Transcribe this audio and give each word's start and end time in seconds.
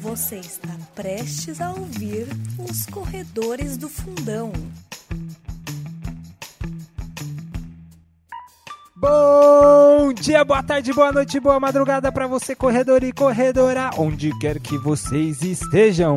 Você 0.00 0.36
está 0.36 0.68
prestes 0.94 1.60
a 1.60 1.70
ouvir 1.70 2.26
os 2.58 2.86
corredores 2.86 3.76
do 3.76 3.88
fundão. 3.88 4.52
Bom 10.08 10.14
dia, 10.14 10.42
boa 10.42 10.62
tarde, 10.62 10.90
boa 10.90 11.12
noite, 11.12 11.38
boa 11.38 11.60
madrugada 11.60 12.10
para 12.10 12.26
você, 12.26 12.54
corredor 12.54 13.04
e 13.04 13.12
corredora, 13.12 13.90
onde 13.98 14.30
quer 14.38 14.58
que 14.58 14.78
vocês 14.78 15.42
estejam. 15.42 16.14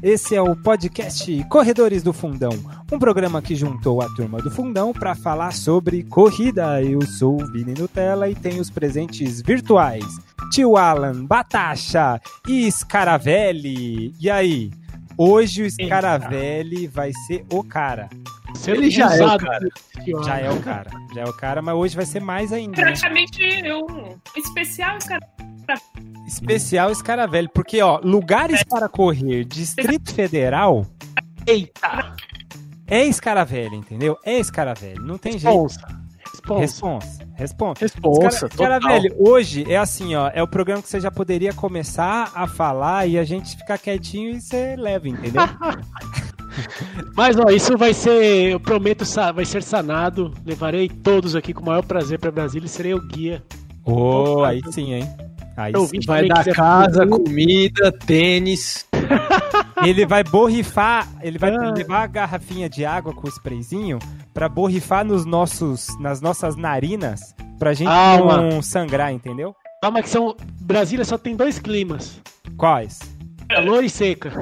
Esse 0.00 0.36
é 0.36 0.40
o 0.40 0.54
podcast 0.54 1.44
Corredores 1.48 2.04
do 2.04 2.12
Fundão, 2.12 2.52
um 2.92 3.00
programa 3.00 3.42
que 3.42 3.56
juntou 3.56 4.00
a 4.00 4.06
turma 4.14 4.38
do 4.38 4.48
Fundão 4.48 4.92
para 4.92 5.16
falar 5.16 5.52
sobre 5.52 6.04
corrida. 6.04 6.80
Eu 6.80 7.02
sou 7.02 7.42
o 7.42 7.46
Vini 7.50 7.74
Nutella 7.76 8.28
e 8.28 8.34
tenho 8.36 8.60
os 8.60 8.70
presentes 8.70 9.42
virtuais. 9.42 10.04
Tio 10.52 10.76
Alan, 10.76 11.26
Batacha 11.26 12.20
e 12.46 12.70
Scaravelli. 12.70 14.14
E 14.20 14.30
aí? 14.30 14.70
Hoje 15.18 15.64
o 15.64 15.68
Scaravelli 15.68 16.86
vai 16.86 17.10
ser 17.26 17.44
o 17.52 17.64
cara. 17.64 18.08
Ele 18.66 18.90
já 18.90 19.14
é 19.16 19.24
o 19.24 19.38
cara. 19.38 19.68
Já 20.24 20.38
é 20.38 20.50
o 20.50 20.60
cara. 20.60 20.90
Já 21.14 21.20
é 21.22 21.24
o 21.24 21.32
cara, 21.32 21.62
mas 21.62 21.74
hoje 21.74 21.96
vai 21.96 22.06
ser 22.06 22.20
mais 22.20 22.52
ainda. 22.52 22.76
né? 22.76 22.82
Praticamente 22.82 23.40
um 23.72 24.16
especial 24.36 24.98
cara. 25.06 25.26
Especial 26.26 26.94
Scaravelli. 26.94 27.48
Porque, 27.52 27.80
ó, 27.82 28.00
lugares 28.02 28.62
para 28.64 28.88
correr, 28.88 29.44
Distrito 29.44 30.12
Federal. 30.14 30.86
Eita! 31.46 32.14
É 32.86 33.10
Scaravelli, 33.10 33.76
entendeu? 33.76 34.18
É 34.24 34.42
Scaravelli. 34.42 35.00
Não 35.00 35.18
tem 35.18 35.38
jeito. 35.38 35.46
Responsa. 35.62 36.02
Responsa. 36.58 37.22
Responsa. 37.34 37.80
Responsa, 37.84 38.48
Cara, 38.50 38.78
total. 38.80 38.92
velho, 39.00 39.14
hoje 39.18 39.64
é 39.70 39.76
assim, 39.76 40.14
ó, 40.14 40.30
é 40.32 40.42
o 40.42 40.46
programa 40.46 40.82
que 40.82 40.88
você 40.88 41.00
já 41.00 41.10
poderia 41.10 41.52
começar 41.52 42.30
a 42.34 42.46
falar 42.46 43.06
e 43.06 43.18
a 43.18 43.24
gente 43.24 43.56
ficar 43.56 43.78
quietinho 43.78 44.30
e 44.36 44.40
você 44.40 44.76
leva, 44.76 45.08
entendeu? 45.08 45.42
Mas 47.16 47.36
ó, 47.38 47.50
isso 47.50 47.76
vai 47.76 47.92
ser, 47.94 48.52
eu 48.52 48.60
prometo, 48.60 49.04
vai 49.34 49.44
ser 49.44 49.62
sanado. 49.62 50.32
Levarei 50.44 50.88
todos 50.88 51.34
aqui 51.36 51.52
com 51.52 51.62
o 51.62 51.66
maior 51.66 51.82
prazer 51.82 52.18
pra 52.18 52.30
Brasília 52.30 52.66
e 52.66 52.68
serei 52.68 52.94
o 52.94 53.00
guia. 53.00 53.42
Ô, 53.84 54.44
aí 54.44 54.60
sim, 54.70 54.94
hein? 54.94 55.08
Aí 55.56 55.72
Eu 55.74 55.86
sim. 55.86 55.98
Vai 56.06 56.26
dar 56.28 56.44
casa, 56.46 57.06
comida, 57.06 57.92
tênis. 57.92 58.86
Ele 59.84 60.06
vai 60.06 60.22
borrifar, 60.22 61.08
ele 61.22 61.38
vai 61.38 61.52
Ah. 61.56 61.72
levar 61.72 62.02
a 62.02 62.06
garrafinha 62.06 62.68
de 62.68 62.84
água 62.84 63.12
com 63.12 63.26
o 63.26 63.30
sprayzinho 63.30 63.98
pra 64.32 64.48
borrifar 64.48 65.04
nos 65.04 65.24
nossos, 65.24 65.88
nas 65.98 66.20
nossas 66.20 66.54
narinas 66.54 67.34
pra 67.58 67.74
gente 67.74 67.88
não 67.88 68.62
sangrar, 68.62 69.12
entendeu? 69.12 69.56
Calma 69.82 70.00
que 70.00 70.08
são. 70.08 70.36
Brasília 70.60 71.04
só 71.04 71.18
tem 71.18 71.34
dois 71.34 71.58
climas: 71.58 72.20
Quais? 72.56 73.00
Calor 73.48 73.84
e 73.84 73.90
seca. 73.90 74.32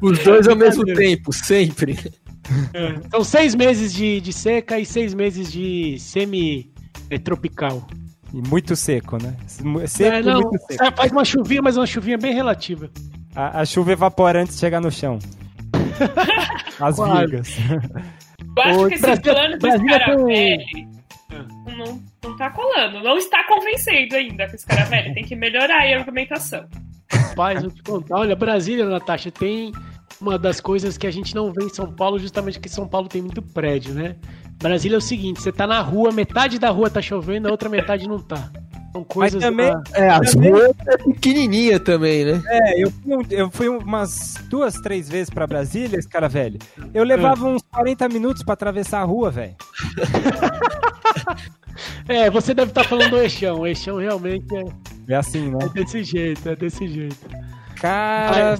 Os 0.00 0.18
dois 0.20 0.48
ao 0.48 0.56
mesmo 0.56 0.84
tempo, 0.84 1.32
sempre. 1.32 1.98
São 3.10 3.24
seis 3.24 3.54
meses 3.54 3.92
de, 3.92 4.20
de 4.20 4.32
seca 4.32 4.78
e 4.78 4.86
seis 4.86 5.12
meses 5.14 5.50
de 5.50 5.98
semi-tropical. 5.98 7.86
E 8.32 8.40
muito 8.48 8.74
seco, 8.76 9.18
né? 9.22 9.34
Seco 9.86 10.14
É, 10.16 10.22
não, 10.22 10.40
muito 10.42 10.58
seco. 10.70 10.96
faz 10.96 11.12
uma 11.12 11.24
chuvinha, 11.24 11.62
mas 11.62 11.76
uma 11.76 11.86
chuvinha 11.86 12.18
bem 12.18 12.34
relativa. 12.34 12.90
A, 13.34 13.60
a 13.60 13.64
chuva 13.64 13.92
evapora 13.92 14.42
antes 14.42 14.54
de 14.54 14.60
chegar 14.60 14.80
no 14.80 14.90
chão. 14.90 15.18
As 16.80 16.96
Quase. 16.96 17.18
virgas. 17.20 17.56
Eu 18.56 18.62
acho 18.62 18.80
Ô, 18.80 18.88
que 18.88 18.94
esse 18.94 19.02
Brasília- 19.02 19.32
plano 19.34 19.54
do 19.54 19.58
Brasília 19.60 20.04
tem 20.04 20.14
um- 20.14 20.28
Scaravelli 20.28 20.86
não, 21.78 22.00
não 22.28 22.36
tá 22.36 22.50
colando. 22.50 23.02
Não 23.02 23.16
está 23.16 23.44
convencendo 23.46 24.16
ainda 24.16 24.48
com 24.48 24.54
esse 24.54 24.64
Scaravelli. 24.64 25.14
Tem 25.14 25.24
que 25.24 25.36
melhorar 25.36 25.80
aí 25.80 25.94
a 25.94 25.98
argumentação. 25.98 26.66
Rapaz, 27.10 27.62
vou 27.62 27.70
te 27.70 27.82
contar. 27.82 28.18
Olha, 28.18 28.36
Brasília, 28.36 28.84
Natasha, 28.84 29.30
tem 29.30 29.72
uma 30.20 30.38
das 30.38 30.60
coisas 30.60 30.96
que 30.96 31.06
a 31.06 31.10
gente 31.10 31.34
não 31.34 31.52
vê 31.52 31.64
em 31.64 31.68
São 31.68 31.92
Paulo, 31.92 32.18
justamente 32.18 32.54
porque 32.54 32.68
São 32.68 32.88
Paulo 32.88 33.08
tem 33.08 33.22
muito 33.22 33.42
prédio, 33.42 33.94
né? 33.94 34.16
Brasília 34.58 34.96
é 34.96 34.98
o 34.98 35.02
seguinte, 35.02 35.42
você 35.42 35.52
tá 35.52 35.66
na 35.66 35.80
rua, 35.80 36.10
metade 36.10 36.58
da 36.58 36.70
rua 36.70 36.88
tá 36.88 37.02
chovendo, 37.02 37.48
a 37.48 37.50
outra 37.50 37.68
metade 37.68 38.08
não 38.08 38.18
tá. 38.18 38.50
São 38.96 39.04
coisas... 39.04 39.40
também- 39.42 39.70
da- 39.70 39.82
É, 39.94 40.08
as 40.10 40.32
Também- 40.32 40.50
ruas 40.52 40.72
é 40.88 40.96
pequenininha 40.98 41.78
também, 41.80 42.24
né? 42.24 42.42
É, 42.46 42.82
eu 42.82 42.90
fui, 42.90 43.16
um- 43.16 43.22
eu 43.30 43.50
fui 43.50 43.68
umas 43.68 44.34
duas, 44.48 44.74
três 44.74 45.08
vezes 45.08 45.30
pra 45.30 45.46
Brasília, 45.46 45.98
esse 45.98 46.08
cara 46.08 46.28
velho. 46.28 46.58
Eu 46.94 47.04
levava 47.04 47.46
uns 47.46 47.62
40 47.70 48.08
minutos 48.08 48.42
pra 48.42 48.54
atravessar 48.54 49.00
a 49.00 49.04
rua, 49.04 49.30
velho. 49.30 49.54
É, 52.08 52.30
você 52.30 52.54
deve 52.54 52.70
estar 52.70 52.84
falando 52.84 53.10
do 53.10 53.18
Eixão. 53.18 53.60
O 53.60 53.66
Eixão 53.66 53.96
realmente 53.98 54.46
é, 54.56 54.64
É 55.08 55.14
assim, 55.16 55.50
né? 55.50 55.58
é 55.62 55.68
desse 55.68 56.02
jeito, 56.04 56.48
é 56.48 56.56
desse 56.56 56.88
jeito. 56.88 57.16
Cara. 57.80 58.58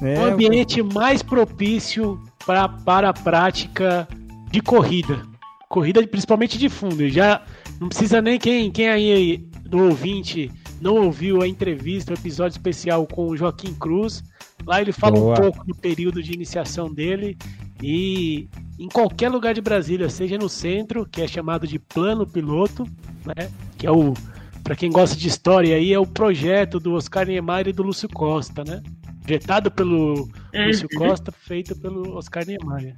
É, 0.00 0.18
o 0.20 0.24
ambiente 0.24 0.82
mais 0.82 1.22
propício 1.22 2.18
pra, 2.46 2.68
para 2.68 3.10
a 3.10 3.12
prática 3.12 4.06
de 4.50 4.60
corrida. 4.60 5.22
Corrida 5.68 6.06
principalmente 6.06 6.56
de 6.58 6.68
fundo. 6.68 7.08
Já 7.08 7.42
não 7.80 7.88
precisa 7.88 8.22
nem 8.22 8.38
quem, 8.38 8.70
quem 8.70 8.88
aí 8.88 9.46
do 9.68 9.78
ouvinte 9.84 10.50
não 10.80 10.96
ouviu 10.96 11.42
a 11.42 11.48
entrevista, 11.48 12.12
o 12.12 12.16
episódio 12.16 12.56
especial 12.56 13.06
com 13.06 13.28
o 13.28 13.36
Joaquim 13.36 13.74
Cruz. 13.74 14.22
Lá 14.64 14.80
ele 14.80 14.92
fala 14.92 15.16
Boa. 15.16 15.32
um 15.32 15.36
pouco 15.36 15.64
do 15.64 15.74
período 15.74 16.22
de 16.22 16.32
iniciação 16.32 16.92
dele 16.92 17.36
e 17.82 18.48
em 18.78 18.88
qualquer 18.88 19.28
lugar 19.28 19.54
de 19.54 19.60
Brasília, 19.60 20.08
seja 20.08 20.38
no 20.38 20.48
centro, 20.48 21.06
que 21.06 21.22
é 21.22 21.28
chamado 21.28 21.66
de 21.66 21.78
plano 21.78 22.26
piloto, 22.26 22.84
né? 23.24 23.50
Que 23.76 23.86
é 23.86 23.90
o 23.90 24.14
para 24.62 24.74
quem 24.74 24.90
gosta 24.90 25.14
de 25.14 25.28
história 25.28 25.76
aí 25.76 25.92
é 25.92 25.98
o 25.98 26.04
projeto 26.04 26.80
do 26.80 26.94
Oscar 26.94 27.24
Niemeyer 27.24 27.68
e 27.68 27.72
do 27.72 27.84
Lúcio 27.84 28.08
Costa, 28.08 28.64
né? 28.64 28.82
Projetado 29.22 29.70
pelo 29.70 30.28
Lúcio 30.66 30.88
Costa, 30.96 31.32
feito 31.32 31.76
pelo 31.76 32.16
Oscar 32.16 32.44
Niemeyer. 32.46 32.94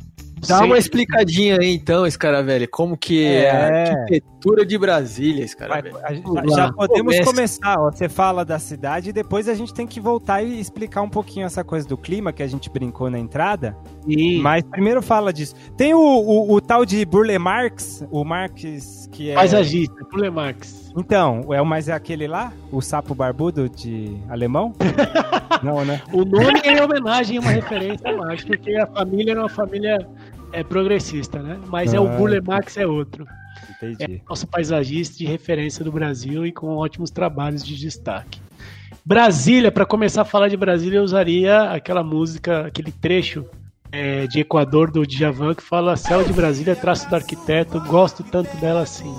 Dá 0.47 0.59
Sei- 0.59 0.67
uma 0.67 0.79
explicadinha 0.79 1.59
aí 1.61 1.75
então, 1.75 2.07
esse 2.07 2.17
cara 2.17 2.43
velho. 2.45 2.69
Como 2.71 2.97
que 2.97 3.25
é, 3.25 3.43
É. 3.47 3.51
a 3.51 3.93
arquitetura 4.03 4.65
de 4.65 4.79
Brasília, 4.79 5.45
esse 5.45 5.57
cara 5.57 5.73
Vai- 5.75 5.83
velho. 5.83 5.97
a- 5.99 6.13
Vamos 6.23 6.55
já 6.55 6.73
podemos 6.73 7.13
Começa. 7.17 7.25
começar, 7.33 7.75
ó. 7.77 7.91
Você 7.91 8.09
fala 8.09 8.45
da 8.45 8.57
cidade 8.61 9.11
e 9.11 9.13
depois 9.13 9.49
a 9.49 9.55
gente 9.55 9.75
tem 9.75 9.85
que 9.85 9.99
voltar 9.99 10.41
e 10.43 10.61
explicar 10.61 11.03
um 11.03 11.09
pouquinho 11.09 11.45
essa 11.45 11.65
coisa 11.65 11.89
do 11.89 11.97
clima 11.99 12.33
que 12.33 12.43
a 12.43 12.47
gente 12.47 12.71
brincou 12.71 13.11
na 13.11 13.19
entrada. 13.19 13.77
Sim. 14.09 14.41
Mas 14.41 14.63
primeiro 14.63 15.03
fala 15.03 15.33
disso. 15.33 15.57
Tem 15.77 15.93
o, 15.93 15.99
o, 15.99 16.53
o 16.55 16.61
tal 16.61 16.85
de 16.87 17.05
Burle 17.05 17.37
Marx, 17.37 18.05
o 18.09 18.25
Marx 18.25 19.09
que 19.11 19.31
é. 19.31 19.35
Paisagista, 19.35 20.05
Pule 20.05 20.31
Marx. 20.31 20.87
Então, 20.97 21.53
é 21.53 21.61
o 21.61 21.67
mais 21.67 21.89
é 21.89 21.93
aquele 21.93 22.27
lá? 22.29 22.53
O 22.73 22.81
sapo 22.81 23.15
barbudo 23.15 23.69
de 23.69 24.17
alemão? 24.29 24.73
Não, 25.63 25.85
né? 25.85 26.01
O 26.13 26.25
nome 26.25 26.61
é 26.65 26.73
em 26.73 26.81
homenagem 26.81 27.39
a 27.39 27.41
uma 27.49 27.55
referência 27.55 28.17
Marx, 28.17 28.45
porque 28.45 28.75
a 28.75 28.87
família 28.87 29.33
era 29.33 29.41
uma 29.41 29.49
família 29.49 30.07
é, 30.53 30.63
progressista, 30.63 31.43
né? 31.43 31.59
Mas 31.69 31.93
é 31.95 32.01
o 32.01 32.07
Ah. 32.07 32.17
Burle 32.17 32.41
Marx 32.41 32.77
é 32.77 32.87
outro. 32.87 33.27
Entendi. 33.71 34.21
É 34.21 34.21
nosso 34.29 34.47
paisagista 34.47 35.19
de 35.19 35.27
referência 35.27 35.85
do 35.85 35.93
Brasil 35.93 36.47
e 36.47 36.53
com 36.53 36.77
ótimos 36.77 37.11
trabalhos 37.11 37.65
de 37.65 37.77
destaque. 37.77 38.41
Brasília, 39.05 39.71
para 39.73 39.87
começar 39.87 40.23
a 40.23 40.25
falar 40.25 40.49
de 40.49 40.57
Brasília, 40.57 40.99
eu 40.99 41.03
usaria 41.03 41.63
aquela 41.71 42.03
música, 42.03 42.67
aquele 42.67 42.93
trecho 42.93 43.45
é, 43.91 44.27
de 44.27 44.41
Equador 44.41 44.91
do 44.91 45.07
Djavan 45.07 45.55
que 45.55 45.63
fala 45.63 45.97
Céu 45.97 46.23
de 46.23 46.33
Brasília, 46.33 46.77
traço 46.77 47.09
do 47.09 47.15
arquiteto, 47.15 47.81
gosto 47.81 48.23
tanto 48.23 48.55
dela 48.59 48.83
assim. 48.83 49.15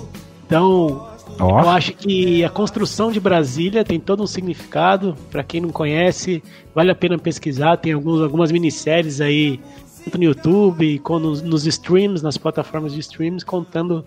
Então, 0.46 1.09
Ó. 1.40 1.60
eu 1.62 1.68
acho 1.70 1.92
que 1.94 2.44
a 2.44 2.50
construção 2.50 3.10
de 3.10 3.18
Brasília 3.18 3.84
tem 3.84 3.98
todo 3.98 4.22
um 4.22 4.26
significado. 4.26 5.16
Para 5.30 5.42
quem 5.42 5.60
não 5.60 5.70
conhece, 5.70 6.42
vale 6.74 6.90
a 6.90 6.94
pena 6.94 7.18
pesquisar. 7.18 7.76
Tem 7.78 7.92
alguns, 7.92 8.20
algumas 8.20 8.52
minisséries 8.52 9.20
aí, 9.20 9.58
tanto 10.04 10.18
no 10.18 10.24
YouTube, 10.24 10.98
como 11.00 11.20
nos, 11.20 11.42
nos 11.42 11.66
streams, 11.66 12.22
nas 12.22 12.36
plataformas 12.36 12.92
de 12.92 13.00
streams, 13.00 13.44
contando 13.44 14.04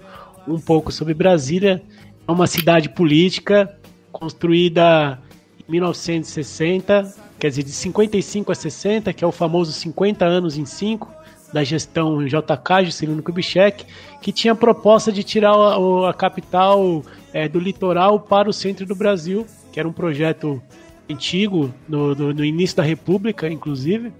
um 0.47 0.59
pouco 0.59 0.91
sobre 0.91 1.13
Brasília. 1.13 1.81
É 2.27 2.31
uma 2.31 2.47
cidade 2.47 2.89
política 2.89 3.77
construída 4.11 5.19
em 5.67 5.71
1960, 5.71 7.15
quer 7.39 7.49
dizer, 7.49 7.63
de 7.63 7.71
55 7.71 8.51
a 8.51 8.55
60, 8.55 9.11
que 9.11 9.23
é 9.23 9.27
o 9.27 9.31
famoso 9.31 9.71
50 9.71 10.23
anos 10.23 10.57
em 10.57 10.65
5 10.65 11.23
da 11.51 11.63
gestão 11.63 12.25
JK, 12.25 12.85
Juscelino 12.85 13.21
Kubitschek, 13.21 13.85
que 14.21 14.31
tinha 14.31 14.53
a 14.53 14.55
proposta 14.55 15.11
de 15.11 15.23
tirar 15.23 15.53
a, 15.53 16.09
a 16.09 16.13
capital 16.13 17.03
eh, 17.33 17.47
do 17.47 17.59
litoral 17.59 18.19
para 18.19 18.49
o 18.49 18.53
centro 18.53 18.85
do 18.85 18.95
Brasil, 18.95 19.45
que 19.71 19.79
era 19.79 19.87
um 19.87 19.93
projeto 19.93 20.61
antigo, 21.09 21.73
no, 21.87 22.15
no 22.15 22.45
início 22.45 22.77
da 22.77 22.83
República, 22.83 23.49
inclusive, 23.49 24.11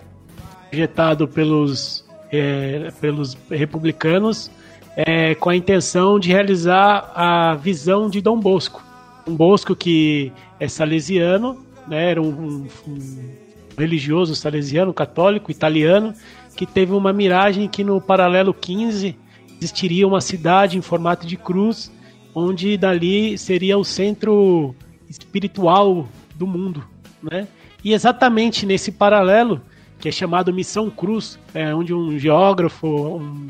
projetado 0.69 1.27
pelos, 1.27 2.05
eh, 2.31 2.91
pelos 2.99 3.37
republicanos, 3.49 4.49
eh, 4.95 5.35
com 5.35 5.49
a 5.49 5.55
intenção 5.55 6.19
de 6.19 6.29
realizar 6.29 7.11
a 7.15 7.55
visão 7.55 8.09
de 8.09 8.21
Dom 8.21 8.39
Bosco. 8.39 8.83
Dom 9.25 9.35
Bosco, 9.35 9.75
que 9.75 10.31
é 10.59 10.67
salesiano, 10.67 11.57
né, 11.87 12.11
era 12.11 12.21
um, 12.21 12.27
um- 12.29 12.67
um 12.87 13.29
religioso 13.77 14.35
salesiano, 14.35 14.93
católico, 14.93 15.49
italiano, 15.51 16.13
que 16.55 16.65
teve 16.65 16.93
uma 16.93 17.11
miragem 17.11 17.67
que 17.67 17.83
no 17.83 17.99
paralelo 17.99 18.53
15 18.53 19.15
existiria 19.59 20.07
uma 20.07 20.21
cidade 20.21 20.77
em 20.77 20.81
formato 20.81 21.25
de 21.25 21.35
cruz, 21.37 21.91
onde 22.33 22.77
dali 22.77 23.37
seria 23.37 23.77
o 23.77 23.83
centro 23.83 24.75
espiritual 25.09 26.07
do 26.35 26.47
mundo, 26.47 26.83
né? 27.21 27.47
E 27.83 27.93
exatamente 27.93 28.65
nesse 28.65 28.91
paralelo, 28.91 29.61
que 29.99 30.09
é 30.09 30.11
chamado 30.11 30.53
Missão 30.53 30.89
Cruz, 30.89 31.37
é, 31.53 31.73
onde 31.73 31.93
um 31.93 32.17
geógrafo 32.17 32.87
um, 33.17 33.49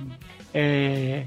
é, 0.53 1.23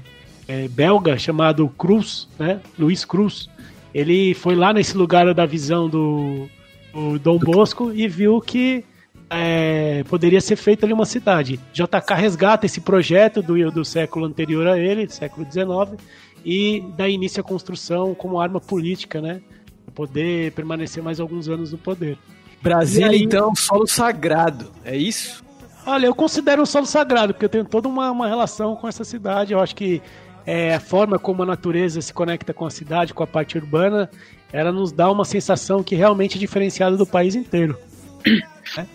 é, 0.47 0.67
belga 0.67 1.17
chamado 1.17 1.67
Cruz, 1.69 2.27
né? 2.37 2.59
Luiz 2.77 3.03
Cruz, 3.03 3.49
ele 3.93 4.33
foi 4.33 4.55
lá 4.55 4.73
nesse 4.73 4.95
lugar 4.95 5.33
da 5.33 5.45
visão 5.45 5.89
do, 5.89 6.47
do 6.93 7.19
Dom 7.19 7.39
Bosco 7.39 7.91
e 7.91 8.07
viu 8.07 8.39
que 8.39 8.83
é, 9.29 10.03
poderia 10.07 10.39
ser 10.39 10.55
feita 10.55 10.85
ali 10.85 10.93
uma 10.93 11.05
cidade. 11.05 11.59
JK 11.73 12.13
resgata 12.15 12.65
esse 12.65 12.81
projeto 12.81 13.41
do, 13.41 13.71
do 13.71 13.83
século 13.83 14.25
anterior 14.25 14.67
a 14.67 14.79
ele, 14.79 15.09
século 15.09 15.45
XIX, 15.49 15.99
e 16.45 16.83
dá 16.95 17.07
início 17.07 17.41
à 17.41 17.43
construção 17.43 18.13
como 18.15 18.39
arma 18.39 18.59
política, 18.59 19.21
né? 19.21 19.41
Pra 19.85 19.93
poder 19.93 20.51
permanecer 20.53 21.03
mais 21.03 21.19
alguns 21.19 21.47
anos 21.47 21.71
no 21.71 21.77
poder. 21.77 22.17
Brasília, 22.61 23.09
aí- 23.09 23.23
então, 23.23 23.55
solo 23.55 23.87
sagrado. 23.87 24.71
É 24.83 24.95
isso? 24.95 25.43
Olha, 25.85 26.07
eu 26.07 26.15
considero 26.15 26.61
um 26.61 26.65
solo 26.65 26.85
sagrado, 26.85 27.33
porque 27.33 27.45
eu 27.45 27.49
tenho 27.49 27.65
toda 27.65 27.87
uma, 27.87 28.11
uma 28.11 28.27
relação 28.27 28.75
com 28.75 28.87
essa 28.87 29.03
cidade. 29.03 29.53
Eu 29.53 29.59
acho 29.59 29.75
que 29.75 30.01
é, 30.45 30.75
a 30.75 30.79
forma 30.79 31.17
como 31.17 31.43
a 31.43 31.45
natureza 31.45 32.01
se 32.01 32.13
conecta 32.13 32.53
com 32.53 32.65
a 32.65 32.69
cidade, 32.69 33.13
com 33.13 33.23
a 33.23 33.27
parte 33.27 33.57
urbana, 33.57 34.09
ela 34.51 34.71
nos 34.71 34.91
dá 34.91 35.09
uma 35.11 35.25
sensação 35.25 35.83
que 35.83 35.95
realmente 35.95 36.37
é 36.37 36.39
diferenciada 36.39 36.97
do 36.97 37.05
país 37.05 37.35
inteiro. 37.35 37.77
né? 38.75 38.87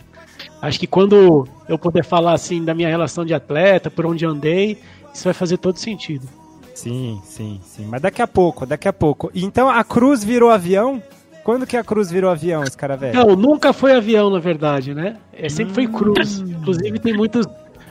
Acho 0.61 0.79
que 0.79 0.87
quando 0.87 1.47
eu 1.69 1.79
puder 1.79 2.05
falar 2.05 2.35
assim 2.35 2.65
da 2.65 2.75
minha 2.75 2.89
relação 2.89 3.25
de 3.25 3.35
atleta, 3.35 3.91
por 3.91 4.07
onde 4.07 4.25
andei, 4.25 4.79
isso 5.13 5.25
vai 5.25 5.35
fazer 5.35 5.59
todo 5.59 5.79
sentido. 5.79 6.29
Sim, 6.75 7.21
sim, 7.25 7.61
sim. 7.63 7.87
Mas 7.87 8.01
daqui 8.01 8.23
a 8.23 8.27
pouco, 8.27 8.65
daqui 8.67 8.89
a 8.89 8.93
pouco. 8.93 9.31
Então 9.35 9.69
a 9.69 9.85
cruz 9.85 10.25
virou 10.25 10.51
avião? 10.51 11.03
Quando 11.45 11.67
que 11.67 11.77
a 11.77 11.83
cruz 11.83 12.11
virou 12.11 12.31
avião, 12.31 12.63
esse 12.63 12.77
cara 12.77 12.97
velho? 12.97 13.19
Não, 13.19 13.35
nunca 13.35 13.73
foi 13.73 13.93
avião, 13.93 14.31
na 14.31 14.39
verdade, 14.39 14.95
né? 14.95 15.17
É, 15.33 15.49
sempre 15.49 15.75
foi 15.75 15.87
cruz. 15.89 16.39
Inclusive 16.39 17.01
tem 17.01 17.17
muitos, 17.17 17.47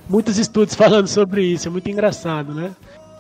muitos 0.10 0.38
estudos 0.38 0.74
falando 0.76 1.08
sobre 1.08 1.44
isso, 1.44 1.68
é 1.68 1.72
muito 1.72 1.90
engraçado, 1.90 2.54
né? 2.54 2.72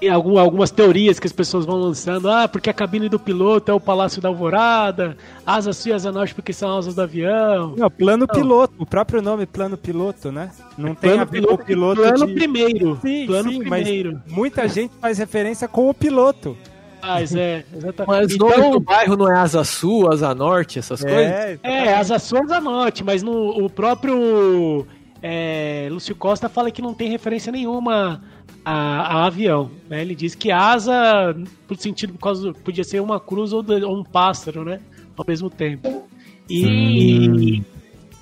Algum, 0.09 0.39
algumas 0.39 0.71
teorias 0.71 1.19
que 1.19 1.27
as 1.27 1.33
pessoas 1.33 1.65
vão 1.65 1.77
lançando, 1.77 2.29
ah, 2.29 2.47
porque 2.47 2.69
a 2.69 2.73
cabine 2.73 3.07
do 3.07 3.19
piloto 3.19 3.69
é 3.69 3.73
o 3.73 3.79
Palácio 3.79 4.21
da 4.21 4.29
Alvorada, 4.29 5.15
asas 5.45 5.77
sul 5.77 5.91
e 5.91 5.93
asa 5.93 6.11
norte 6.11 6.33
porque 6.33 6.53
são 6.53 6.77
asas 6.77 6.95
do 6.95 7.01
avião. 7.01 7.75
Não, 7.77 7.89
plano 7.89 8.25
Não. 8.27 8.35
piloto, 8.35 8.73
o 8.79 8.85
próprio 8.85 9.21
nome 9.21 9.45
plano 9.45 9.77
piloto, 9.77 10.31
né? 10.31 10.49
Não 10.77 10.95
tem 10.95 11.11
Plano 11.11 11.21
a 11.21 11.25
ver 11.25 11.45
com 11.45 11.53
o 11.53 11.57
piloto 11.57 12.01
plano 12.01 12.27
de... 12.27 12.33
primeiro. 12.33 12.99
Sim, 13.01 13.25
plano 13.27 13.51
sim, 13.51 13.59
primeiro. 13.59 14.21
mas 14.25 14.33
muita 14.33 14.67
gente 14.67 14.91
faz 14.99 15.17
referência 15.19 15.67
com 15.67 15.89
o 15.89 15.93
piloto. 15.93 16.57
Mas 17.01 17.35
é, 17.35 17.65
exatamente. 17.75 18.07
Mas 18.07 18.33
o 18.35 18.37
nome 18.37 18.71
do 18.71 18.79
bairro 18.79 19.17
não 19.17 19.31
é 19.31 19.35
Asa 19.35 19.63
Sul, 19.63 20.11
Asa 20.11 20.33
Norte, 20.35 20.79
essas 20.79 21.01
coisas? 21.01 21.19
É, 21.19 21.59
É, 21.63 21.95
as 21.95 22.11
ações 22.11 22.47
da 22.47 22.61
Norte, 22.61 23.03
mas 23.03 23.23
no, 23.23 23.63
o 23.63 23.69
próprio 23.69 24.85
é, 25.21 25.87
Lúcio 25.91 26.15
Costa 26.15 26.47
fala 26.47 26.71
que 26.71 26.81
não 26.81 26.93
tem 26.93 27.09
referência 27.09 27.51
nenhuma 27.51 28.21
a, 28.63 28.73
a 29.19 29.25
avião. 29.25 29.71
Né? 29.89 30.01
Ele 30.01 30.15
diz 30.15 30.35
que 30.35 30.51
asa, 30.51 31.35
por 31.67 31.77
sentido, 31.77 32.13
por 32.13 32.19
causa, 32.19 32.53
podia 32.53 32.83
ser 32.83 32.99
uma 33.01 33.19
cruz 33.19 33.53
ou, 33.53 33.63
ou 33.87 33.99
um 33.99 34.03
pássaro, 34.03 34.63
né? 34.63 34.79
Ao 35.17 35.25
mesmo 35.27 35.49
tempo. 35.49 36.07
E 36.49 37.61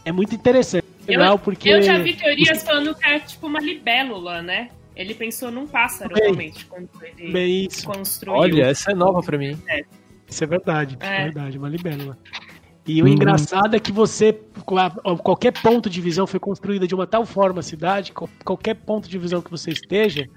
é 0.06 0.12
muito 0.12 0.36
interessante. 0.36 0.86
Eu, 1.07 1.19
Legal, 1.19 1.39
porque. 1.39 1.69
eu 1.69 1.81
já 1.81 1.97
vi 1.97 2.13
teorias 2.15 2.63
falando 2.63 2.94
que 2.94 3.06
é 3.07 3.19
tipo 3.19 3.47
uma 3.47 3.59
libélula, 3.59 4.41
né? 4.41 4.69
Ele 4.95 5.13
pensou 5.13 5.50
num 5.50 5.65
pássaro, 5.65 6.13
Bem, 6.13 6.24
realmente, 6.24 6.65
quando 6.65 6.89
ele 7.01 7.31
Bem, 7.31 7.65
isso. 7.65 7.86
construiu. 7.86 8.36
Olha, 8.41 8.63
essa 8.65 8.91
é 8.91 8.94
nova 8.95 9.21
pra 9.21 9.38
mim. 9.38 9.57
Isso 10.27 10.44
é 10.44 10.47
verdade, 10.47 10.97
é, 11.00 11.21
É. 11.21 11.24
verdade, 11.24 11.57
uma 11.57 11.69
libélula. 11.69 12.18
E 12.89 13.03
o 13.03 13.07
engraçado 13.07 13.75
é 13.75 13.80
que 13.80 13.91
você, 13.91 14.33
qualquer 15.24 15.53
ponto 15.62 15.88
de 15.89 16.01
visão 16.01 16.25
foi 16.25 16.39
construída 16.39 16.88
de 16.88 16.95
uma 16.95 17.06
tal 17.06 17.24
forma 17.24 17.59
a 17.59 17.63
cidade, 17.63 18.12
qual- 18.12 18.30
qualquer 18.44 18.74
ponto 18.74 19.07
de 19.07 19.15
visão 19.19 19.41
que 19.41 19.51
você 19.51 19.69
esteja, 19.69 20.27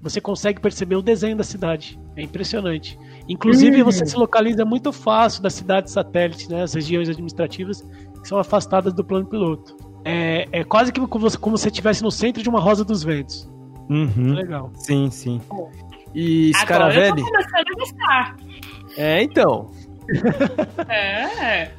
você 0.00 0.20
consegue 0.20 0.60
perceber 0.60 0.96
o 0.96 1.00
desenho 1.02 1.36
da 1.36 1.42
cidade. 1.42 1.98
É 2.14 2.22
impressionante. 2.22 2.98
Inclusive, 3.26 3.82
você 3.82 4.04
se 4.04 4.14
localiza 4.16 4.62
muito 4.62 4.92
fácil 4.92 5.42
das 5.42 5.54
cidades 5.54 5.90
satélites, 5.92 6.48
né, 6.48 6.62
as 6.62 6.74
regiões 6.74 7.08
administrativas 7.08 7.80
que 8.20 8.28
são 8.28 8.38
afastadas 8.38 8.92
do 8.92 9.02
plano 9.02 9.24
piloto. 9.26 9.74
É, 10.04 10.46
é 10.52 10.64
quase 10.64 10.92
que 10.92 11.00
como 11.06 11.30
você, 11.30 11.38
como 11.38 11.56
se 11.56 11.68
estivesse 11.68 12.02
no 12.02 12.10
centro 12.10 12.42
de 12.42 12.48
uma 12.48 12.60
rosa 12.60 12.84
dos 12.84 13.02
ventos. 13.02 13.50
Uhum. 13.88 14.34
Legal. 14.34 14.70
Sim, 14.74 15.10
sim. 15.10 15.40
E 16.14 16.52
Scaravelli? 16.56 17.22
É, 18.98 19.22
então. 19.22 19.70
É. 20.88 21.70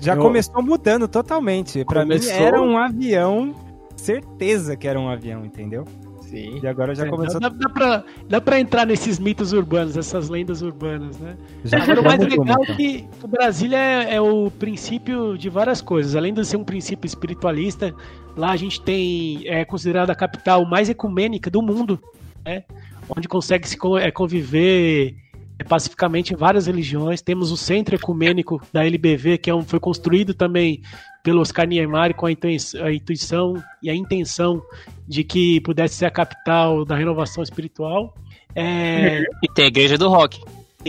Já 0.00 0.14
Eu- 0.14 0.20
começou 0.22 0.62
mudando 0.62 1.08
totalmente. 1.08 1.84
Começou- 1.84 2.32
mim 2.32 2.38
era 2.42 2.62
um 2.62 2.76
avião, 2.78 3.54
certeza 3.96 4.76
que 4.76 4.86
era 4.86 4.98
um 4.98 5.08
avião, 5.08 5.44
entendeu? 5.44 5.84
Sim. 6.20 6.60
E 6.62 6.66
agora 6.66 6.94
já 6.94 7.06
É, 7.06 7.08
começou. 7.08 7.40
dá, 7.40 7.48
dá, 7.48 7.68
pra, 7.70 8.04
dá 8.28 8.40
pra 8.40 8.60
entrar 8.60 8.86
nesses 8.86 9.18
mitos 9.18 9.54
urbanos, 9.54 9.96
essas 9.96 10.28
lendas 10.28 10.60
urbanas, 10.60 11.18
né? 11.18 11.36
Já, 11.64 11.78
Agora, 11.82 12.00
o 12.00 12.02
já 12.02 12.08
mais 12.10 12.20
mudou 12.22 12.44
legal 12.44 12.56
muito. 12.58 12.72
é 12.72 12.76
que 12.76 13.08
o 13.22 13.26
Brasília 13.28 13.78
é, 13.78 14.14
é 14.16 14.20
o 14.20 14.50
princípio 14.50 15.38
de 15.38 15.48
várias 15.48 15.80
coisas. 15.80 16.14
Além 16.14 16.34
de 16.34 16.44
ser 16.44 16.58
um 16.58 16.64
princípio 16.64 17.06
espiritualista, 17.06 17.94
lá 18.36 18.50
a 18.50 18.56
gente 18.56 18.78
tem 18.82 19.40
é 19.46 19.64
considerada 19.64 20.12
a 20.12 20.14
capital 20.14 20.66
mais 20.66 20.90
ecumênica 20.90 21.48
do 21.50 21.62
mundo, 21.62 21.98
né? 22.44 22.62
Onde 23.16 23.26
consegue 23.26 23.66
se 23.66 23.78
é, 23.98 24.10
conviver 24.10 25.14
é, 25.58 25.64
pacificamente 25.64 26.34
várias 26.34 26.66
religiões. 26.66 27.20
Temos 27.22 27.50
o 27.50 27.56
centro 27.56 27.94
ecumênico 27.94 28.60
da 28.72 28.84
LBV, 28.84 29.38
que 29.38 29.50
é 29.50 29.54
um, 29.54 29.62
foi 29.62 29.80
construído 29.80 30.32
também 30.34 30.82
pelo 31.22 31.40
Oscar 31.40 31.66
Niemeyer 31.66 32.14
com 32.14 32.26
a 32.26 32.32
intui- 32.32 32.56
a 32.82 32.92
intuição 32.92 33.62
e 33.82 33.90
a 33.90 33.94
intenção 33.94 34.62
de 35.06 35.24
que 35.24 35.60
pudesse 35.62 35.96
ser 35.96 36.06
a 36.06 36.10
capital 36.10 36.84
da 36.84 36.96
renovação 36.96 37.42
espiritual. 37.42 38.14
É, 38.54 39.22
E 39.42 39.48
tem 39.54 39.64
a 39.66 39.68
igreja 39.68 39.98
do 39.98 40.08
rock. 40.08 40.40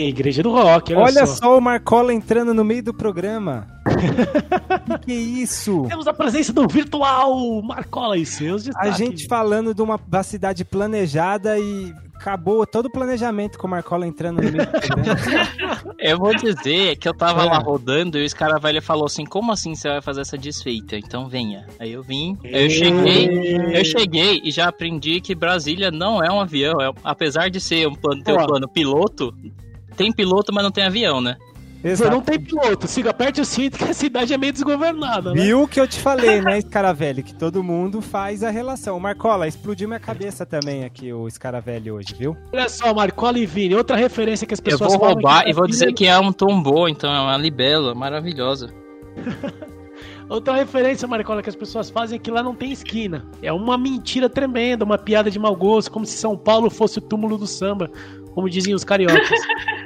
A 0.06 0.08
Igreja 0.08 0.42
do 0.42 0.50
Rock, 0.50 0.92
olha, 0.94 1.02
Olha 1.04 1.26
só. 1.26 1.34
só 1.36 1.58
o 1.58 1.60
Marcola 1.60 2.12
entrando 2.12 2.52
no 2.54 2.64
meio 2.64 2.82
do 2.82 2.94
programa. 2.94 3.66
que, 3.90 4.98
que 5.06 5.12
é 5.12 5.14
isso? 5.14 5.84
Temos 5.88 6.06
a 6.06 6.12
presença 6.12 6.52
do 6.52 6.66
virtual 6.68 7.62
Marcola 7.62 8.16
e 8.16 8.24
seus 8.26 8.62
A 8.62 8.66
destaques. 8.66 8.96
gente 8.96 9.26
falando 9.26 9.74
de 9.74 9.82
uma 9.82 9.98
da 10.06 10.22
cidade 10.22 10.64
planejada 10.64 11.58
e 11.58 11.92
acabou 12.14 12.66
todo 12.66 12.86
o 12.86 12.90
planejamento 12.90 13.58
com 13.58 13.66
o 13.66 13.70
Marcola 13.70 14.06
entrando 14.06 14.42
no 14.42 14.52
meio 14.52 14.66
do 14.66 14.70
programa. 14.70 15.90
Eu 15.98 16.18
vou 16.18 16.34
dizer 16.34 16.96
que 16.96 17.06
eu 17.08 17.12
tava 17.14 17.42
É. 17.42 17.44
lá 17.44 17.58
rodando 17.58 18.16
e 18.18 18.24
o 18.24 18.28
Scaravelli 18.28 18.80
falou 18.80 19.04
assim: 19.06 19.24
Como 19.26 19.52
assim 19.52 19.74
você 19.74 19.88
vai 19.88 20.00
fazer 20.00 20.22
essa 20.22 20.36
desfeita? 20.38 20.96
Então 20.96 21.28
venha. 21.28 21.66
Aí 21.78 21.92
eu 21.92 22.02
vim, 22.02 22.38
eu 22.42 22.70
cheguei, 22.70 23.56
eu 23.78 23.84
cheguei 23.84 24.40
e 24.42 24.50
já 24.50 24.68
aprendi 24.68 25.20
que 25.20 25.34
Brasília 25.34 25.90
não 25.90 26.22
é 26.22 26.30
um 26.32 26.40
avião. 26.40 26.80
é- 26.80 26.90
apesar 27.04 27.50
de 27.50 27.60
ser 27.60 27.86
um 27.86 27.94
plano, 27.94 28.22
ter 28.22 28.32
um 28.32 28.46
plano 28.46 28.66
piloto, 28.68 29.34
tem 30.00 30.12
piloto, 30.12 30.50
mas 30.52 30.64
não 30.64 30.70
tem 30.70 30.84
avião, 30.84 31.20
né? 31.20 31.36
Você 31.82 31.88
Exato. 31.88 32.10
não 32.10 32.20
tem 32.20 32.38
piloto, 32.38 32.86
siga, 32.86 33.08
aperte 33.10 33.40
o 33.40 33.44
cinto 33.44 33.78
que 33.78 33.84
a 33.84 33.94
cidade 33.94 34.34
é 34.34 34.38
meio 34.38 34.52
desgovernada, 34.52 35.32
né? 35.32 35.42
Viu 35.42 35.62
o 35.62 35.68
que 35.68 35.80
eu 35.80 35.88
te 35.88 35.98
falei, 35.98 36.42
né, 36.42 36.60
Scaravelli? 36.60 37.22
Que 37.22 37.34
todo 37.34 37.62
mundo 37.62 38.02
faz 38.02 38.42
a 38.42 38.50
relação. 38.50 39.00
Marcola, 39.00 39.48
explodiu 39.48 39.88
minha 39.88 40.00
cabeça 40.00 40.44
também 40.44 40.84
aqui, 40.84 41.10
o 41.10 41.28
Scaravelli 41.30 41.90
hoje, 41.90 42.14
viu? 42.18 42.36
Olha 42.52 42.68
só, 42.68 42.92
Marcola 42.92 43.38
e 43.38 43.46
Vini, 43.46 43.74
outra 43.74 43.96
referência 43.96 44.46
que 44.46 44.52
as 44.52 44.60
Eu 44.60 44.64
pessoas 44.64 44.90
vou 44.90 45.00
falam 45.00 45.14
roubar 45.14 45.44
e 45.46 45.54
vou 45.54 45.66
dizer 45.66 45.92
que 45.94 46.06
é 46.06 46.18
um 46.18 46.32
tombô, 46.32 46.86
então 46.86 47.10
é 47.10 47.20
uma 47.20 47.36
libela 47.38 47.94
maravilhosa. 47.94 48.72
Outra 50.30 50.54
referência, 50.54 51.08
Marcola, 51.08 51.42
que 51.42 51.48
as 51.48 51.56
pessoas 51.56 51.90
fazem 51.90 52.14
é 52.14 52.18
que 52.20 52.30
lá 52.30 52.40
não 52.40 52.54
tem 52.54 52.70
esquina. 52.70 53.26
É 53.42 53.52
uma 53.52 53.76
mentira 53.76 54.28
tremenda, 54.28 54.84
uma 54.84 54.96
piada 54.96 55.28
de 55.28 55.40
mau 55.40 55.56
gosto, 55.56 55.90
como 55.90 56.06
se 56.06 56.16
São 56.16 56.38
Paulo 56.38 56.70
fosse 56.70 56.98
o 56.98 57.02
túmulo 57.02 57.36
do 57.36 57.48
samba, 57.48 57.90
como 58.32 58.48
diziam 58.48 58.76
os 58.76 58.84
cariocas. 58.84 59.28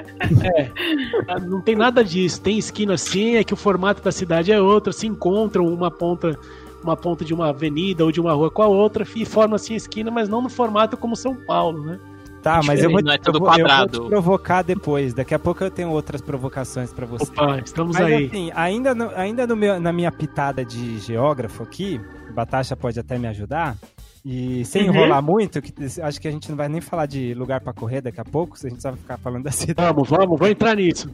é, 0.44 1.40
não 1.40 1.60
tem 1.60 1.74
nada 1.76 2.04
disso. 2.04 2.40
Tem 2.40 2.58
esquina 2.58 2.96
sim, 2.96 3.36
é 3.36 3.44
que 3.44 3.52
o 3.54 3.56
formato 3.56 4.02
da 4.02 4.12
cidade 4.12 4.52
é 4.52 4.60
outro, 4.60 4.92
se 4.92 5.06
encontram 5.06 5.66
uma 5.66 5.90
ponta 5.90 6.38
uma 6.82 6.96
ponta 6.98 7.24
de 7.24 7.32
uma 7.32 7.48
avenida 7.48 8.04
ou 8.04 8.12
de 8.12 8.20
uma 8.20 8.34
rua 8.34 8.50
com 8.50 8.60
a 8.62 8.66
outra 8.66 9.06
e 9.16 9.24
formam 9.24 9.54
assim 9.56 9.72
a 9.72 9.76
esquina, 9.78 10.10
mas 10.10 10.28
não 10.28 10.42
no 10.42 10.50
formato 10.50 10.98
como 10.98 11.16
São 11.16 11.34
Paulo, 11.34 11.82
né? 11.82 11.98
Tá, 12.42 12.60
mas 12.62 12.82
eu 12.82 12.90
vou, 12.90 13.02
Não 13.02 13.10
é 13.10 13.18
eu 13.24 13.32
vou, 13.32 13.48
eu 13.58 13.66
vou 13.66 13.88
te 13.88 14.08
provocar 14.10 14.60
depois. 14.60 15.14
Daqui 15.14 15.34
a 15.34 15.38
pouco 15.38 15.64
eu 15.64 15.70
tenho 15.70 15.88
outras 15.88 16.20
provocações 16.20 16.92
pra 16.92 17.06
você. 17.06 17.24
Opa, 17.24 17.58
estamos 17.64 17.96
Mas 17.96 18.04
aí. 18.04 18.26
assim, 18.26 18.52
ainda, 18.54 18.94
no- 18.94 19.10
ainda 19.16 19.46
no 19.46 19.56
meu- 19.56 19.80
na 19.80 19.94
minha 19.94 20.12
pitada 20.12 20.62
de 20.62 20.98
geógrafo 20.98 21.62
aqui, 21.62 21.98
Batasha 22.34 22.76
pode 22.76 23.00
até 23.00 23.16
me 23.18 23.26
ajudar. 23.28 23.78
E 24.24 24.64
sem 24.64 24.88
Uhum. 24.88 24.94
enrolar 24.94 25.22
muito, 25.22 25.60
que 25.60 25.74
acho 26.00 26.18
que 26.20 26.26
a 26.26 26.30
gente 26.30 26.48
não 26.48 26.56
vai 26.56 26.68
nem 26.68 26.80
falar 26.80 27.04
de 27.06 27.34
lugar 27.34 27.60
pra 27.60 27.72
correr 27.74 28.00
daqui 28.00 28.20
a 28.20 28.24
pouco, 28.24 28.58
se 28.58 28.66
a 28.66 28.70
gente 28.70 28.80
só 28.80 28.90
vai 28.90 28.98
ficar 28.98 29.18
falando 29.18 29.44
da 29.44 29.50
cidade. 29.52 29.92
Vamos, 29.94 30.08
vamos, 30.08 30.38
vamos 30.38 30.48
entrar 30.50 30.74
nisso. 30.76 31.10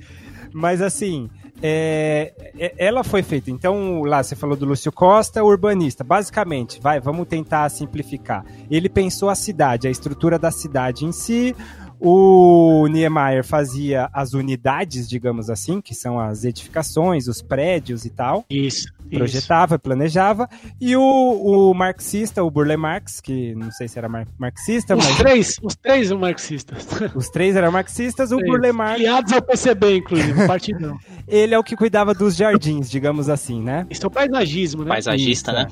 Mas 0.53 0.81
assim, 0.81 1.29
é, 1.63 2.33
é- 2.59 2.75
ela 2.79 3.03
foi 3.03 3.23
feita. 3.23 3.51
Então, 3.51 4.03
lá 4.03 4.23
você 4.23 4.37
falou 4.37 4.57
do 4.57 4.65
Lúcio 4.65 4.93
Costa, 4.93 5.43
urbanista. 5.43 6.05
Basicamente, 6.05 6.81
vai, 6.81 7.01
vamos 7.01 7.27
tentar 7.27 7.69
simplificar. 7.69 8.45
Ele 8.71 8.89
pensou 8.89 9.29
a 9.29 9.35
cidade, 9.35 9.89
a 9.89 9.91
estrutura 9.91 10.39
da 10.39 10.51
cidade 10.53 11.05
em 11.05 11.11
si. 11.13 11.55
O 12.03 12.87
Niemeyer 12.89 13.45
fazia 13.45 14.09
as 14.13 14.33
unidades, 14.33 15.07
digamos 15.09 15.51
assim, 15.51 15.81
que 15.83 15.95
são 15.95 16.19
as 16.19 16.45
edificações, 16.45 17.29
os 17.29 17.43
prédios 17.43 18.07
e 18.07 18.11
tal. 18.11 18.45
Isso. 18.49 18.89
isso. 18.89 18.93
Projetava, 19.11 19.79
planejava. 19.79 20.49
E 20.81 20.97
o, 20.97 21.03
o 21.03 21.75
marxista, 21.75 22.43
o 22.43 22.51
Burle 22.51 22.77
Marx, 22.77 23.21
que 23.21 23.55
não 23.55 23.71
sei 23.71 23.87
se 23.87 23.99
era 23.99 24.09
mar- 24.09 24.27
marxista, 24.39 24.97
Os 24.97 25.07
mas 25.07 25.19
três, 25.19 25.57
os 25.63 25.77
três 25.77 26.09
são 26.09 26.19
marxistas. 26.19 26.87
os 27.15 27.29
três 27.29 27.55
eram 27.55 27.71
marxistas. 27.71 28.33
O 28.33 28.39
Burle 28.39 28.73
Marx, 28.73 28.95
Aliados 28.95 29.33
ao 29.35 29.43
PCB, 29.43 29.97
inclusive, 29.99 30.47
partidão. 30.47 30.99
ele 31.29 31.55
é 31.55 31.59
o 31.59 31.63
que 31.65 31.77
cuidava 31.77 32.15
dos 32.15 32.35
jardins, 32.35 32.91
digamos 32.91 33.29
assim, 33.29 33.61
né? 33.63 33.87
Isso 33.91 34.05
é 34.05 34.07
o 34.07 34.11
paisagismo, 34.11 34.85
né? 34.85 34.89
Paisagista, 34.89 35.51
Isso, 35.53 35.61
né? 35.61 35.69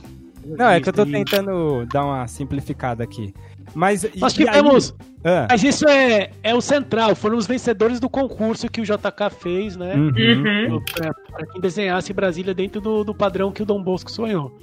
Não, 0.56 0.70
é 0.70 0.80
que 0.80 0.88
eu 0.88 0.92
tô 0.94 1.04
tentando 1.04 1.85
dar 1.92 2.04
uma 2.06 2.26
simplificada 2.26 3.04
aqui. 3.04 3.35
Mas. 3.75 4.02
Nós 4.16 4.37
e 4.37 4.42
aí- 4.42 4.46
tivemos. 4.46 4.94
Ah, 5.25 5.48
Mas 5.50 5.64
isso 5.64 5.87
é, 5.88 6.30
é 6.44 6.54
o 6.54 6.60
central, 6.60 7.14
foram 7.16 7.37
os 7.37 7.46
vencedores 7.46 7.98
do 7.98 8.08
concurso 8.08 8.68
que 8.70 8.80
o 8.80 8.84
JK 8.84 9.30
fez, 9.40 9.76
né? 9.76 9.94
uhum. 9.94 10.12
Uhum. 10.76 10.82
Pra, 10.94 11.12
pra 11.12 11.46
quem 11.46 11.60
desenhasse 11.60 12.12
Brasília 12.12 12.54
dentro 12.54 12.80
do, 12.80 13.02
do 13.02 13.12
padrão 13.12 13.50
que 13.50 13.60
o 13.62 13.66
Dom 13.66 13.82
Bosco 13.82 14.10
sonhou. 14.12 14.56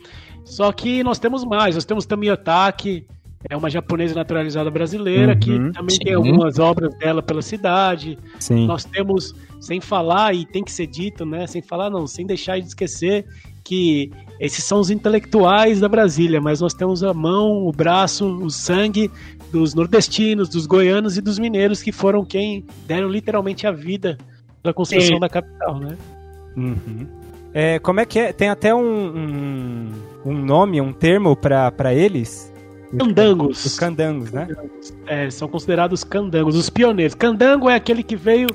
Só 0.45 0.71
que 0.71 1.03
nós 1.03 1.19
temos 1.19 1.43
mais, 1.43 1.75
nós 1.75 1.83
temos 1.83 2.05
Tami 2.05 2.31
Otaki, 2.31 3.05
é 3.49 3.55
uma 3.57 3.69
japonesa 3.69 4.15
naturalizada 4.15 4.71
brasileira, 4.71 5.33
Uhum, 5.33 5.39
que 5.39 5.51
também 5.73 5.97
tem 5.99 6.07
sim. 6.07 6.13
algumas 6.13 6.57
obras 6.57 6.95
dela 6.97 7.21
pela 7.21 7.41
cidade. 7.41 8.17
Sim. 8.39 8.65
Nós 8.65 8.85
temos, 8.85 9.35
sem 9.59 9.81
falar, 9.81 10.33
e 10.33 10.45
tem 10.45 10.63
que 10.63 10.71
ser 10.71 10.87
dito, 10.87 11.25
né? 11.25 11.45
Sem 11.47 11.61
falar, 11.61 11.89
não, 11.89 12.07
sem 12.07 12.25
deixar 12.25 12.59
de 12.61 12.67
esquecer 12.67 13.25
que 13.65 14.11
esses 14.39 14.63
são 14.63 14.79
os 14.79 14.89
intelectuais 14.89 15.79
da 15.79 15.89
Brasília, 15.89 16.39
mas 16.39 16.61
nós 16.61 16.73
temos 16.73 17.03
a 17.03 17.13
mão, 17.13 17.67
o 17.67 17.71
braço, 17.71 18.25
o 18.25 18.49
sangue 18.49 19.11
dos 19.51 19.73
nordestinos, 19.73 20.47
dos 20.47 20.65
goianos 20.65 21.17
e 21.17 21.21
dos 21.21 21.39
mineiros 21.39 21.81
que 21.81 21.91
foram 21.91 22.23
quem 22.23 22.63
deram 22.85 23.09
literalmente 23.09 23.65
a 23.65 23.71
vida 23.71 24.17
para 24.61 24.71
a 24.71 24.73
construção 24.73 25.15
Sim. 25.15 25.19
da 25.19 25.27
capital, 25.27 25.79
né? 25.79 25.97
Uhum. 26.55 27.07
É, 27.53 27.79
como 27.79 27.99
é 27.99 28.05
que 28.05 28.19
é? 28.19 28.33
Tem 28.33 28.49
até 28.49 28.75
um, 28.75 28.81
um, 28.83 29.91
um 30.25 30.33
nome, 30.33 30.79
um 30.79 30.93
termo 30.93 31.35
pra 31.35 31.93
eles? 31.93 32.53
Candangos. 32.97 33.65
Os 33.65 33.79
candangos, 33.79 34.31
né? 34.31 34.47
É, 35.07 35.29
são 35.29 35.47
considerados 35.47 36.03
candangos, 36.03 36.55
os 36.55 36.69
pioneiros. 36.69 37.15
Candango 37.15 37.69
é 37.69 37.75
aquele 37.75 38.03
que 38.03 38.15
veio 38.15 38.47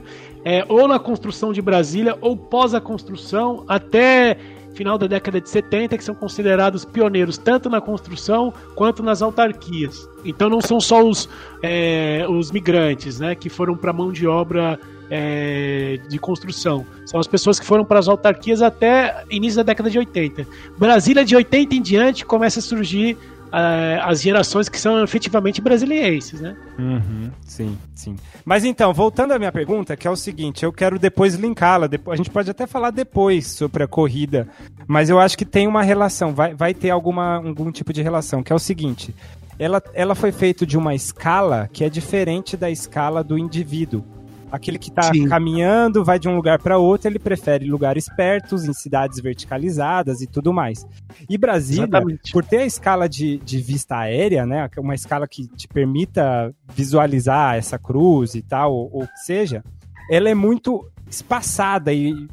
é, 0.45 0.65
ou 0.69 0.87
na 0.87 0.99
construção 0.99 1.53
de 1.53 1.61
Brasília 1.61 2.17
ou 2.21 2.37
pós 2.37 2.75
a 2.75 2.81
construção 2.81 3.65
até 3.67 4.37
final 4.81 4.97
da 4.97 5.07
década 5.07 5.39
de 5.39 5.51
70, 5.51 5.99
que 5.99 6.03
são 6.03 6.15
considerados 6.15 6.87
pioneiros 6.87 7.37
tanto 7.37 7.69
na 7.69 7.83
construção 7.83 8.51
quanto 8.75 9.03
nas 9.03 9.21
autarquias. 9.21 10.09
Então 10.25 10.49
não 10.49 10.63
são 10.63 10.81
só 10.81 11.07
os, 11.07 11.29
é, 11.63 12.25
os 12.27 12.51
migrantes 12.51 13.21
né, 13.21 13.35
que 13.35 13.51
foram 13.51 13.77
para 13.77 13.93
mão 13.93 14.11
de 14.11 14.27
obra 14.27 14.81
é, 15.11 16.01
de 16.09 16.19
construção. 16.19 16.87
São 17.05 17.21
as 17.21 17.27
pessoas 17.27 17.61
que 17.61 17.67
foram 17.67 17.85
para 17.85 17.99
as 17.99 18.09
autarquias 18.09 18.63
até 18.63 19.23
início 19.29 19.59
da 19.59 19.65
década 19.65 19.91
de 19.91 19.99
80. 19.99 20.47
Brasília, 20.79 21.27
de 21.27 21.37
80 21.37 21.75
em 21.75 21.83
diante, 21.83 22.25
começa 22.25 22.61
a 22.61 22.63
surgir 22.63 23.19
ah, 23.53 24.05
as 24.05 24.23
gerações 24.23 24.69
que 24.69 24.79
são 24.79 25.03
efetivamente 25.03 25.61
brasilienses, 25.61 26.41
né? 26.41 26.57
Uhum, 26.79 27.31
sim, 27.45 27.77
sim. 27.95 28.17
Mas 28.45 28.65
então, 28.65 28.93
voltando 28.93 29.33
à 29.33 29.39
minha 29.39 29.53
pergunta, 29.53 29.97
que 29.97 30.07
é 30.07 30.11
o 30.11 30.17
seguinte, 30.17 30.65
eu 30.65 30.73
quero 30.73 30.99
depois 30.99 31.35
linká-la. 31.35 31.89
A 32.09 32.17
gente 32.17 32.31
pode 32.31 32.51
até 32.51 32.67
falar 32.67 32.91
depois 32.91 33.47
sobre 33.49 33.83
a 33.83 33.89
corrida, 33.89 34.49
mas 34.87 35.11
eu 35.11 35.19
acho 35.19 35.37
que 35.37 35.45
tem 35.45 35.67
uma 35.67 35.83
relação, 35.83 36.33
vai, 36.33 36.55
vai 36.55 36.75
ter 36.75 36.91
alguma, 36.91 37.37
algum 37.37 37.71
tipo 37.73 37.93
de 37.93 38.03
relação, 38.03 38.43
que 38.43 38.53
é 38.53 38.57
o 38.57 38.59
seguinte. 38.59 39.15
Ela, 39.59 39.83
ela 39.93 40.15
foi 40.15 40.33
feita 40.33 40.65
de 40.65 40.79
uma 40.79 40.95
escala 40.95 41.69
que 41.73 41.85
é 41.85 41.89
diferente 41.91 42.57
da 42.57 42.71
escala 42.71 43.23
do 43.23 43.37
indivíduo. 43.37 44.03
Aquele 44.51 44.79
que 44.79 44.89
está 44.89 45.11
caminhando, 45.29 46.05
vai 46.05 46.19
de 46.19 46.29
um 46.29 46.35
lugar 46.35 46.59
para 46.59 46.77
outro, 46.77 47.09
ele 47.09 47.19
prefere 47.19 47.67
lugares 47.67 48.09
pertos, 48.09 48.65
em 48.65 48.73
cidades 48.73 49.21
verticalizadas 49.21 50.21
e 50.21 50.27
tudo 50.27 50.53
mais. 50.53 50.87
E 51.29 51.39
Brasília, 51.39 51.85
Exatamente. 51.85 52.33
por 52.33 52.45
ter 52.45 52.59
a 52.59 52.67
escala 52.67 53.09
de, 53.09 53.39
de 53.39 53.59
vista 53.61 53.97
aérea, 53.97 54.45
né, 54.45 54.69
uma 54.79 54.95
escala 54.95 55.29
que 55.29 55.47
te 55.49 55.69
permita 55.69 56.53
visualizar 56.75 57.57
essa 57.57 57.79
cruz 57.79 58.35
e 58.35 58.43
tal, 58.43 58.73
ou, 58.73 58.91
ou 58.93 59.07
que 59.07 59.21
seja, 59.25 59.63
ela 60.11 60.29
é 60.29 60.35
muito 60.35 60.85
espaçada 61.09 61.93
e 61.93 62.29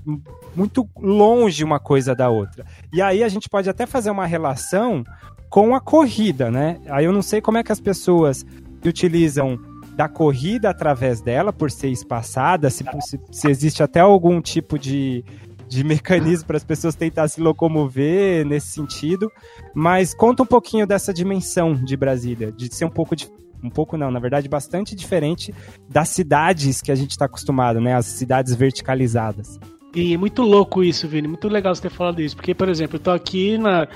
muito 0.55 0.87
longe 0.99 1.63
uma 1.63 1.79
coisa 1.79 2.15
da 2.15 2.29
outra. 2.29 2.65
E 2.93 3.01
aí 3.01 3.23
a 3.23 3.29
gente 3.29 3.49
pode 3.49 3.69
até 3.69 3.85
fazer 3.85 4.09
uma 4.09 4.25
relação 4.25 5.03
com 5.49 5.75
a 5.75 5.81
corrida, 5.81 6.51
né? 6.51 6.79
Aí 6.87 7.05
eu 7.05 7.11
não 7.11 7.21
sei 7.21 7.41
como 7.41 7.57
é 7.57 7.63
que 7.63 7.71
as 7.71 7.79
pessoas 7.79 8.45
utilizam 8.85 9.59
da 9.97 10.07
corrida 10.07 10.69
através 10.69 11.21
dela, 11.21 11.51
por 11.51 11.71
ser 11.71 11.89
espaçada, 11.89 12.69
se, 12.69 12.85
se, 13.01 13.19
se 13.31 13.49
existe 13.49 13.81
até 13.81 13.99
algum 13.99 14.39
tipo 14.39 14.77
de, 14.77 15.25
de 15.67 15.83
mecanismo 15.83 16.45
para 16.45 16.57
as 16.57 16.63
pessoas 16.63 16.93
tentar 16.93 17.27
se 17.27 17.41
locomover 17.41 18.45
nesse 18.45 18.67
sentido. 18.67 19.31
Mas 19.73 20.13
conta 20.13 20.43
um 20.43 20.45
pouquinho 20.45 20.85
dessa 20.85 21.11
dimensão 21.11 21.73
de 21.73 21.97
Brasília, 21.97 22.51
de 22.51 22.71
ser 22.71 22.85
um 22.85 22.91
pouco 22.91 23.15
de, 23.15 23.27
um 23.63 23.71
pouco 23.71 23.97
não, 23.97 24.11
na 24.11 24.19
verdade, 24.19 24.47
bastante 24.47 24.95
diferente 24.95 25.51
das 25.89 26.09
cidades 26.09 26.79
que 26.79 26.91
a 26.91 26.95
gente 26.95 27.09
está 27.09 27.25
acostumado, 27.25 27.81
né? 27.81 27.95
As 27.95 28.05
cidades 28.05 28.53
verticalizadas. 28.53 29.59
E 29.95 30.13
é 30.13 30.17
muito 30.17 30.43
louco 30.43 30.83
isso, 30.83 31.07
Vini. 31.07 31.27
Muito 31.27 31.47
legal 31.47 31.73
você 31.73 31.81
ter 31.81 31.89
falado 31.89 32.21
isso. 32.21 32.35
Porque, 32.35 32.53
por 32.53 32.69
exemplo, 32.69 32.97
eu 32.97 32.99
tô 32.99 33.09
aqui 33.09 33.57
na. 33.57 33.87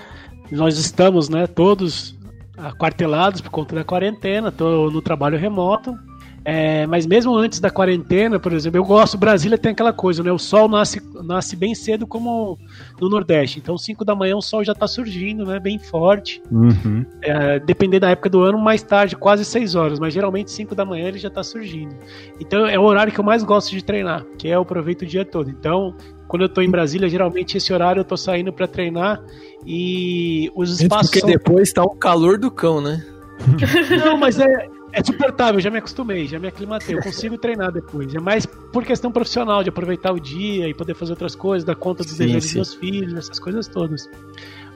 Nós 0.51 0.79
estamos, 0.79 1.29
né, 1.29 1.46
todos 1.46 2.20
aquartelados 2.62 3.41
por 3.41 3.50
conta 3.50 3.75
da 3.75 3.84
quarentena, 3.84 4.51
tô 4.51 4.89
no 4.89 5.01
trabalho 5.01 5.38
remoto. 5.38 5.98
É, 6.44 6.88
mas 6.88 7.06
mesmo 7.06 7.36
antes 7.36 7.60
da 7.60 7.70
quarentena, 7.70 8.39
por 8.39 8.51
exemplo, 8.51 8.80
eu 8.80 8.84
gosto, 8.84 9.18
Brasília 9.18 9.58
tem 9.58 9.72
aquela 9.72 9.94
coisa, 9.94 10.24
né? 10.24 10.32
O 10.32 10.39
sol 10.39 10.68
nasce, 10.68 11.00
nasce 11.24 11.56
bem 11.56 11.75
cedo 11.75 12.08
como 12.08 12.58
no 13.00 13.10
Nordeste. 13.10 13.60
Então, 13.60 13.77
5 13.77 14.03
da 14.03 14.15
manhã 14.15 14.36
o 14.36 14.41
sol 14.41 14.63
já 14.63 14.74
tá 14.74 14.88
surgindo, 14.88 15.46
né? 15.46 15.60
Bem 15.60 15.77
forte. 15.77 16.41
Uhum. 16.51 17.06
É, 17.22 17.60
dependendo 17.60 18.01
da 18.01 18.10
época 18.10 18.30
do 18.30 18.41
ano, 18.41 18.58
mais 18.58 18.82
tarde, 18.82 19.15
quase 19.15 19.46
6 19.46 19.75
horas, 19.75 20.00
mas 20.00 20.13
geralmente 20.13 20.50
5 20.51 20.74
da 20.74 20.84
manhã 20.84 21.08
ele 21.08 21.20
já 21.20 21.30
tá 21.30 21.44
surgindo. 21.44 21.96
Então 22.39 22.65
é 22.65 22.80
o 22.80 22.84
horário 22.84 23.13
que 23.13 23.20
eu 23.20 23.24
mais 23.24 23.44
gosto 23.44 23.70
de 23.70 23.84
treinar, 23.84 24.25
que 24.38 24.48
é 24.48 24.56
eu 24.56 24.62
aproveito 24.62 25.03
o 25.03 25.06
dia 25.06 25.24
todo. 25.24 25.50
Então, 25.50 25.96
quando 26.31 26.43
eu 26.43 26.50
tô 26.50 26.61
em 26.61 26.69
Brasília, 26.69 27.09
geralmente 27.09 27.57
esse 27.57 27.73
horário 27.73 28.00
eu 28.00 28.05
tô 28.05 28.15
saindo 28.15 28.53
para 28.53 28.65
treinar 28.65 29.21
e 29.65 30.50
os 30.55 30.79
espaços 30.79 31.07
Porque 31.07 31.19
são... 31.19 31.29
depois 31.29 31.73
tá 31.73 31.83
o 31.83 31.89
calor 31.89 32.38
do 32.38 32.50
cão, 32.50 32.79
né? 32.79 33.05
Não, 34.05 34.15
mas 34.15 34.39
é, 34.39 34.69
é 34.93 35.03
suportável, 35.03 35.59
já 35.59 35.69
me 35.69 35.79
acostumei, 35.79 36.25
já 36.27 36.39
me 36.39 36.47
aclimatei, 36.47 36.95
eu 36.95 37.01
consigo 37.01 37.38
treinar 37.38 37.73
depois. 37.73 38.15
É 38.15 38.19
mais 38.21 38.45
por 38.45 38.85
questão 38.85 39.11
profissional, 39.11 39.61
de 39.61 39.67
aproveitar 39.67 40.13
o 40.13 40.21
dia 40.21 40.69
e 40.69 40.73
poder 40.73 40.93
fazer 40.93 41.11
outras 41.11 41.35
coisas, 41.35 41.65
dar 41.65 41.75
conta 41.75 42.01
dos 42.01 42.13
Sim, 42.13 42.19
deveres 42.19 42.43
dos 42.43 42.51
sim. 42.51 42.57
meus 42.59 42.73
filhos, 42.75 43.13
essas 43.13 43.38
coisas 43.38 43.67
todas. 43.67 44.09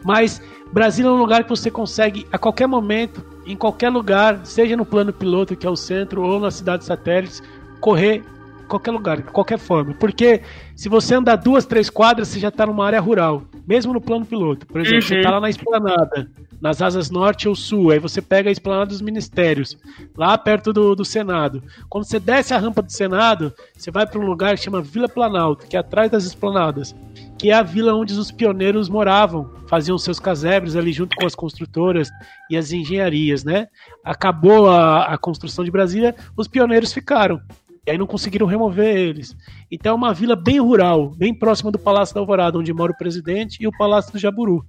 Mas 0.03 0.41
Brasília 0.73 1.07
é 1.07 1.11
um 1.13 1.17
lugar 1.17 1.45
que 1.45 1.49
você 1.49 1.71
consegue, 1.71 2.27
a 2.33 2.37
qualquer 2.37 2.67
momento, 2.67 3.23
em 3.45 3.55
qualquer 3.55 3.87
lugar, 3.87 4.45
seja 4.45 4.75
no 4.75 4.85
plano 4.85 5.13
piloto, 5.13 5.55
que 5.55 5.65
é 5.65 5.69
o 5.69 5.77
centro, 5.77 6.21
ou 6.21 6.37
nas 6.37 6.55
cidades 6.55 6.85
satélites, 6.85 7.41
correr 7.79 8.25
qualquer 8.65 8.91
lugar, 8.91 9.17
de 9.17 9.23
qualquer 9.23 9.57
forma. 9.59 9.93
Porque 9.93 10.41
se 10.75 10.89
você 10.89 11.15
andar 11.15 11.35
duas, 11.37 11.65
três 11.65 11.89
quadras, 11.89 12.27
você 12.27 12.39
já 12.39 12.49
está 12.49 12.65
numa 12.65 12.85
área 12.85 12.99
rural, 12.99 13.43
mesmo 13.67 13.93
no 13.93 14.01
plano 14.01 14.25
piloto. 14.25 14.65
Por 14.67 14.81
exemplo, 14.81 15.01
você 15.01 15.13
Uhum. 15.13 15.19
está 15.19 15.31
lá 15.31 15.39
na 15.39 15.49
esplanada, 15.49 16.29
nas 16.61 16.81
asas 16.81 17.09
norte 17.09 17.47
ou 17.47 17.55
sul, 17.55 17.91
aí 17.91 17.99
você 17.99 18.21
pega 18.21 18.49
a 18.49 18.51
esplanada 18.51 18.87
dos 18.87 19.01
ministérios, 19.01 19.77
lá 20.17 20.37
perto 20.37 20.71
do, 20.73 20.95
do 20.95 21.05
Senado. 21.05 21.61
Quando 21.89 22.05
você 22.05 22.19
desce 22.19 22.53
a 22.53 22.57
rampa 22.57 22.81
do 22.81 22.91
Senado, 22.91 23.53
você 23.77 23.91
vai 23.91 24.07
para 24.07 24.19
um 24.19 24.25
lugar 24.25 24.55
que 24.55 24.63
chama 24.63 24.81
Vila 24.81 25.07
Planalto, 25.09 25.67
que 25.67 25.75
é 25.75 25.79
atrás 25.79 26.09
das 26.09 26.23
esplanadas, 26.25 26.95
que 27.37 27.51
é 27.51 27.53
a 27.53 27.61
vila 27.61 27.93
onde 27.93 28.13
os 28.13 28.31
pioneiros 28.31 28.87
moravam, 28.87 29.51
faziam 29.67 29.97
seus 29.97 30.19
casebres 30.19 30.75
ali 30.75 30.93
junto 30.93 31.15
com 31.17 31.25
as 31.25 31.35
construtoras 31.35 32.09
e 32.49 32.55
as 32.55 32.71
engenharias, 32.71 33.43
né? 33.43 33.67
Acabou 34.03 34.69
a, 34.69 35.05
a 35.05 35.17
construção 35.17 35.63
de 35.65 35.69
Brasília, 35.71 36.15
os 36.37 36.47
pioneiros 36.47 36.93
ficaram. 36.93 37.41
E 37.85 37.91
aí 37.91 37.97
não 37.97 38.07
conseguiram 38.07 38.47
remover 38.47 38.95
eles. 38.95 39.35
Então 39.69 39.91
é 39.91 39.95
uma 39.95 40.13
vila 40.13 40.35
bem 40.35 40.59
rural, 40.59 41.09
bem 41.09 41.33
próxima 41.33 41.71
do 41.71 41.77
Palácio 41.77 42.15
da 42.15 42.21
Alvorada, 42.21 42.57
onde 42.57 42.73
mora 42.73 42.91
o 42.91 42.97
presidente, 42.97 43.57
e 43.61 43.67
o 43.67 43.71
Palácio 43.77 44.11
do 44.11 44.17
Jaburu. 44.17 44.65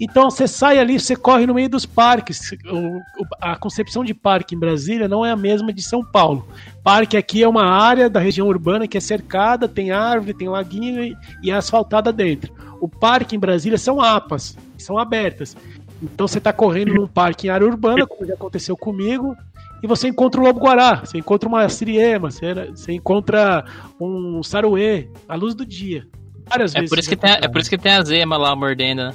Então 0.00 0.28
você 0.30 0.48
sai 0.48 0.78
ali, 0.78 0.98
você 0.98 1.14
corre 1.14 1.46
no 1.46 1.54
meio 1.54 1.68
dos 1.68 1.86
parques. 1.86 2.52
O- 2.68 3.00
a 3.40 3.56
concepção 3.56 4.04
de 4.04 4.12
parque 4.12 4.54
em 4.54 4.58
Brasília 4.58 5.06
não 5.08 5.24
é 5.24 5.30
a 5.30 5.36
mesma 5.36 5.72
de 5.72 5.82
São 5.82 6.04
Paulo. 6.04 6.46
Parque 6.82 7.16
aqui 7.16 7.42
é 7.42 7.48
uma 7.48 7.64
área 7.64 8.10
da 8.10 8.18
região 8.20 8.46
urbana 8.48 8.88
que 8.88 8.98
é 8.98 9.00
cercada, 9.00 9.68
tem 9.68 9.90
árvore, 9.92 10.34
tem 10.34 10.48
laguinho 10.48 11.02
e, 11.04 11.16
e 11.42 11.50
é 11.50 11.54
asfaltada 11.54 12.12
dentro. 12.12 12.52
O 12.80 12.88
parque 12.88 13.36
em 13.36 13.38
Brasília 13.38 13.78
são 13.78 14.00
APAs, 14.00 14.56
são 14.76 14.98
abertas. 14.98 15.56
Então 16.02 16.26
você 16.26 16.40
tá 16.40 16.52
correndo 16.52 16.92
num 16.92 17.06
parque 17.06 17.46
em 17.46 17.50
área 17.50 17.66
urbana, 17.66 18.06
como 18.06 18.26
já 18.26 18.34
aconteceu 18.34 18.76
comigo, 18.76 19.36
e 19.84 19.86
você 19.86 20.08
encontra 20.08 20.40
um 20.40 20.44
lobo-guará, 20.44 21.02
você 21.04 21.18
encontra 21.18 21.46
uma 21.46 21.68
siriema, 21.68 22.30
você, 22.30 22.54
você 22.70 22.92
encontra 22.92 23.64
um 24.00 24.42
saruê, 24.42 25.08
à 25.28 25.34
luz 25.34 25.54
do 25.54 25.66
dia. 25.66 26.06
Várias 26.48 26.74
É 26.74 26.78
vezes. 26.80 26.90
por, 26.90 26.98
isso 26.98 27.08
que 27.10 27.16
tem, 27.16 27.30
é 27.32 27.46
por 27.48 27.60
isso 27.60 27.68
que 27.68 27.76
tem 27.76 27.92
a 27.92 28.02
zema 28.02 28.38
lá 28.38 28.56
mordendo, 28.56 29.04
né? 29.04 29.14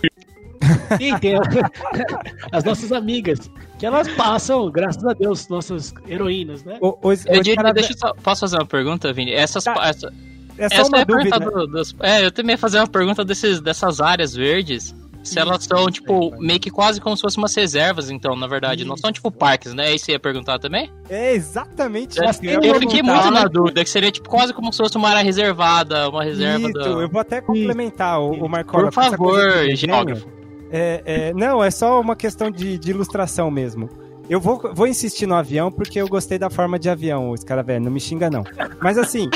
Sim, 0.97 1.17
tem 1.19 1.35
a- 1.35 1.41
as 2.51 2.63
nossas 2.63 2.91
amigas, 2.91 3.49
que 3.79 3.85
elas 3.85 4.07
passam, 4.09 4.69
graças 4.69 5.03
a 5.05 5.13
Deus, 5.13 5.47
nossas 5.49 5.93
heroínas, 6.07 6.63
né? 6.63 6.77
O- 6.81 6.97
os- 7.01 7.25
Eu 7.25 7.33
os 7.33 7.37
diria- 7.39 7.55
cara- 7.55 7.73
deixa 7.73 7.93
eu 7.93 7.97
só, 7.97 8.13
posso 8.13 8.41
fazer 8.41 8.57
uma 8.57 8.65
pergunta, 8.65 9.11
Vini? 9.11 9.31
Essas, 9.33 9.63
Tá. 9.63 9.73
essa, 9.87 10.13
é 10.57 10.69
só 10.69 10.75
essa 10.81 10.87
uma 10.89 10.97
é 10.99 11.01
a 11.01 11.03
dúvida. 11.05 11.29
pergunta 11.39 11.59
do- 11.61 11.67
dos- 11.67 11.95
é, 12.01 12.25
eu 12.25 12.31
também 12.31 12.53
ia 12.53 12.57
fazer 12.57 12.77
uma 12.79 12.87
pergunta 12.87 13.23
desses, 13.25 13.59
dessas 13.61 13.99
áreas 14.01 14.35
verdes. 14.35 14.93
Se 15.23 15.37
elas 15.39 15.63
são, 15.63 15.85
tipo, 15.87 16.31
meio 16.39 16.59
que 16.59 16.69
quase 16.69 17.01
como 17.01 17.15
se 17.15 17.21
fossem 17.21 17.41
umas 17.41 17.53
reservas, 17.55 18.09
então, 18.09 18.35
na 18.35 18.47
verdade. 18.47 18.85
Não 18.85 18.97
são, 18.97 19.11
tipo, 19.11 19.31
parques, 19.31 19.73
né? 19.73 19.93
Isso 19.93 20.05
você 20.05 20.13
ia 20.13 20.19
perguntar 20.19 20.59
também? 20.59 20.91
É 21.09 21.33
exatamente 21.33 22.17
Eu, 22.17 22.61
eu 22.61 22.75
fiquei 22.79 23.03
muito 23.03 23.31
na 23.31 23.45
dúvida, 23.45 23.83
que 23.83 23.89
seria, 23.89 24.11
tipo, 24.11 24.29
quase 24.29 24.53
como 24.53 24.71
se 24.71 24.77
fosse 24.77 24.97
uma 24.97 25.09
área 25.09 25.23
reservada, 25.23 26.09
uma 26.09 26.23
reserva 26.23 26.69
Isso, 26.69 26.73
da... 26.73 26.85
eu 26.85 27.09
vou 27.09 27.21
até 27.21 27.41
complementar 27.41 28.19
o, 28.19 28.45
o 28.45 28.49
Marcola. 28.49 28.85
Por 28.85 28.93
favor, 28.93 29.41
geógrafo. 29.75 30.27
É, 30.71 31.01
é, 31.05 31.33
não, 31.33 31.63
é 31.63 31.71
só 31.71 31.99
uma 31.99 32.15
questão 32.15 32.51
de, 32.51 32.77
de 32.77 32.91
ilustração 32.91 33.49
mesmo. 33.49 33.89
Eu 34.29 34.39
vou, 34.39 34.61
vou 34.75 34.85
insistir 34.85 35.25
no 35.25 35.33
avião 35.33 35.71
porque 35.71 35.99
eu 35.99 36.07
gostei 36.07 36.37
da 36.37 36.51
forma 36.51 36.77
de 36.77 36.87
avião, 36.87 37.31
os 37.31 37.43
cara 37.43 37.63
velho, 37.63 37.83
não 37.83 37.91
me 37.91 37.99
xinga 37.99 38.29
não. 38.29 38.43
Mas 38.79 38.95
assim, 38.95 39.27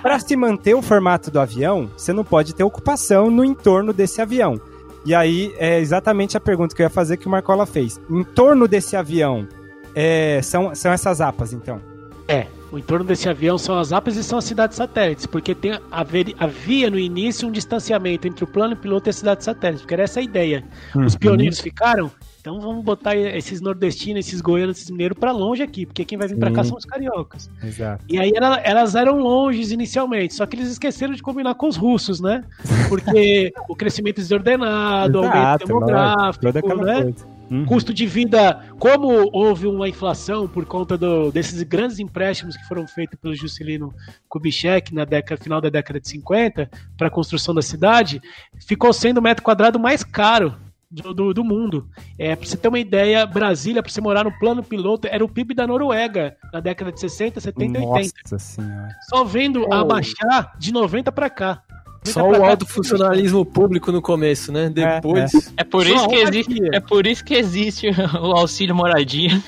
pra 0.00 0.18
se 0.18 0.34
manter 0.34 0.74
o 0.74 0.80
formato 0.80 1.30
do 1.30 1.38
avião, 1.38 1.90
você 1.94 2.10
não 2.10 2.24
pode 2.24 2.54
ter 2.54 2.64
ocupação 2.64 3.30
no 3.30 3.44
entorno 3.44 3.92
desse 3.92 4.22
avião. 4.22 4.58
E 5.04 5.14
aí 5.14 5.54
é 5.58 5.78
exatamente 5.78 6.36
a 6.36 6.40
pergunta 6.40 6.74
que 6.74 6.82
eu 6.82 6.84
ia 6.84 6.90
fazer 6.90 7.16
que 7.16 7.26
o 7.26 7.30
Marcola 7.30 7.66
fez. 7.66 8.00
Em 8.10 8.22
torno 8.22 8.68
desse 8.68 8.96
avião, 8.96 9.48
é, 9.94 10.40
são, 10.42 10.74
são 10.74 10.92
essas 10.92 11.20
apas, 11.20 11.52
então. 11.52 11.80
É, 12.28 12.46
o 12.70 12.78
entorno 12.78 13.04
desse 13.04 13.28
avião 13.28 13.58
são 13.58 13.76
as 13.76 13.92
APAs 13.92 14.16
e 14.16 14.22
são 14.22 14.38
as 14.38 14.44
cidades 14.44 14.76
satélites, 14.76 15.26
porque 15.26 15.54
tem 15.54 15.78
haver, 15.90 16.34
havia 16.38 16.88
no 16.88 16.98
início 16.98 17.48
um 17.48 17.50
distanciamento 17.50 18.28
entre 18.28 18.44
o 18.44 18.46
plano 18.46 18.76
piloto 18.76 19.08
e 19.08 19.10
a 19.10 19.12
cidade 19.12 19.42
satélite, 19.42 19.82
porque 19.82 19.94
era 19.94 20.04
essa 20.04 20.20
a 20.20 20.22
ideia. 20.22 20.64
Os 20.94 21.16
pioneiros 21.16 21.58
ficaram, 21.58 22.10
então 22.40 22.58
vamos 22.60 22.82
botar 22.84 23.14
esses 23.16 23.60
nordestinos, 23.60 24.26
esses 24.26 24.40
goianos, 24.40 24.78
esses 24.78 24.90
mineiros 24.90 25.18
pra 25.18 25.30
longe 25.30 25.62
aqui, 25.62 25.84
porque 25.86 26.04
quem 26.04 26.16
vai 26.18 26.26
vir 26.26 26.38
pra 26.38 26.50
cá 26.50 26.64
são 26.64 26.76
os 26.76 26.84
cariocas. 26.84 27.50
Exato. 27.62 28.04
E 28.08 28.18
aí 28.18 28.32
ela- 28.34 28.58
elas 28.64 28.94
eram 28.94 29.18
longes 29.18 29.70
inicialmente, 29.70 30.34
só 30.34 30.46
que 30.46 30.56
eles 30.56 30.68
esqueceram 30.70 31.12
de 31.14 31.22
combinar 31.22 31.54
com 31.54 31.68
os 31.68 31.76
russos, 31.76 32.20
né? 32.20 32.42
Porque 32.88 33.52
o 33.68 33.76
crescimento 33.76 34.16
desordenado, 34.16 35.20
o 35.20 35.24
aumento 35.24 35.66
demográfico, 35.66 36.44
né? 36.76 37.14
Uhum. 37.50 37.64
custo 37.64 37.92
de 37.92 38.06
vida, 38.06 38.60
como 38.78 39.28
houve 39.32 39.66
uma 39.66 39.88
inflação 39.88 40.46
por 40.46 40.64
conta 40.64 40.96
do- 40.96 41.32
desses 41.32 41.60
grandes 41.64 41.98
empréstimos 41.98 42.56
que 42.56 42.64
foram 42.68 42.86
feitos 42.86 43.18
pelo 43.20 43.34
Juscelino 43.34 43.92
Kubitschek 44.28 44.94
na 44.94 45.04
década, 45.04 45.42
final 45.42 45.60
da 45.60 45.68
década 45.68 45.98
de 45.98 46.08
50 46.08 46.70
para 46.96 47.08
a 47.08 47.10
construção 47.10 47.52
da 47.52 47.60
cidade, 47.60 48.22
ficou 48.68 48.92
sendo 48.92 49.18
o 49.18 49.22
metro 49.22 49.42
quadrado 49.42 49.80
mais 49.80 50.04
caro 50.04 50.54
do, 50.90 51.14
do, 51.14 51.34
do 51.34 51.44
mundo. 51.44 51.88
É, 52.18 52.34
para 52.34 52.46
você 52.46 52.56
ter 52.56 52.68
uma 52.68 52.78
ideia, 52.78 53.24
Brasília, 53.26 53.82
para 53.82 53.90
você 53.92 54.00
morar 54.00 54.24
no 54.24 54.32
plano 54.38 54.62
piloto, 54.62 55.06
era 55.10 55.24
o 55.24 55.28
PIB 55.28 55.54
da 55.54 55.66
Noruega 55.66 56.36
na 56.52 56.60
década 56.60 56.90
de 56.90 56.98
60, 57.00 57.40
70 57.40 57.78
e 57.78 57.82
80. 57.86 58.14
Nossa 58.24 58.38
senhora. 58.38 58.88
Só 59.08 59.24
vendo 59.24 59.64
Oh. 59.68 59.74
abaixar 59.74 60.54
de 60.58 60.72
90 60.72 61.12
para 61.12 61.30
cá. 61.30 61.62
90 62.06 62.10
Só 62.12 62.20
pra 62.28 62.38
o 62.38 62.40
cá, 62.42 62.48
alto 62.50 62.66
funcionalismo 62.66 63.44
público 63.44 63.92
no 63.92 64.00
começo, 64.00 64.50
né? 64.50 64.70
Depois. 64.70 65.52
É 65.56 65.62
por, 65.64 65.84
Só 65.86 65.94
isso 65.94 66.08
que 66.08 66.14
existe, 66.16 66.52
aqui. 66.64 66.76
é 66.76 66.80
por 66.80 67.06
isso 67.06 67.24
que 67.24 67.34
existe 67.34 67.88
o 68.20 68.32
auxílio 68.32 68.74
moradia. 68.74 69.40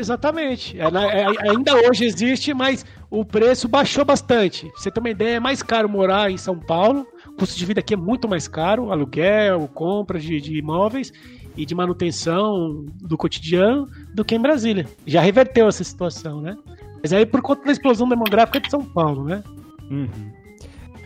Exatamente. 0.00 0.80
É, 0.80 0.84
é, 0.84 1.50
ainda 1.50 1.76
hoje 1.86 2.06
existe, 2.06 2.54
mas 2.54 2.86
o 3.10 3.22
preço 3.22 3.68
baixou 3.68 4.04
bastante. 4.04 4.66
Pra 4.66 4.80
você 4.80 4.90
ter 4.90 4.98
uma 4.98 5.10
ideia, 5.10 5.36
é 5.36 5.40
mais 5.40 5.62
caro 5.62 5.88
morar 5.88 6.30
em 6.30 6.38
São 6.38 6.58
Paulo. 6.58 7.06
O 7.26 7.32
custo 7.32 7.58
de 7.58 7.66
vida 7.66 7.80
aqui 7.80 7.92
é 7.92 7.96
muito 7.98 8.26
mais 8.26 8.48
caro, 8.48 8.90
aluguel, 8.90 9.68
compra 9.74 10.18
de, 10.18 10.40
de 10.40 10.56
imóveis 10.56 11.12
e 11.54 11.66
de 11.66 11.74
manutenção 11.74 12.86
do 13.02 13.18
cotidiano 13.18 13.88
do 14.14 14.24
que 14.24 14.34
em 14.34 14.40
Brasília. 14.40 14.86
Já 15.06 15.20
reverteu 15.20 15.68
essa 15.68 15.84
situação, 15.84 16.40
né? 16.40 16.56
Mas 17.02 17.12
aí 17.12 17.26
por 17.26 17.42
conta 17.42 17.66
da 17.66 17.72
explosão 17.72 18.08
demográfica 18.08 18.58
de 18.58 18.70
São 18.70 18.82
Paulo, 18.82 19.24
né? 19.24 19.42
Uhum. 19.90 20.39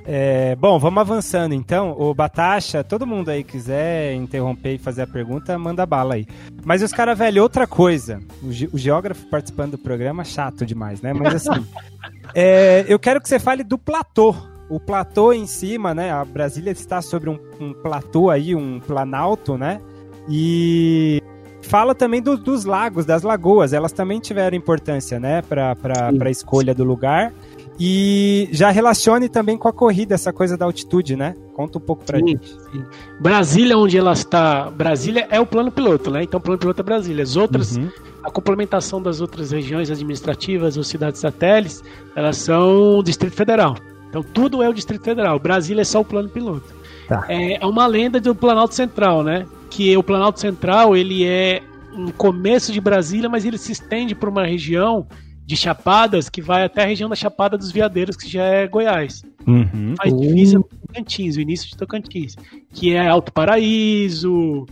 É, 0.06 0.54
bom, 0.56 0.78
vamos 0.78 1.00
avançando 1.00 1.54
então. 1.54 1.94
O 1.98 2.12
Batacha, 2.14 2.84
todo 2.84 3.06
mundo 3.06 3.30
aí 3.30 3.42
quiser 3.42 4.14
interromper 4.14 4.74
e 4.74 4.78
fazer 4.78 5.02
a 5.02 5.06
pergunta, 5.06 5.58
manda 5.58 5.86
bala 5.86 6.14
aí. 6.14 6.26
Mas 6.62 6.82
os 6.82 6.92
caras, 6.92 7.16
velho, 7.18 7.42
outra 7.42 7.66
coisa. 7.66 8.20
O, 8.42 8.52
ge- 8.52 8.68
o 8.72 8.76
geógrafo 8.76 9.26
participando 9.28 9.72
do 9.72 9.78
programa, 9.78 10.22
chato 10.22 10.66
demais, 10.66 11.00
né? 11.00 11.14
Mas 11.14 11.34
assim, 11.48 11.66
é, 12.34 12.84
eu 12.86 12.98
quero 12.98 13.20
que 13.20 13.28
você 13.28 13.38
fale 13.38 13.64
do 13.64 13.78
platô. 13.78 14.34
O 14.68 14.78
platô 14.78 15.32
em 15.32 15.46
cima, 15.46 15.94
né? 15.94 16.10
A 16.10 16.24
Brasília 16.24 16.70
está 16.70 17.00
sobre 17.00 17.30
um, 17.30 17.38
um 17.58 17.72
platô 17.72 18.28
aí, 18.28 18.54
um 18.54 18.80
planalto, 18.80 19.56
né? 19.56 19.80
E 20.28 21.22
fala 21.62 21.94
também 21.94 22.20
do- 22.20 22.36
dos 22.36 22.64
lagos, 22.66 23.06
das 23.06 23.22
lagoas. 23.22 23.72
Elas 23.72 23.92
também 23.92 24.20
tiveram 24.20 24.54
importância, 24.56 25.18
né? 25.18 25.40
Para 25.42 25.74
a 26.20 26.30
escolha 26.30 26.74
do 26.74 26.84
lugar. 26.84 27.32
E 27.78 28.48
já 28.52 28.70
relacione 28.70 29.28
também 29.28 29.58
com 29.58 29.66
a 29.66 29.72
corrida, 29.72 30.14
essa 30.14 30.32
coisa 30.32 30.56
da 30.56 30.64
altitude, 30.64 31.16
né? 31.16 31.34
Conta 31.54 31.78
um 31.78 31.80
pouco 31.80 32.04
pra 32.04 32.18
Sim, 32.18 32.28
gente. 32.28 32.48
sim. 32.48 32.84
Brasília, 33.20 33.76
onde 33.76 33.98
ela 33.98 34.12
está. 34.12 34.70
Brasília 34.70 35.26
é 35.30 35.40
o 35.40 35.46
plano 35.46 35.72
piloto, 35.72 36.10
né? 36.10 36.22
Então, 36.22 36.38
o 36.38 36.42
plano 36.42 36.58
piloto 36.58 36.80
é 36.80 36.84
Brasília. 36.84 37.22
As 37.24 37.34
outras 37.36 37.76
Uhum. 37.76 37.88
a 38.22 38.30
complementação 38.30 39.02
das 39.02 39.20
outras 39.20 39.50
regiões 39.50 39.90
administrativas 39.90 40.76
ou 40.76 40.84
cidades 40.84 41.20
satélites, 41.20 41.82
elas 42.16 42.36
são 42.38 42.98
o 42.98 43.02
Distrito 43.02 43.34
Federal. 43.34 43.76
Então 44.08 44.22
tudo 44.22 44.62
é 44.62 44.68
o 44.68 44.72
Distrito 44.72 45.02
Federal. 45.04 45.38
Brasília 45.40 45.82
é 45.82 45.84
só 45.84 46.00
o 46.00 46.04
plano 46.04 46.28
piloto. 46.28 46.72
Tá. 47.08 47.24
É, 47.28 47.62
é 47.62 47.66
uma 47.66 47.86
lenda 47.86 48.20
do 48.20 48.34
Planalto 48.34 48.74
Central, 48.74 49.22
né? 49.24 49.44
Que 49.68 49.94
o 49.96 50.02
Planalto 50.02 50.38
Central 50.40 50.96
ele 50.96 51.26
é 51.26 51.60
um 51.92 52.08
começo 52.12 52.72
de 52.72 52.80
Brasília, 52.80 53.28
mas 53.28 53.44
ele 53.44 53.58
se 53.58 53.72
estende 53.72 54.14
por 54.14 54.28
uma 54.28 54.46
região 54.46 55.06
de 55.44 55.56
Chapadas 55.56 56.28
que 56.28 56.40
vai 56.40 56.64
até 56.64 56.82
a 56.82 56.86
região 56.86 57.08
da 57.08 57.16
Chapada 57.16 57.58
dos 57.58 57.70
Veadeiros, 57.70 58.16
que 58.16 58.28
já 58.28 58.44
é 58.44 58.66
Goiás 58.66 59.22
Uhum. 59.46 59.94
faz 59.96 60.18
divisa 60.18 60.58
com 60.58 60.76
Tocantins, 60.86 61.36
o 61.36 61.40
início 61.40 61.68
de 61.68 61.76
Tocantins, 61.76 62.34
que 62.72 62.94
é 62.94 63.06
Alto 63.06 63.30
Paraíso, 63.30 64.66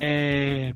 é, 0.00 0.74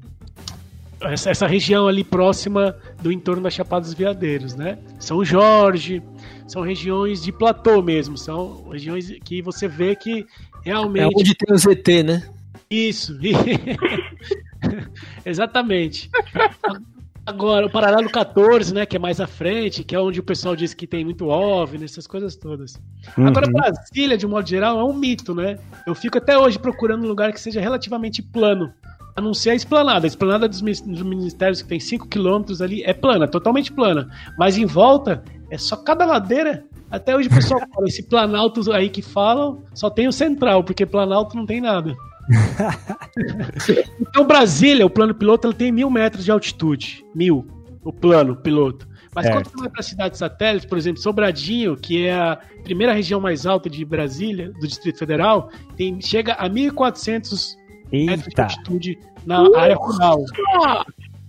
essa, 1.01 1.31
essa 1.31 1.47
região 1.47 1.89
ali 1.89 2.05
próxima 2.05 2.77
do 3.03 3.11
entorno 3.11 3.43
da 3.43 3.51
Chapada 3.51 3.85
dos 3.85 3.95
Veadeiros, 3.95 4.55
né? 4.55 4.79
São 4.99 5.25
Jorge, 5.25 6.03
são 6.47 6.63
regiões 6.63 7.23
de 7.23 7.33
platô 7.33 7.83
mesmo, 7.83 8.17
são 8.17 8.69
regiões 8.69 9.11
que 9.25 9.43
você 9.43 9.67
vê 9.67 9.97
que 9.97 10.27
É 10.65 10.71
realmente 10.71 11.15
onde 11.17 11.35
tem 11.35 11.55
o 11.55 11.59
ZT, 11.59 12.03
né? 12.03 12.23
isso. 12.71 13.19
Exatamente. 15.27 16.09
Agora, 17.27 17.67
o 17.67 17.71
paralelo 17.71 18.09
14, 18.11 18.75
né, 18.75 18.87
que 18.87 18.97
é 18.97 18.99
mais 18.99 19.21
à 19.21 19.27
frente, 19.27 19.85
que 19.85 19.95
é 19.95 20.01
onde 20.01 20.21
o 20.21 20.23
pessoal 20.23 20.57
diz 20.57 20.75
que 20.75 20.87
tem 20.87 21.05
muito 21.05 21.27
OVNI, 21.29 21.85
essas 21.85 22.07
coisas 22.07 22.35
todas. 22.35 22.81
Agora, 23.17 23.47
Uhum. 23.47 23.53
Brasília, 23.53 24.17
de 24.17 24.27
um 24.27 24.31
modo 24.31 24.49
geral, 24.49 24.81
é 24.81 24.85
um 24.85 24.93
mito, 24.93 25.35
né? 25.35 25.59
Eu 25.87 25.95
fico 25.95 26.19
até 26.19 26.37
hoje 26.37 26.59
procurando 26.59 27.05
um 27.05 27.09
lugar 27.09 27.33
que 27.33 27.41
seja 27.41 27.61
relativamente 27.61 28.23
plano. 28.23 28.73
A 29.15 29.21
não 29.21 29.35
ser 29.35 29.51
a 29.51 29.55
esplanada. 29.55 30.07
A 30.07 30.09
esplanada 30.09 30.49
dos 30.49 30.61
dos 30.61 31.03
ministérios, 31.03 31.63
que 31.63 31.69
tem 31.69 31.81
5 31.81 32.09
quilômetros 32.09 32.63
ali, 32.63 32.83
é 32.85 32.95
plana, 32.95 33.29
totalmente 33.29 33.71
plana. 33.73 34.09
Mas 34.39 34.57
em 34.57 34.65
volta, 34.65 35.23
é 35.51 35.59
só 35.59 35.77
cada 35.77 36.07
ladeira. 36.07 36.65
Até 36.91 37.15
hoje 37.15 37.29
o 37.29 37.35
pessoal 37.35 37.61
fala, 37.73 37.87
esse 37.87 38.03
planalto 38.03 38.73
aí 38.73 38.89
que 38.89 39.03
falam, 39.03 39.63
só 39.75 39.89
tem 39.91 40.09
o 40.09 40.13
central, 40.13 40.65
porque 40.65 40.85
planalto 40.87 41.37
não 41.37 41.47
tem 41.47 41.61
nada. 41.61 41.95
então, 44.01 44.27
Brasília, 44.27 44.87
o 44.87 44.91
plano 44.91 45.15
piloto, 45.15 45.49
ele 45.49 45.55
tem 45.55 45.73
mil 45.73 45.91
metros 45.91 46.25
de 46.25 46.31
altitude. 46.31 47.05
Mil, 47.15 47.47
o 47.83 47.93
plano 47.93 48.37
piloto. 48.37 48.89
Mas 49.15 49.29
quando 49.29 49.51
você 49.51 49.57
vai 49.57 49.69
para 49.69 49.83
cidades 49.83 50.19
satélites, 50.19 50.69
por 50.69 50.79
exemplo, 50.79 51.03
Sobradinho, 51.03 51.77
que 51.77 52.07
é 52.07 52.15
a 52.15 52.39
primeira 52.63 52.93
região 52.93 53.21
mais 53.21 53.45
alta 53.45 53.69
de 53.69 53.85
Brasília, 53.85 54.53
do 54.53 54.67
Distrito 54.67 54.99
Federal, 54.99 55.51
tem, 55.77 56.01
chega 56.01 56.35
a 56.35 56.49
1.400 56.49 57.57
metros 57.93 58.33
de 58.33 58.41
altitude 58.41 58.99
na 59.27 59.45
área 59.59 59.75
rural. 59.75 60.25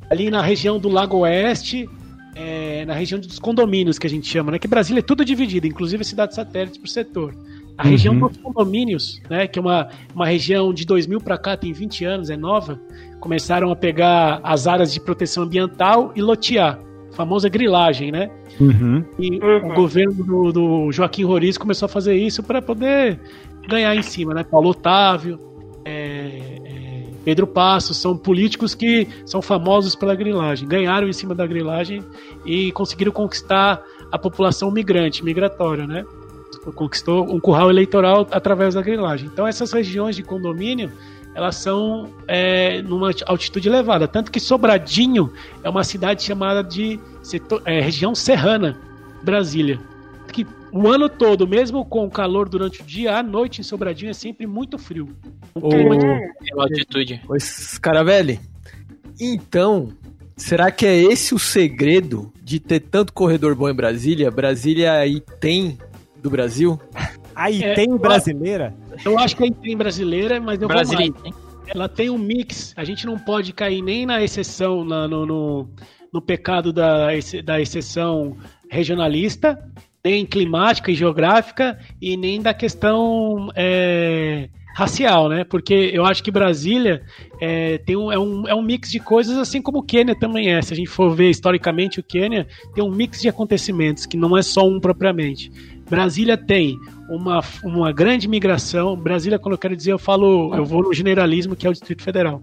Ali 0.10 0.30
na 0.30 0.42
região 0.42 0.78
do 0.78 0.90
Lago 0.90 1.20
Oeste, 1.20 1.90
é, 2.36 2.86
na 2.86 2.94
região 2.94 3.20
dos 3.20 3.40
condomínios 3.40 3.98
que 3.98 4.06
a 4.06 4.10
gente 4.10 4.28
chama, 4.28 4.52
né? 4.52 4.60
Que 4.60 4.68
Brasília 4.68 5.00
é 5.00 5.04
tudo 5.04 5.26
dividido, 5.26 5.66
inclusive 5.66 6.04
cidades 6.04 6.36
satélites 6.36 6.78
por 6.78 6.88
setor. 6.88 7.34
A 7.82 7.90
região 7.90 8.14
Uhum. 8.14 8.28
dos 8.28 8.38
condomínios, 8.38 9.22
né? 9.30 9.48
Que 9.48 9.58
é 9.60 9.62
uma, 9.62 9.88
uma 10.16 10.26
região 10.26 10.74
de 10.74 10.86
2000 10.86 11.20
para 11.22 11.38
cá, 11.38 11.58
tem 11.58 11.74
20 11.74 12.06
anos, 12.06 12.30
é 12.30 12.38
nova. 12.38 12.80
Começaram 13.20 13.72
a 13.72 13.76
pegar 13.76 14.40
as 14.44 14.68
áreas 14.68 14.94
de 14.94 15.00
proteção 15.00 15.44
ambiental 15.44 16.12
e 16.16 16.22
lotear. 16.22 16.80
A 17.12 17.16
famosa 17.16 17.50
grilagem, 17.50 18.12
né? 18.12 18.30
Uhum. 18.60 19.04
E 19.20 19.40
Uhum. 19.40 19.72
o 19.72 19.74
governo 19.76 20.24
do, 20.24 20.52
do 20.52 20.92
Joaquim 20.92 21.24
Roriz 21.26 21.58
começou 21.58 21.86
a 21.88 21.90
fazer 21.90 22.16
isso 22.16 22.42
para 22.44 22.62
poder 22.62 23.20
ganhar 23.68 23.96
em 23.96 24.02
cima, 24.02 24.34
né? 24.34 24.44
Paulo 24.44 24.70
Otávio, 24.70 25.40
é, 25.84 25.92
é, 26.64 27.04
Pedro 27.26 27.46
Passos, 27.46 27.98
são 27.98 28.16
políticos 28.18 28.74
que 28.74 29.08
são 29.26 29.42
famosos 29.42 29.96
pela 29.96 30.16
grilagem, 30.16 30.68
ganharam 30.68 31.08
em 31.10 31.14
cima 31.14 31.36
da 31.36 31.46
grilagem 31.46 32.02
e 32.46 32.72
conseguiram 32.72 33.12
conquistar 33.12 33.82
a 34.12 34.18
população 34.18 34.72
migrante, 34.72 35.24
migratória, 35.24 35.86
né? 35.86 36.04
Conquistou 36.76 37.24
um 37.34 37.40
curral 37.40 37.70
eleitoral 37.70 38.28
através 38.32 38.76
da 38.76 38.82
grilagem. 38.82 39.30
Então 39.32 39.48
essas 39.48 39.72
regiões 39.72 40.16
de 40.16 40.24
condomínio 40.24 40.92
elas 41.34 41.56
são 41.56 42.10
é, 42.28 42.82
numa 42.82 43.12
altitude 43.26 43.70
elevada, 43.70 44.06
tanto 44.08 44.30
que 44.32 44.40
Sobradinho 44.40 45.32
é 45.64 45.70
uma 45.70 45.84
cidade 45.84 46.24
chamada 46.24 46.62
de 46.62 47.00
setor, 47.24 47.62
é, 47.66 47.80
região 47.80 48.14
serrana, 48.14 48.78
Brasília. 49.24 49.80
Que 50.32 50.46
o 50.74 50.88
ano 50.90 51.08
todo, 51.08 51.48
mesmo 51.48 51.86
com 51.86 52.10
calor 52.10 52.50
durante 52.50 52.82
o 52.82 52.86
dia, 52.86 53.18
à 53.18 53.24
noite 53.24 53.62
em 53.62 53.64
Sobradinho 53.64 54.10
é 54.10 54.14
sempre 54.14 54.46
muito 54.46 54.78
frio. 54.78 55.08
Um 55.56 55.70
clima 55.70 55.98
de- 55.98 56.50
Pela 56.50 56.64
altitude. 56.64 57.22
Ô, 57.28 57.40
Scaravelli, 57.40 58.40
então, 59.20 59.90
será 60.36 60.70
que 60.70 60.86
é 60.86 60.96
esse 61.02 61.34
o 61.34 61.40
segredo 61.40 62.32
de 62.44 62.60
ter 62.60 62.80
tanto 62.82 63.14
corredor 63.14 63.56
bom 63.56 63.70
em 63.70 63.74
Brasília? 63.74 64.30
Brasília 64.32 64.94
aí 64.94 65.22
tem 65.40 65.78
do 66.22 66.30
Brasil? 66.30 66.80
Aí 67.36 67.64
É, 67.64 67.74
tem 67.74 67.90
eu- 67.90 67.98
brasileira? 68.00 68.74
Eu 69.04 69.18
acho 69.18 69.36
que 69.36 69.44
é 69.44 69.48
em 69.64 69.78
brasileira, 69.78 70.40
mas 70.40 70.62
eu 70.62 70.68
vou 70.68 70.78
mais. 70.78 71.12
Ela 71.74 71.88
tem 71.88 72.10
um 72.10 72.18
mix. 72.18 72.74
A 72.76 72.84
gente 72.84 73.06
não 73.06 73.18
pode 73.18 73.54
cair 73.54 73.82
nem 73.82 74.06
na 74.06 74.22
exceção, 74.22 74.84
na- 74.84 75.08
no, 75.08 75.26
no, 75.26 75.70
no 76.14 76.22
pecado 76.22 76.74
da, 76.74 77.08
da 77.46 77.62
exceção 77.62 78.36
regionalista, 78.70 79.58
nem 80.04 80.26
climática 80.26 80.92
e 80.92 80.96
geográfica, 80.96 81.78
e 82.02 82.18
nem 82.18 82.42
da 82.42 82.54
questão 82.54 83.50
é, 83.56 84.50
racial, 84.76 85.30
né? 85.30 85.44
Porque 85.44 85.92
eu 85.94 86.04
acho 86.06 86.24
que 86.24 86.32
Brasília 86.32 87.04
é, 87.40 87.78
tem 87.78 87.96
um, 87.96 88.12
é, 88.12 88.18
um, 88.20 88.48
é 88.48 88.56
um 88.56 88.62
mix 88.62 88.90
de 88.90 89.00
coisas, 89.00 89.38
assim 89.38 89.62
como 89.62 89.78
o 89.80 89.84
Quênia 89.84 90.16
também 90.20 90.52
é. 90.52 90.62
Se 90.62 90.74
a 90.74 90.76
gente 90.76 90.90
for 90.90 91.16
ver 91.16 91.30
historicamente 91.30 92.00
o 92.00 92.04
Quênia, 92.04 92.48
tem 92.74 92.84
um 92.84 92.92
mix 92.92 93.22
de 93.22 93.30
acontecimentos, 93.30 94.06
que 94.06 94.18
não 94.18 94.36
é 94.36 94.42
só 94.42 94.68
um 94.68 94.80
propriamente. 94.80 95.52
Brasília 95.92 96.38
tem 96.38 96.80
uma, 97.10 97.44
uma 97.66 97.92
grande 97.92 98.26
migração. 98.26 98.96
Brasília, 98.96 99.38
quando 99.38 99.56
eu 99.56 99.58
quero 99.58 99.76
dizer, 99.76 99.92
eu 99.92 100.00
falo, 100.00 100.56
eu 100.56 100.66
vou 100.66 100.84
no 100.84 100.94
generalismo, 100.94 101.54
que 101.54 101.68
é 101.68 101.70
o 101.70 101.74
Distrito 101.74 102.02
Federal. 102.02 102.42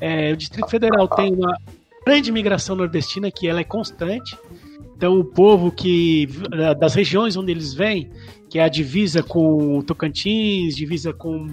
É, 0.00 0.32
o 0.32 0.36
Distrito 0.36 0.70
Federal 0.70 1.08
tem 1.08 1.34
uma 1.34 1.58
grande 2.06 2.30
migração 2.30 2.76
nordestina, 2.76 3.32
que 3.32 3.48
ela 3.48 3.58
é 3.58 3.64
constante. 3.64 4.38
Então, 4.96 5.18
o 5.18 5.24
povo 5.24 5.72
que 5.72 6.28
das 6.78 6.94
regiões 6.94 7.36
onde 7.36 7.50
eles 7.50 7.74
vêm, 7.74 8.08
que 8.48 8.60
é 8.60 8.62
a 8.62 8.68
divisa 8.68 9.24
com 9.24 9.82
Tocantins, 9.82 10.76
divisa 10.76 11.12
com 11.12 11.48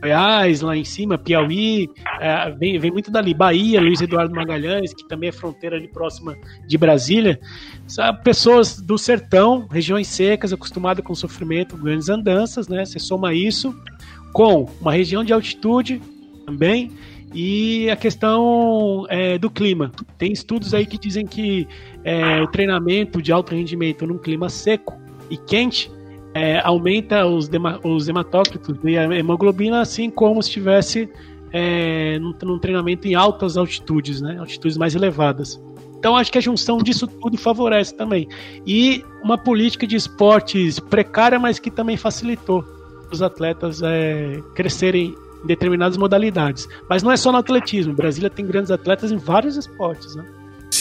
Goiás, 0.00 0.60
lá 0.60 0.76
em 0.76 0.84
cima, 0.84 1.18
Piauí, 1.18 1.88
é, 2.20 2.50
vem, 2.50 2.78
vem 2.78 2.90
muito 2.90 3.10
dali. 3.10 3.34
Bahia, 3.34 3.80
Luiz 3.80 4.00
Eduardo 4.00 4.34
Magalhães, 4.34 4.94
que 4.94 5.06
também 5.06 5.28
é 5.28 5.32
fronteira 5.32 5.76
ali 5.76 5.88
próxima 5.88 6.36
de 6.66 6.78
Brasília. 6.78 7.38
São 7.86 8.14
pessoas 8.16 8.80
do 8.80 8.96
sertão, 8.96 9.66
regiões 9.70 10.08
secas, 10.08 10.52
acostumadas 10.52 11.04
com 11.04 11.14
sofrimento, 11.14 11.76
grandes 11.76 12.08
andanças, 12.08 12.68
né? 12.68 12.84
Você 12.84 12.98
soma 12.98 13.34
isso 13.34 13.74
com 14.32 14.68
uma 14.80 14.92
região 14.92 15.22
de 15.22 15.32
altitude 15.32 16.00
também 16.46 16.90
e 17.34 17.88
a 17.90 17.96
questão 17.96 19.06
é, 19.08 19.38
do 19.38 19.50
clima. 19.50 19.92
Tem 20.18 20.32
estudos 20.32 20.74
aí 20.74 20.86
que 20.86 20.98
dizem 20.98 21.26
que 21.26 21.66
é, 22.04 22.40
o 22.40 22.46
treinamento 22.46 23.20
de 23.20 23.32
alto 23.32 23.54
rendimento 23.54 24.06
num 24.06 24.18
clima 24.18 24.48
seco 24.48 25.00
e 25.30 25.36
quente 25.36 25.90
é, 26.34 26.60
aumenta 26.60 27.26
os, 27.26 27.50
os 27.84 28.08
hematócritos 28.08 28.76
e 28.84 28.96
a 28.96 29.04
hemoglobina, 29.04 29.80
assim 29.80 30.10
como 30.10 30.42
se 30.42 30.48
estivesse 30.48 31.08
é, 31.52 32.18
num, 32.18 32.34
num 32.42 32.58
treinamento 32.58 33.06
em 33.06 33.14
altas 33.14 33.56
altitudes, 33.56 34.20
né? 34.20 34.38
Altitudes 34.38 34.76
mais 34.76 34.94
elevadas. 34.94 35.60
Então 35.98 36.16
acho 36.16 36.32
que 36.32 36.38
a 36.38 36.40
junção 36.40 36.78
disso 36.78 37.06
tudo 37.06 37.36
favorece 37.38 37.94
também. 37.94 38.26
E 38.66 39.04
uma 39.22 39.38
política 39.38 39.86
de 39.86 39.94
esportes 39.94 40.80
precária, 40.80 41.38
mas 41.38 41.58
que 41.58 41.70
também 41.70 41.96
facilitou 41.96 42.64
os 43.12 43.22
atletas 43.22 43.82
é, 43.82 44.40
crescerem 44.54 45.14
em 45.44 45.46
determinadas 45.46 45.96
modalidades. 45.96 46.68
Mas 46.88 47.02
não 47.02 47.12
é 47.12 47.16
só 47.16 47.30
no 47.30 47.38
atletismo. 47.38 47.92
Brasília 47.92 48.30
tem 48.30 48.46
grandes 48.46 48.70
atletas 48.70 49.12
em 49.12 49.16
vários 49.16 49.56
esportes, 49.56 50.16
né? 50.16 50.24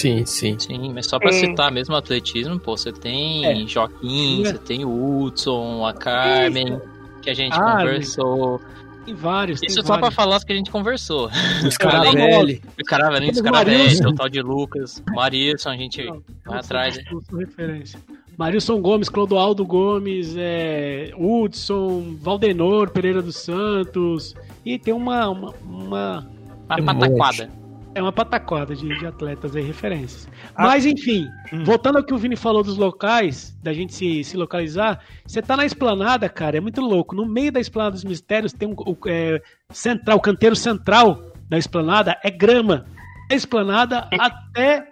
Sim, 0.02 0.26
sim. 0.26 0.58
Sim, 0.60 0.92
mas 0.94 1.06
só 1.08 1.20
pra 1.20 1.32
Sim. 1.32 1.48
citar 1.52 1.72
mesmo 1.72 1.94
o 1.94 1.98
atletismo, 1.98 2.60
pô, 2.60 2.76
você 2.78 2.92
tem 2.92 3.46
É. 3.46 3.68
Joaquim, 3.68 4.42
É. 4.42 4.46
você 4.52 4.58
tem 4.58 4.84
o 4.86 5.22
Hudson, 5.24 5.86
a 5.86 5.94
Carmen, 5.94 6.80
que 7.22 7.30
a 7.30 7.34
gente 7.34 7.54
Ah, 7.54 7.78
conversou. 7.80 8.60
Tem 9.06 9.16
vários. 9.16 9.60
tem 9.60 9.68
Isso 9.68 9.78
só 9.82 9.94
pra 9.94 9.96
vários. 10.02 10.16
falar 10.16 10.38
os 10.38 10.44
que 10.44 10.54
a 10.54 10.56
gente 10.56 10.70
conversou. 10.72 11.28
Os 11.66 11.74
Scaravelli. 11.74 12.62
O 12.80 12.84
cara, 12.86 13.08
além 13.08 13.32
dos 13.32 13.42
Temos 13.42 13.52
caras 13.52 13.68
Marilson. 13.74 13.98
velhos, 14.04 14.14
o 14.14 14.16
tal 14.16 14.30
de 14.30 14.42
Lucas, 14.42 15.04
Marilson, 15.14 15.70
a 15.70 15.76
gente 15.76 16.04
Não, 16.06 16.14
vai 16.14 16.22
não 16.46 16.54
atrás. 16.56 16.96
sou- 16.96 17.04
não 17.14 17.22
sou 17.22 17.40
referência. 17.40 18.00
Marilson 18.38 18.80
Gomes, 18.82 19.10
Clodoaldo 19.10 19.66
Gomes, 19.66 20.36
é, 20.38 21.12
Hudson, 21.18 22.16
Valdenor, 22.22 22.90
Pereira 22.92 23.22
dos 23.22 23.36
Santos. 23.38 24.36
E 24.66 24.78
tem 24.80 24.94
uma, 24.94 25.28
uma, 25.30 25.54
uma- 25.64 26.28
Uma 26.70 26.80
um 26.80 26.86
pataquada. 26.86 27.50
É 27.94 28.02
uma 28.02 28.12
pataquada 28.12 28.76
de, 28.76 28.88
de 28.98 29.06
atletas 29.06 29.56
aí, 29.56 29.64
referências. 29.64 30.28
Ah. 30.56 30.68
Mas, 30.68 30.86
enfim, 30.86 31.28
Hum. 31.52 31.64
voltando 31.64 31.98
ao 31.98 32.04
que 32.04 32.14
o 32.14 32.18
Vini 32.18 32.36
falou 32.36 32.64
dos 32.64 32.78
locais, 32.78 33.58
da 33.62 33.74
gente 33.74 33.94
se, 33.94 34.24
se 34.24 34.38
localizar, 34.38 35.04
você 35.26 35.42
tá 35.42 35.58
na 35.58 35.66
esplanada, 35.66 36.30
cara, 36.30 36.58
é 36.58 36.62
muito 36.62 36.82
louco. 36.82 37.16
No 37.16 37.26
meio 37.26 37.52
da 37.52 37.60
esplanada 37.60 37.94
dos 37.94 38.04
mistérios 38.04 38.54
tem 38.54 38.68
um 38.68 38.76
o, 38.78 38.98
é, 39.08 39.42
central, 39.70 40.18
o 40.18 40.22
canteiro 40.22 40.56
central 40.56 41.22
da 41.50 41.58
esplanada 41.58 42.18
é 42.24 42.30
grama. 42.30 42.86
Da 43.30 43.36
esplanada 43.36 44.08
até 44.20 44.88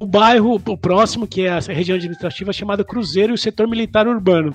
o 0.00 0.06
bairro 0.06 0.60
o 0.66 0.76
próximo, 0.76 1.26
que 1.26 1.42
é 1.46 1.50
a 1.50 1.60
região 1.60 1.96
administrativa 1.96 2.52
chamada 2.52 2.84
Cruzeiro 2.84 3.32
e 3.32 3.34
o 3.34 3.38
setor 3.38 3.68
militar 3.68 4.06
urbano. 4.06 4.54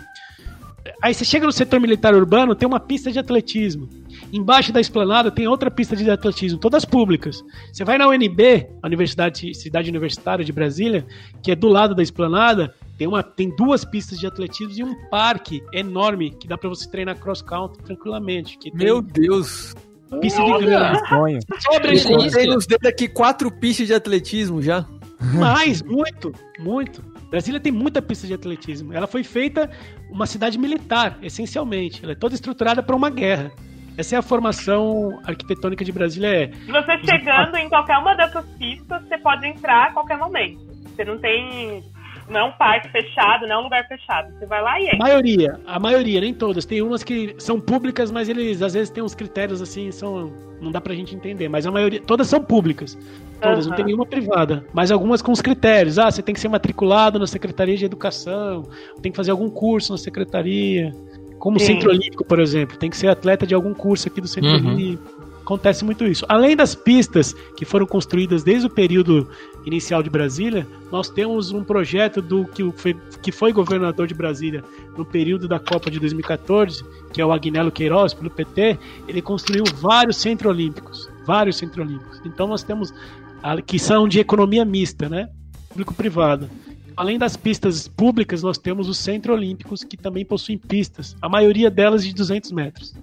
Aí 1.02 1.14
você 1.14 1.26
chega 1.26 1.46
no 1.46 1.52
setor 1.52 1.80
militar 1.80 2.14
urbano, 2.14 2.56
tem 2.56 2.68
uma 2.68 2.80
pista 2.80 3.12
de 3.12 3.20
atletismo. 3.20 3.90
Embaixo 4.32 4.74
da 4.74 4.82
esplanada 4.82 5.32
tem 5.32 5.48
outra 5.48 5.72
pista 5.72 5.96
de 5.96 6.10
atletismo, 6.10 6.60
todas 6.60 6.84
públicas. 6.86 7.44
Você 7.72 7.84
vai 7.84 7.98
na 7.98 8.08
UNB, 8.08 8.68
a 8.82 8.88
Universidade, 8.88 9.54
Cidade 9.54 9.90
Universitária 9.90 10.44
de 10.44 10.52
Brasília, 10.52 11.06
que 11.42 11.52
é 11.52 11.56
do 11.56 11.68
lado 11.68 11.96
da 11.96 12.04
esplanada, 12.04 12.74
tem, 12.98 13.08
uma, 13.08 13.22
tem 13.22 13.56
duas 13.56 13.86
pistas 13.86 14.20
de 14.20 14.26
atletismo 14.26 14.74
e 14.76 14.84
um 14.84 15.10
parque 15.10 15.64
enorme 15.72 16.32
que 16.32 16.48
dá 16.48 16.58
pra 16.58 16.68
você 16.68 16.90
treinar 16.90 17.18
cross 17.20 17.42
country 17.42 17.84
tranquilamente. 17.84 18.58
Que 18.58 18.72
tem 18.72 18.86
Meu 18.86 19.02
Deus. 19.02 19.76
pista 20.20 20.44
de 20.44 20.66
grama. 20.66 21.08
Sonho. 21.08 21.40
Sobre? 21.60 22.04
Contei 22.04 22.48
nos 22.48 22.66
dedos 22.66 22.90
aqui 22.90 23.08
quatro 23.08 23.52
pistas 23.52 23.88
de 23.88 23.94
atletismo 23.94 24.62
já. 24.62 24.86
mais, 25.34 25.82
muito, 25.84 26.32
muito. 26.60 27.04
Brasília 27.30 27.60
tem 27.60 27.72
muita 27.72 28.02
pista 28.02 28.26
de 28.26 28.34
atletismo. 28.34 28.94
Ela 28.94 29.08
foi 29.08 29.24
feita 29.24 29.70
uma 30.10 30.26
cidade 30.26 30.58
militar, 30.58 31.18
essencialmente. 31.22 32.04
Ela 32.04 32.14
é 32.14 32.16
toda 32.16 32.36
estruturada 32.36 32.82
para 32.82 32.96
uma 32.96 33.10
guerra. 33.10 33.52
Essa 33.98 34.16
é 34.16 34.20
a 34.20 34.22
formação 34.22 35.20
arquitetônica 35.26 35.84
de 35.84 35.92
Brasília. 35.92 36.28
É. 36.28 36.48
Você 36.48 36.98
chegando 37.04 37.56
em 37.56 37.68
qualquer 37.68 37.98
uma 37.98 38.14
dessas 38.16 38.46
pistas, 38.58 39.02
você 39.04 39.18
pode 39.18 39.48
entrar 39.48 39.88
a 39.88 39.92
qualquer 39.92 40.18
momento. 40.18 40.60
Você 40.96 41.04
não 41.04 41.18
tem. 41.18 41.84
Não 42.30 42.40
é 42.42 42.44
um 42.44 42.52
parque 42.52 42.90
fechado, 42.90 43.48
não 43.48 43.56
é 43.56 43.58
um 43.60 43.64
lugar 43.64 43.88
fechado. 43.88 44.34
Você 44.38 44.46
vai 44.46 44.62
lá 44.62 44.80
e 44.80 44.84
A 44.84 44.86
entra. 44.88 44.98
maioria, 44.98 45.60
a 45.66 45.80
maioria, 45.80 46.20
nem 46.20 46.34
todas. 46.34 46.66
Tem 46.66 46.82
umas 46.82 47.04
que 47.04 47.34
são 47.38 47.60
públicas, 47.60 48.12
mas 48.12 48.28
eles 48.28 48.62
às 48.62 48.74
vezes 48.74 48.90
têm 48.90 49.02
uns 49.04 49.16
critérios 49.16 49.62
assim, 49.62 49.92
são 49.92 50.32
não 50.60 50.72
dá 50.72 50.82
pra 50.82 50.94
gente 50.96 51.16
entender, 51.16 51.48
mas 51.48 51.66
a 51.68 51.72
maioria, 51.72 52.02
todas 52.02 52.28
são 52.28 52.44
públicas. 52.44 52.98
Todas, 53.40 53.66
não 53.66 53.72
Aham. 53.74 53.76
tem 53.76 53.86
nenhuma 53.86 54.06
privada, 54.06 54.66
mas 54.74 54.92
algumas 54.92 55.22
com 55.22 55.32
os 55.32 55.42
critérios. 55.42 56.00
Ah, 56.00 56.10
você 56.10 56.24
tem 56.24 56.34
que 56.34 56.42
ser 56.42 56.48
matriculado 56.50 57.20
na 57.20 57.28
Secretaria 57.28 57.78
de 57.78 57.86
Educação, 57.86 58.64
tem 59.02 59.12
que 59.12 59.16
fazer 59.16 59.30
algum 59.32 59.50
curso 59.50 59.92
na 59.92 59.98
secretaria. 59.98 60.92
Como 61.38 61.58
o 61.58 61.60
Sim. 61.60 61.68
Centro 61.74 61.92
Olímpico, 61.92 62.26
por 62.26 62.40
exemplo, 62.40 62.76
tem 62.78 62.90
que 62.90 62.98
ser 62.98 63.08
atleta 63.10 63.46
de 63.46 63.54
algum 63.54 63.72
curso 63.74 64.08
aqui 64.08 64.20
do 64.20 64.28
Centro 64.28 64.50
Uhum. 64.50 64.74
Olímpico. 64.74 65.17
Acontece 65.48 65.86
muito 65.86 66.04
isso. 66.06 66.26
Além 66.28 66.58
das 66.58 66.76
pistas 66.76 67.34
que 67.56 67.64
foram 67.64 67.86
construídas 67.86 68.44
desde 68.44 68.68
o 68.68 68.70
período 68.70 69.30
inicial 69.66 70.04
de 70.04 70.10
Brasília, 70.10 70.68
nós 70.92 71.10
temos 71.10 71.52
um 71.52 71.64
projeto 71.64 72.22
do 72.22 72.44
que 72.44 72.70
foi, 72.74 72.94
que 73.24 73.32
foi 73.32 73.54
governador 73.54 74.08
de 74.08 74.14
Brasília 74.14 74.62
no 74.98 75.06
período 75.06 75.48
da 75.48 75.58
Copa 75.58 75.90
de 75.90 76.02
2014, 76.02 76.84
que 77.14 77.22
é 77.22 77.26
o 77.26 77.32
Agnello 77.32 77.72
Queiroz, 77.72 78.14
pelo 78.14 78.30
PT. 78.30 78.78
Ele 79.08 79.22
construiu 79.22 79.64
vários 79.80 80.18
centros 80.18 80.52
olímpicos, 80.52 81.10
vários 81.26 81.56
centros 81.56 81.88
olímpicos. 81.88 82.20
Então 82.26 82.46
nós 82.46 82.62
temos 82.62 82.94
a- 83.42 83.62
que 83.62 83.80
são 83.80 84.06
de 84.06 84.20
economia 84.20 84.66
mista, 84.66 85.08
né? 85.08 85.30
Público-privada. 85.70 86.50
Além 86.94 87.18
das 87.18 87.38
pistas 87.38 87.88
públicas, 87.88 88.44
nós 88.44 88.58
temos 88.58 88.90
os 88.90 88.98
centros 88.98 89.34
olímpicos 89.34 89.82
que 89.82 89.96
também 89.96 90.26
possuem 90.26 90.58
pistas, 90.58 91.16
a 91.22 91.30
maioria 91.30 91.72
delas 91.72 92.04
de 92.06 92.14
200 92.14 92.52
metros. 92.52 92.94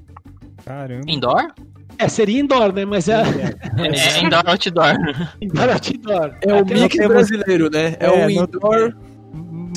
Caramba. 0.63 1.11
Indoor? 1.11 1.55
É, 1.99 2.09
seria 2.09 2.41
indoor, 2.41 2.73
né? 2.73 2.85
Mas 2.85 3.09
é, 3.09 3.23
É, 3.23 4.21
indoor 4.21 4.43
outdoor. 4.49 4.95
indoor 5.41 5.69
outdoor. 5.71 6.31
É 6.43 6.53
o 6.55 6.65
mix 6.65 6.97
temos- 6.97 7.09
brasileiro, 7.13 7.71
né? 7.71 7.97
É, 8.01 8.07
É, 8.07 8.27
o 8.27 8.31
indoor 8.31 8.95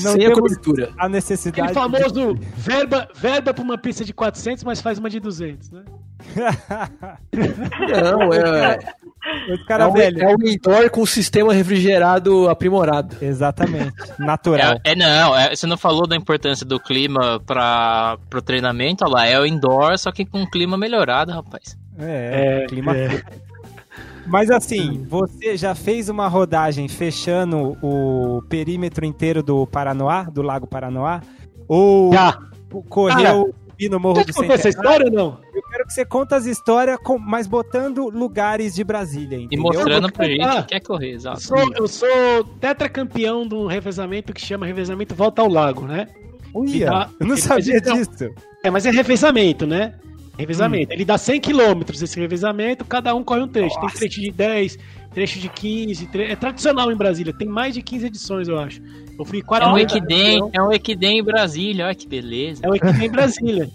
Não 0.02 0.12
sem 0.12 0.26
a 0.26 0.32
cobertura. 0.32 0.90
a 0.98 1.08
necessidade. 1.08 1.60
Aquele 1.60 1.74
famoso 1.74 2.34
verba, 2.56 3.08
verba 3.14 3.52
para 3.54 3.62
uma 3.64 3.78
pista 3.78 4.04
de 4.04 4.12
400, 4.12 4.64
mas 4.64 4.80
faz 4.80 4.98
uma 4.98 5.08
de 5.10 5.18
200, 5.20 5.70
né? 5.70 5.82
Não, 7.32 8.32
é, 8.32 8.78
Os 9.52 9.60
é, 9.68 9.86
um, 9.86 9.96
é 10.30 10.34
um 10.36 10.48
indoor 10.48 10.90
com 10.90 11.04
sistema 11.04 11.52
refrigerado 11.52 12.48
aprimorado. 12.48 13.16
Exatamente. 13.20 13.92
Natural. 14.18 14.78
É, 14.84 14.92
é, 14.92 14.94
não, 14.94 15.36
é, 15.36 15.54
você 15.54 15.66
não 15.66 15.76
falou 15.76 16.06
da 16.06 16.16
importância 16.16 16.64
do 16.64 16.80
clima 16.80 17.40
para 17.44 18.16
pro 18.30 18.40
treinamento, 18.40 19.04
olha 19.04 19.12
lá, 19.14 19.26
é 19.26 19.38
o 19.38 19.44
indoor, 19.44 19.98
só 19.98 20.10
que 20.12 20.24
com 20.24 20.46
clima 20.46 20.78
melhorado, 20.78 21.32
rapaz. 21.32 21.76
É, 21.98 22.62
É, 22.62 22.66
clima. 22.66 22.96
é. 22.96 23.08
Mas 24.26 24.50
assim, 24.50 25.04
você 25.08 25.56
já 25.56 25.74
fez 25.74 26.08
uma 26.10 26.28
rodagem 26.28 26.86
fechando 26.86 27.78
o 27.82 28.42
perímetro 28.48 29.06
inteiro 29.06 29.42
do 29.42 29.66
Paranoá, 29.66 30.24
do 30.24 30.42
Lago 30.42 30.66
Paranoá? 30.66 31.22
Ou 31.66 32.12
Já. 32.12 32.38
correu 32.90 33.54
e 33.78 33.88
no 33.88 33.98
Morro 33.98 34.20
do 34.20 34.26
te 34.26 34.32
contei 34.34 34.50
essa 34.52 34.70
Centenário? 34.70 35.06
história 35.06 35.06
ou 35.06 35.12
não? 35.32 35.40
Eu 35.54 35.62
quero 35.70 35.86
que 35.86 35.92
você 35.94 36.04
conte 36.04 36.34
as 36.34 36.44
histórias, 36.44 36.98
com- 36.98 37.18
mas 37.18 37.46
botando 37.46 38.10
lugares 38.10 38.74
de 38.74 38.84
Brasília, 38.84 39.38
E 39.38 39.44
entendeu? 39.44 39.62
mostrando 39.64 40.12
pra 40.12 40.26
gente 40.26 40.40
contar. 40.40 40.62
que 40.62 40.68
quer 40.68 40.80
correr, 40.80 41.10
Eu 41.12 41.14
exato. 41.14 41.40
sou, 41.42 41.72
eu 41.76 41.88
sou 41.88 42.44
tetracampeão 42.60 43.46
de 43.48 43.54
um 43.54 43.66
revezamento 43.66 44.32
que 44.34 44.40
chama 44.42 44.66
Revezamento 44.66 45.14
Volta 45.14 45.40
ao 45.40 45.48
Lago, 45.48 45.86
né? 45.86 46.06
Uia, 46.54 46.86
dá- 46.86 47.08
eu 47.18 47.26
não 47.26 47.36
sabia 47.36 47.80
disso. 47.80 48.30
É, 48.62 48.70
mas 48.70 48.84
é 48.84 48.90
revezamento, 48.90 49.66
né? 49.66 49.94
Revezamento. 50.38 50.92
Ele 50.92 51.04
dá 51.04 51.18
100 51.18 51.40
km 51.40 51.82
esse 51.92 52.18
revezamento, 52.20 52.84
cada 52.84 53.14
um 53.14 53.24
corre 53.24 53.40
um 53.42 53.48
trecho. 53.48 53.74
Tem 53.74 53.82
Nossa. 53.84 53.98
trecho 53.98 54.20
de 54.20 54.30
10, 54.30 54.78
trecho 55.12 55.38
de 55.40 55.48
15. 55.48 56.06
tre- 56.06 56.24
É 56.30 56.36
tradicional 56.36 56.92
em 56.92 56.96
Brasília, 56.96 57.32
tem 57.32 57.48
mais 57.48 57.74
de 57.74 57.82
15 57.82 58.06
edições, 58.06 58.46
eu 58.48 58.58
acho. 58.58 58.80
Eu 59.18 59.24
fui 59.24 59.40
É 59.40 59.42
quatro 59.42 59.68
um 59.70 59.76
Equidem, 59.78 60.40
é 60.52 60.62
um 60.62 60.72
Equidem 60.72 61.18
em 61.18 61.22
Brasília, 61.24 61.86
olha 61.86 61.94
que 61.94 62.06
beleza. 62.06 62.60
É 62.64 62.68
o 62.70 62.74
Equidem 62.74 63.06
em 63.06 63.10
Brasília. 63.10 63.68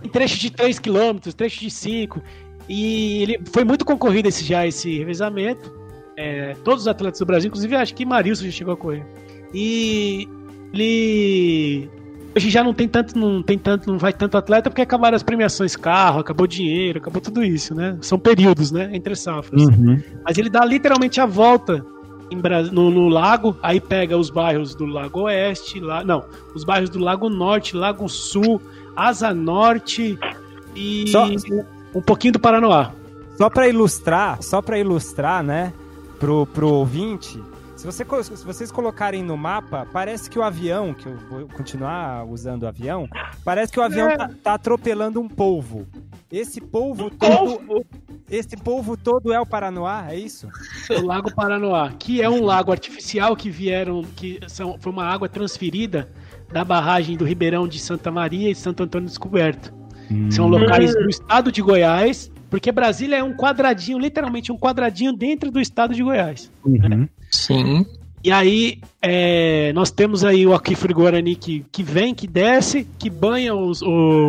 Tem 0.00 0.10
trecho 0.10 0.38
de 0.38 0.50
3 0.50 0.78
km, 0.78 1.18
trecho 1.36 1.60
de 1.60 1.70
5. 1.70 2.22
E 2.68 3.22
ele 3.22 3.40
foi 3.52 3.64
muito 3.64 3.84
concorrido 3.84 4.28
esse, 4.28 4.44
já 4.44 4.66
esse 4.66 4.96
revezamento. 4.98 5.72
É, 6.16 6.54
todos 6.62 6.82
os 6.82 6.88
atletas 6.88 7.18
do 7.18 7.26
Brasil, 7.26 7.48
inclusive 7.48 7.74
acho 7.74 7.92
que 7.94 8.06
Marilson 8.06 8.44
já 8.44 8.50
chegou 8.52 8.74
a 8.74 8.76
correr. 8.76 9.04
E 9.52 10.28
ele 10.72 11.90
hoje 12.36 12.50
já 12.50 12.62
não 12.64 12.74
tem 12.74 12.88
tanto, 12.88 13.18
não 13.18 13.42
tem 13.42 13.58
tanto, 13.58 13.90
não 13.90 13.98
vai 13.98 14.12
tanto 14.12 14.36
atleta 14.36 14.70
porque 14.70 14.82
acabaram 14.82 15.14
as 15.16 15.22
premiações 15.22 15.76
carro, 15.76 16.20
acabou 16.20 16.46
dinheiro, 16.46 16.98
acabou 16.98 17.20
tudo 17.20 17.42
isso, 17.44 17.74
né? 17.74 17.96
São 18.00 18.18
períodos, 18.18 18.70
né? 18.70 18.90
Entre 18.92 19.14
safras. 19.16 19.62
Mas 20.24 20.38
ele 20.38 20.50
dá 20.50 20.64
literalmente 20.64 21.20
a 21.20 21.26
volta 21.26 21.84
no, 22.72 22.90
no 22.90 23.08
lago, 23.08 23.56
aí 23.62 23.80
pega 23.80 24.16
os 24.18 24.30
bairros 24.30 24.74
do 24.74 24.86
Lago 24.86 25.20
Oeste, 25.22 25.78
lá, 25.78 26.02
não, 26.02 26.24
os 26.54 26.64
bairros 26.64 26.90
do 26.90 26.98
Lago 26.98 27.28
Norte, 27.28 27.76
Lago 27.76 28.08
Sul, 28.08 28.60
Asa 28.96 29.32
Norte 29.32 30.18
e 30.74 31.08
Só- 31.08 31.28
um 31.94 32.02
pouquinho 32.02 32.32
do 32.32 32.40
Paranoá. 32.40 32.90
Só 33.36 33.48
pra 33.50 33.68
ilustrar, 33.68 34.42
só 34.42 34.60
para 34.62 34.78
ilustrar, 34.78 35.42
né, 35.44 35.72
pro, 36.18 36.46
pro 36.46 36.68
ouvinte, 36.68 37.40
se, 37.92 38.04
você, 38.04 38.36
se 38.36 38.44
vocês 38.44 38.72
colocarem 38.72 39.22
no 39.22 39.36
mapa, 39.36 39.86
parece 39.92 40.30
que 40.30 40.38
o 40.38 40.42
avião, 40.42 40.94
que 40.94 41.06
eu 41.06 41.16
vou 41.28 41.46
continuar 41.48 42.24
usando 42.24 42.62
o 42.62 42.66
avião, 42.68 43.08
parece 43.44 43.72
que 43.72 43.78
o 43.78 43.82
avião 43.82 44.08
É. 44.08 44.16
tá, 44.16 44.30
tá 44.42 44.54
atropelando 44.54 45.20
um 45.20 45.28
polvo. 45.28 45.86
Esse 46.32 46.60
polvo 46.60 47.10
todo, 47.10 47.84
esse 48.30 48.56
polvo 48.56 48.96
todo 48.96 49.32
é 49.32 49.38
o 49.38 49.46
Paranoá, 49.46 50.06
é 50.10 50.16
isso? 50.18 50.48
o 50.90 51.06
Lago 51.06 51.32
Paranoá, 51.34 51.92
que 51.98 52.20
é 52.22 52.28
um 52.28 52.42
lago 52.44 52.72
artificial 52.72 53.36
que 53.36 53.50
vieram, 53.50 54.02
que 54.16 54.40
são, 54.48 54.76
foi 54.80 54.90
uma 54.90 55.04
água 55.04 55.28
transferida 55.28 56.08
da 56.52 56.64
barragem 56.64 57.16
do 57.16 57.24
Ribeirão 57.24 57.68
de 57.68 57.78
Santa 57.78 58.10
Maria 58.10 58.50
e 58.50 58.54
Santo 58.54 58.82
Antônio 58.82 59.08
Descoberto. 59.08 59.72
São 60.30 60.46
locais 60.48 60.92
do 60.92 61.08
estado 61.08 61.50
de 61.52 61.62
Goiás, 61.62 62.30
porque 62.50 62.70
Brasília 62.70 63.16
é 63.16 63.22
um 63.22 63.34
quadradinho, 63.34 63.98
literalmente 63.98 64.52
um 64.52 64.58
quadradinho 64.58 65.12
dentro 65.12 65.50
do 65.50 65.60
estado 65.60 65.94
de 65.94 66.02
Goiás. 66.02 66.50
Sim. 67.34 67.86
E 68.22 68.32
aí, 68.32 68.78
é, 69.02 69.70
nós 69.74 69.90
temos 69.90 70.24
aí 70.24 70.46
o 70.46 70.54
aquífero 70.54 70.94
Guarani 70.94 71.36
que, 71.36 71.64
que 71.70 71.82
vem, 71.82 72.14
que 72.14 72.26
desce, 72.26 72.88
que 72.98 73.10
banha 73.10 73.54
os- 73.54 73.82
o, 73.82 73.86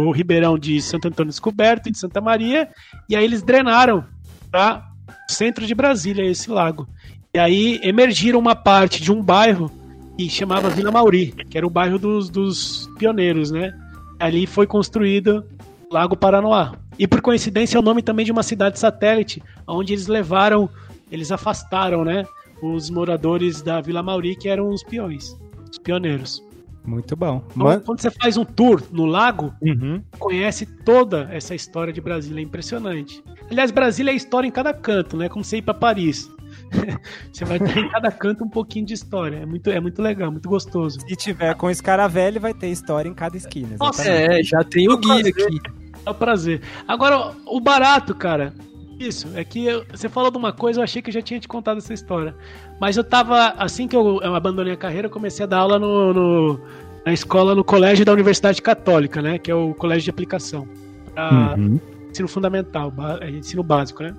o 0.08 0.12
Ribeirão 0.12 0.58
de 0.60 0.82
Santo 0.82 1.08
Antônio 1.08 1.30
Descoberto 1.30 1.88
e 1.88 1.92
de 1.92 1.98
Santa 1.98 2.20
Maria, 2.20 2.68
e 3.10 3.16
aí 3.16 3.24
eles 3.24 3.42
drenaram 3.42 4.04
para 4.52 4.84
o 5.30 5.32
centro 5.32 5.66
de 5.66 5.74
Brasília, 5.74 6.26
esse 6.26 6.50
lago. 6.52 6.88
E 7.34 7.40
aí 7.40 7.80
emergiram 7.84 8.38
uma 8.40 8.56
parte 8.56 9.02
de 9.02 9.12
um 9.14 9.22
bairro 9.22 9.72
que 10.18 10.30
chamava 10.30 10.70
Vila 10.70 10.92
Mauri, 10.92 11.34
que 11.50 11.58
era 11.58 11.66
o 11.68 11.70
bairro 11.70 11.98
dos, 11.98 12.30
dos 12.30 12.90
pioneiros, 12.98 13.50
né? 13.52 13.74
Ali 14.20 14.46
foi 14.46 14.66
construído 14.68 15.44
Lago 15.92 16.18
Paranoá. 16.18 16.74
E 17.00 17.06
por 17.08 17.22
coincidência 17.22 17.78
é 17.78 17.80
o 17.80 17.84
nome 17.84 18.02
também 18.02 18.26
de 18.26 18.32
uma 18.32 18.44
cidade 18.44 18.78
satélite, 18.80 19.42
onde 19.68 19.94
eles 19.94 20.08
levaram, 20.08 20.70
eles 21.12 21.32
afastaram, 21.32 22.04
né? 22.06 22.26
Os 22.74 22.90
moradores 22.90 23.62
da 23.62 23.80
Vila 23.82 24.02
Mauri, 24.02 24.36
que 24.36 24.48
eram 24.50 24.70
os 24.70 24.82
peões, 24.84 25.38
os 25.72 25.78
pioneiros. 25.78 26.44
Muito 26.86 27.16
bom. 27.16 27.44
Então, 27.52 27.66
Man- 27.66 27.80
quando 27.80 28.00
você 28.00 28.12
faz 28.12 28.38
um 28.38 28.46
tour 28.46 28.82
no 28.92 29.06
lago, 29.06 29.54
Uhum. 29.62 30.02
conhece 30.20 30.66
toda 30.66 31.28
essa 31.32 31.54
história 31.56 31.92
de 31.92 32.00
Brasília, 32.00 32.40
é 32.40 32.44
impressionante. 32.44 33.24
Aliás, 33.50 33.72
Brasília 33.72 34.12
é 34.12 34.16
história 34.16 34.48
em 34.48 34.52
cada 34.52 34.74
canto, 34.74 35.18
né? 35.18 35.28
Como 35.30 35.44
você 35.44 35.58
ir 35.58 35.62
para 35.64 35.74
Paris. 35.74 36.30
você 37.32 37.44
vai 37.46 37.60
ter 37.60 37.78
em 37.78 37.90
cada 37.90 38.12
canto 38.12 38.44
um 38.44 38.50
pouquinho 38.50 38.86
de 38.86 38.94
história. 38.94 39.38
É 39.38 39.46
muito, 39.46 39.70
é 39.70 39.80
muito 39.80 40.02
legal, 40.02 40.32
muito 40.32 40.48
gostoso. 40.48 41.00
Se 41.08 41.16
tiver 41.16 41.54
com 41.56 41.70
escaravelho, 41.70 42.40
vai 42.40 42.54
ter 42.54 42.68
história 42.70 43.10
em 43.10 43.14
cada 43.14 43.36
esquina. 43.38 43.76
Nossa, 43.80 44.02
exatamente. 44.04 44.40
É, 44.40 44.44
já 44.44 44.64
tem 44.64 44.88
o 44.90 44.98
guia 44.98 45.28
aqui. 45.30 45.60
É 46.06 46.10
um 46.10 46.14
prazer. 46.14 46.62
Agora, 46.88 47.32
o 47.48 47.60
barato, 47.60 48.14
cara. 48.14 48.54
Isso, 49.00 49.28
é 49.36 49.44
que 49.44 49.66
eu- 49.66 49.86
você 49.94 50.08
falou 50.08 50.32
de 50.32 50.38
uma 50.38 50.54
coisa, 50.54 50.80
eu 50.80 50.84
achei 50.84 51.02
que 51.02 51.10
eu 51.10 51.14
já 51.14 51.22
tinha 51.22 51.40
te 51.40 51.48
contado 51.48 51.78
essa 51.78 51.94
história. 51.94 52.34
Mas 52.80 52.96
eu 52.96 53.04
tava, 53.04 53.50
assim 53.58 53.88
que 53.88 53.96
eu, 53.96 54.20
eu 54.22 54.34
abandonei 54.36 54.74
a 54.74 54.78
carreira, 54.78 55.08
eu 55.08 55.12
comecei 55.12 55.44
a 55.44 55.48
dar 55.48 55.60
aula 55.60 55.78
no, 55.78 56.14
no- 56.14 56.60
na 57.06 57.12
escola, 57.14 57.54
no 57.54 57.64
colégio 57.64 58.06
da 58.06 58.14
Universidade 58.14 58.62
Católica, 58.62 59.22
né? 59.22 59.38
Que 59.38 59.52
é 59.52 59.56
o 59.56 59.74
colégio 59.74 60.04
de 60.06 60.10
aplicação. 60.10 60.68
Pra 61.14 61.56
Uhum. 61.58 61.80
ensino 62.10 62.28
fundamental, 62.28 62.92
é, 63.22 63.30
ensino 63.30 63.62
básico, 63.64 64.02
né? 64.02 64.14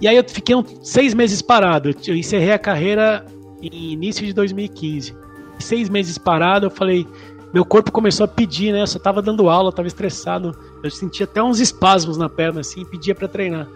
E 0.00 0.06
aí 0.06 0.16
eu 0.16 0.24
fiquei 0.28 0.54
uns 0.54 0.66
seis 0.82 1.14
meses 1.14 1.40
parado. 1.40 1.94
Eu 2.06 2.14
encerrei 2.16 2.52
a 2.52 2.58
carreira 2.58 3.24
em 3.62 3.92
início 3.92 4.26
de 4.26 4.32
2015. 4.32 5.14
Seis 5.58 5.88
meses 5.88 6.18
parado, 6.18 6.66
eu 6.66 6.70
falei, 6.70 7.06
meu 7.54 7.64
corpo 7.64 7.90
começou 7.90 8.24
a 8.24 8.28
pedir, 8.28 8.72
né? 8.72 8.82
Eu 8.82 8.86
só 8.86 8.98
tava 8.98 9.22
dando 9.22 9.48
aula, 9.48 9.72
tava 9.72 9.88
estressado. 9.88 10.54
Eu 10.86 10.90
sentia 10.90 11.24
até 11.24 11.42
uns 11.42 11.60
espasmos 11.60 12.16
na 12.16 12.28
perna, 12.28 12.60
assim, 12.60 12.84
pedia 12.84 13.14
pra 13.14 13.28
treinar. 13.28 13.66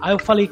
Aí 0.00 0.12
eu 0.12 0.18
falei, 0.18 0.50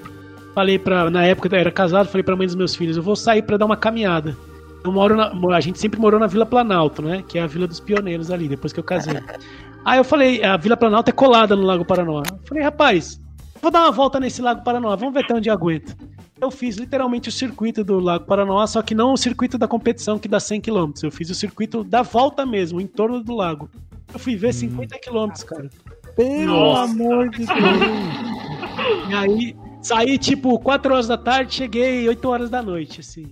falei 0.55 0.79
para 0.79 1.11
na 1.11 1.25
época 1.25 1.55
eu 1.55 1.59
era 1.59 1.71
casado, 1.71 2.09
falei 2.09 2.23
pra 2.23 2.37
mãe 2.37 2.47
dos 2.47 2.57
meus 2.57 2.75
filhos, 2.75 2.97
eu 2.97 3.03
vou 3.03 3.17
sair 3.17 3.43
pra 3.43 3.57
dar 3.57 3.67
uma 3.67 3.77
caminhada. 3.77 4.37
Eu 4.85 4.93
moro 4.93 5.17
na, 5.17 5.33
a 5.55 5.61
gente 5.61 5.79
sempre 5.81 6.01
morou 6.01 6.21
na 6.21 6.27
Vila 6.27 6.47
Planalto, 6.47 7.03
né? 7.03 7.25
Que 7.27 7.39
é 7.39 7.43
a 7.43 7.47
Vila 7.47 7.67
dos 7.67 7.81
Pioneiros 7.81 8.31
ali, 8.31 8.49
depois 8.49 8.73
que 8.73 8.79
eu 8.79 8.85
casei. 8.85 9.21
Aí 9.85 9.99
eu 9.99 10.05
falei, 10.05 10.43
a 10.43 10.57
Vila 10.57 10.77
Planalto 10.77 11.11
é 11.11 11.13
colada 11.13 11.55
no 11.55 11.63
Lago 11.63 11.85
Paranoá. 11.85 12.23
Eu 12.31 12.47
falei, 12.47 12.63
rapaz, 12.63 13.21
vou 13.61 13.71
dar 13.71 13.83
uma 13.83 13.93
volta 13.93 14.19
nesse 14.19 14.43
Lago 14.43 14.65
Paranoá, 14.65 14.97
vamos 14.97 15.15
ver 15.15 15.21
até 15.25 15.35
onde 15.35 15.49
aguenta. 15.49 15.97
Eu 16.41 16.51
fiz 16.51 16.77
literalmente 16.77 17.29
o 17.29 17.33
circuito 17.33 17.83
do 17.83 17.99
Lago 17.99 18.27
Paranoá, 18.27 18.67
só 18.67 18.83
que 18.83 18.95
não 18.95 19.13
o 19.13 19.17
circuito 19.17 19.57
da 19.57 19.67
competição 19.67 20.19
que 20.19 20.29
dá 20.29 20.39
100 20.39 20.61
km. 20.61 20.93
Eu 21.03 21.11
fiz 21.11 21.31
o 21.31 21.35
circuito 21.35 21.83
da 21.83 22.03
volta 22.03 22.45
mesmo, 22.45 22.81
em 22.81 22.87
torno 22.87 23.23
do 23.23 23.35
lago. 23.35 23.71
Eu 24.13 24.19
fui 24.19 24.37
ver 24.37 24.53
50 24.53 24.99
km, 24.99 25.31
cara. 25.47 25.71
Pelo 26.17 26.47
Nossa. 26.47 26.93
amor 26.93 27.31
de 27.31 27.39
Deus. 27.47 27.57
E 29.09 29.15
aí, 29.15 29.57
saí 29.83 30.19
tipo 30.19 30.59
4 30.59 30.93
horas 30.93 31.07
da 31.07 31.19
tarde, 31.19 31.55
cheguei 31.55 32.09
8 32.09 32.29
horas 32.29 32.51
da 32.51 32.63
noite, 32.63 33.01
assim. 33.01 33.27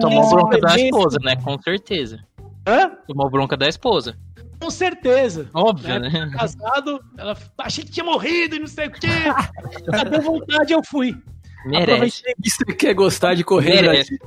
Tomou 0.00 0.28
bronca 0.30 0.58
da 0.58 0.76
esposa, 0.76 1.18
né? 1.22 1.36
Com 1.36 1.60
certeza. 1.60 2.24
Hã? 2.66 2.92
Tomou 3.06 3.28
bronca 3.30 3.56
da 3.56 3.68
esposa. 3.68 4.16
Com 4.60 4.70
certeza. 4.70 5.48
Óbvio, 5.54 5.98
né? 5.98 6.10
né? 6.10 6.30
Casado, 6.36 7.00
ela 7.16 7.36
achei 7.58 7.82
que 7.82 7.90
tinha 7.90 8.04
morrido 8.04 8.56
e 8.56 8.58
não 8.58 8.66
sei 8.66 8.88
o 8.88 8.90
quê. 8.90 9.08
Deu 10.10 10.20
vontade, 10.20 10.72
eu 10.72 10.82
fui. 10.84 11.16
Merece. 11.64 12.22
Isso 12.44 12.64
quer 12.78 12.94
gostar 12.94 13.34
de 13.34 13.42
correr, 13.42 13.82
Merece. 13.82 14.12
né? 14.12 14.18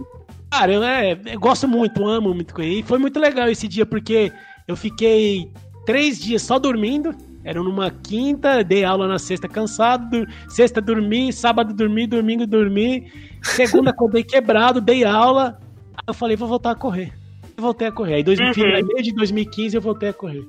Cara, 0.52 0.72
eu, 0.72 0.84
é, 0.84 1.20
eu 1.26 1.40
gosto 1.40 1.68
muito, 1.68 2.06
amo 2.06 2.34
muito 2.34 2.54
correr. 2.54 2.80
E 2.80 2.84
foi 2.84 2.98
muito 3.00 3.20
legal 3.20 3.48
esse 3.48 3.68
dia, 3.68 3.86
porque 3.86 4.32
eu 4.68 4.76
fiquei 4.76 5.52
três 5.86 6.20
dias 6.20 6.42
só 6.42 6.60
dormindo. 6.60 7.16
Era 7.44 7.62
numa 7.62 7.92
quinta, 7.92 8.64
dei 8.64 8.84
aula 8.86 9.08
na 9.08 9.20
sexta 9.20 9.48
cansado, 9.50 10.10
dur- 10.10 10.28
sexta 10.48 10.80
dormi, 10.82 11.32
sábado 11.34 11.74
dormi, 11.74 12.08
domingo 12.08 12.48
dormi, 12.48 13.12
segunda 13.42 13.90
acordei 13.92 14.24
quebrado, 14.24 14.80
dei 14.80 15.04
aula. 15.04 15.60
Aí 15.96 16.04
eu 16.08 16.14
falei, 16.14 16.36
vou 16.38 16.48
voltar 16.48 16.72
a 16.72 16.76
correr. 16.76 17.12
Eu 17.58 17.62
voltei 17.64 17.88
a 17.88 17.92
correr. 17.92 18.16
Aí, 18.16 18.24
dois, 18.24 18.40
Uhum. 18.40 18.54
meio 18.58 19.04
de 19.04 19.14
2015, 19.14 19.76
eu 19.76 19.82
voltei 19.82 20.10
a 20.10 20.14
correr. 20.14 20.44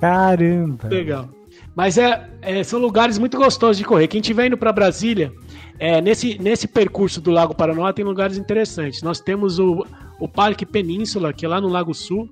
Caramba. 0.00 0.88
Legal. 0.88 1.28
Mas 1.74 1.98
é, 1.98 2.28
é, 2.42 2.62
são 2.62 2.78
lugares 2.80 3.18
muito 3.18 3.36
gostosos 3.36 3.76
de 3.78 3.84
correr. 3.84 4.06
Quem 4.08 4.20
estiver 4.20 4.46
indo 4.46 4.56
para 4.56 4.72
Brasília, 4.72 5.32
é, 5.78 6.00
nesse, 6.00 6.38
nesse 6.40 6.68
percurso 6.68 7.20
do 7.20 7.30
Lago 7.30 7.54
Paranoá 7.54 7.92
tem 7.92 8.04
lugares 8.04 8.38
interessantes. 8.38 9.02
Nós 9.02 9.20
temos 9.20 9.58
o, 9.58 9.84
o 10.20 10.28
Parque 10.28 10.64
Península, 10.64 11.32
que 11.32 11.44
é 11.44 11.48
lá 11.48 11.60
no 11.60 11.68
Lago 11.68 11.92
Sul, 11.94 12.28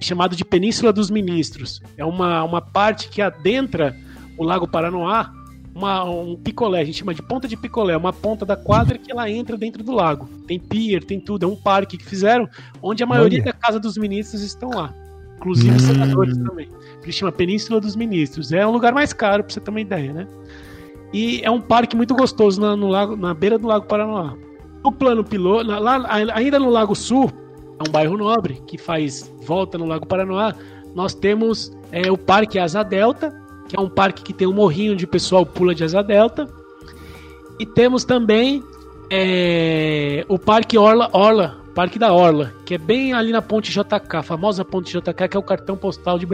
chamado 0.00 0.36
de 0.36 0.44
Península 0.44 0.92
dos 0.92 1.10
Ministros. 1.10 1.80
É 1.96 2.04
uma, 2.04 2.44
uma 2.44 2.60
parte 2.60 3.08
que 3.08 3.22
adentra 3.22 3.96
o 4.36 4.44
Lago 4.44 4.68
Paranoá 4.68 5.32
uma, 5.76 6.04
um 6.04 6.36
picolé, 6.36 6.80
a 6.80 6.84
gente 6.84 6.98
chama 7.00 7.12
de 7.12 7.20
ponta 7.20 7.46
de 7.46 7.54
picolé, 7.54 7.94
uma 7.94 8.12
ponta 8.12 8.46
da 8.46 8.56
quadra 8.56 8.96
que 8.96 9.12
ela 9.12 9.30
entra 9.30 9.58
dentro 9.58 9.84
do 9.84 9.92
lago. 9.92 10.26
Tem 10.46 10.58
pier, 10.58 11.04
tem 11.04 11.20
tudo, 11.20 11.44
é 11.44 11.46
um 11.46 11.54
parque 11.54 11.98
que 11.98 12.04
fizeram, 12.04 12.48
onde 12.82 13.02
a 13.02 13.06
maioria 13.06 13.42
Olha. 13.42 13.52
da 13.52 13.58
casa 13.58 13.78
dos 13.78 13.98
ministros 13.98 14.40
estão 14.40 14.70
lá. 14.70 14.94
Inclusive 15.36 15.70
Hum. 15.70 15.76
os 15.76 15.82
senadores 15.82 16.38
também. 16.38 16.70
Ele 17.02 17.12
chama 17.12 17.30
Península 17.30 17.78
dos 17.78 17.94
Ministros. 17.94 18.52
É 18.52 18.66
um 18.66 18.70
lugar 18.70 18.94
mais 18.94 19.12
caro, 19.12 19.44
pra 19.44 19.52
você 19.52 19.60
ter 19.60 19.70
uma 19.70 19.80
ideia, 19.80 20.14
né? 20.14 20.26
E 21.12 21.42
é 21.44 21.50
um 21.50 21.60
parque 21.60 21.94
muito 21.94 22.14
gostoso 22.14 22.58
na, 22.58 22.74
no 22.74 22.88
lago, 22.88 23.14
na 23.14 23.34
beira 23.34 23.58
do 23.58 23.68
Lago 23.68 23.84
Paranoá. 23.84 24.34
No 24.82 24.90
plano 24.90 25.22
piloto, 25.22 25.66
lá, 25.66 26.06
ainda 26.32 26.58
no 26.58 26.70
Lago 26.70 26.94
Sul, 26.94 27.30
é 27.78 27.88
um 27.88 27.90
bairro 27.90 28.16
nobre 28.16 28.62
que 28.66 28.78
faz 28.78 29.32
volta 29.42 29.76
no 29.76 29.86
Lago 29.86 30.06
Paranoá. 30.06 30.54
Nós 30.94 31.14
temos 31.14 31.76
é, 31.92 32.10
o 32.10 32.16
Parque 32.16 32.58
Asa 32.58 32.82
Delta, 32.82 33.34
que 33.68 33.76
é 33.76 33.80
um 33.80 33.88
parque 33.88 34.22
que 34.22 34.32
tem 34.32 34.46
um 34.46 34.52
morrinho 34.52 34.96
o 34.96 35.08
pessoal 35.08 35.44
pula 35.44 35.74
de 35.74 35.84
asa 35.84 36.02
delta. 36.02 36.48
E 37.58 37.66
temos 37.66 38.04
também 38.04 38.62
é, 39.10 40.24
o 40.28 40.38
Parque 40.38 40.78
Orla, 40.78 41.10
Orla, 41.12 41.56
Parque 41.74 41.98
da 41.98 42.12
Orla, 42.12 42.52
que 42.64 42.74
é 42.74 42.78
bem 42.78 43.12
ali 43.12 43.32
na 43.32 43.42
Ponte 43.42 43.70
JK, 43.70 44.16
a 44.16 44.22
famosa 44.22 44.64
Ponte 44.64 44.92
JK, 44.92 45.28
que 45.28 45.36
é 45.36 45.40
o 45.40 45.42
cartão 45.42 45.76
postal 45.76 46.18
de 46.18 46.26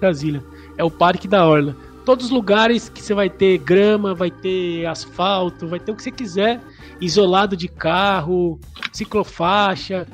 Brasília. 0.00 0.42
É 0.76 0.84
o 0.84 0.90
Parque 0.90 1.28
da 1.28 1.46
Orla. 1.46 1.76
Todos 2.04 2.26
os 2.26 2.30
lugares 2.30 2.88
que 2.88 3.00
você 3.02 3.14
vai 3.14 3.30
ter 3.30 3.58
grama, 3.58 4.14
vai 4.14 4.30
ter 4.30 4.84
asfalto, 4.86 5.66
vai 5.66 5.80
ter 5.80 5.90
o 5.90 5.96
que 5.96 6.02
você 6.02 6.10
quiser, 6.10 6.60
isolado 7.00 7.56
de 7.56 7.66
carro, 7.68 8.60
ciclofaixa, 8.92 10.06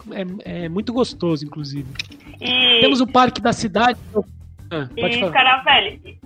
é, 0.45 0.65
é 0.65 0.69
muito 0.69 0.93
gostoso, 0.93 1.45
inclusive. 1.45 1.89
E, 2.41 2.81
Temos 2.81 3.01
o 3.01 3.07
Parque 3.07 3.41
da 3.41 3.53
Cidade. 3.53 3.99
Ah, 4.71 4.89
pode 4.99 5.17
e 5.17 5.21
falar. 5.21 5.33
Caravelli, 5.33 6.19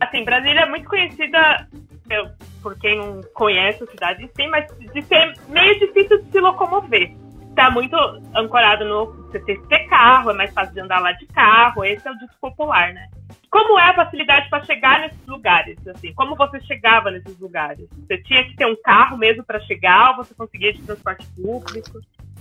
assim, 0.00 0.24
Brasília 0.24 0.60
é 0.62 0.66
muito 0.68 0.88
conhecida 0.88 1.66
eu- 2.10 2.28
por 2.62 2.78
quem 2.78 2.96
não 2.98 3.20
conhece 3.34 3.84
a 3.84 3.86
cidade 3.86 4.24
em 4.24 4.28
si, 4.28 4.48
mas 4.48 4.66
de 4.94 5.02
ser 5.02 5.34
meio 5.48 5.78
difícil 5.78 6.22
de 6.22 6.30
se 6.30 6.40
locomover. 6.40 7.14
Tá 7.54 7.70
muito 7.70 7.94
ancorado 8.34 8.84
no 8.84 9.06
você 9.06 9.38
ter 9.40 9.56
que 9.60 9.68
ter 9.68 9.86
carro, 9.88 10.30
é 10.30 10.34
mais 10.34 10.52
fácil 10.52 10.74
de 10.74 10.80
andar 10.80 11.00
lá 11.00 11.12
de 11.12 11.26
carro, 11.26 11.84
esse 11.84 12.06
é 12.06 12.10
o 12.10 12.18
dito 12.18 12.32
popular, 12.40 12.92
né? 12.94 13.06
Como 13.50 13.78
é 13.78 13.90
a 13.90 13.94
facilidade 13.94 14.48
para 14.48 14.64
chegar 14.64 15.00
nesses 15.00 15.26
lugares? 15.26 15.76
Assim, 15.86 16.12
como 16.14 16.34
você 16.34 16.58
chegava 16.60 17.10
nesses 17.10 17.38
lugares? 17.38 17.86
Você 18.06 18.16
tinha 18.18 18.42
que 18.44 18.56
ter 18.56 18.66
um 18.66 18.76
carro 18.82 19.18
mesmo 19.18 19.44
para 19.44 19.60
chegar, 19.60 20.10
ou 20.10 20.24
você 20.24 20.34
conseguia 20.34 20.72
de 20.72 20.80
transporte 20.82 21.26
público? 21.36 22.00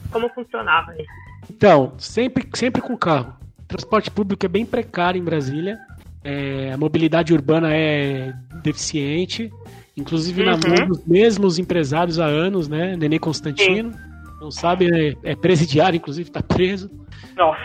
Como 0.09 0.29
funcionava 0.29 0.93
isso? 0.93 1.11
Então, 1.49 1.93
sempre, 1.97 2.47
sempre 2.53 2.81
com 2.81 2.95
carro. 2.97 3.35
Transporte 3.67 4.09
público 4.09 4.45
é 4.45 4.49
bem 4.49 4.65
precário 4.65 5.19
em 5.19 5.23
Brasília. 5.23 5.77
É, 6.23 6.71
a 6.73 6.77
mobilidade 6.77 7.33
urbana 7.33 7.73
é 7.73 8.33
deficiente. 8.63 9.51
Inclusive 9.97 10.43
na 10.43 10.53
Uhum. 10.53 10.59
mão 10.59 10.87
dos 10.87 11.05
mesmos 11.05 11.59
empresários 11.59 12.19
há 12.19 12.25
anos, 12.25 12.69
né? 12.69 12.95
Nenê 12.95 13.19
Constantino. 13.19 13.91
Não 14.41 14.49
sabe, 14.49 14.89
é, 14.91 15.31
é 15.31 15.35
presidiário, 15.35 15.97
inclusive, 15.97 16.27
está 16.27 16.41
preso. 16.41 16.89
Nossa. 17.37 17.59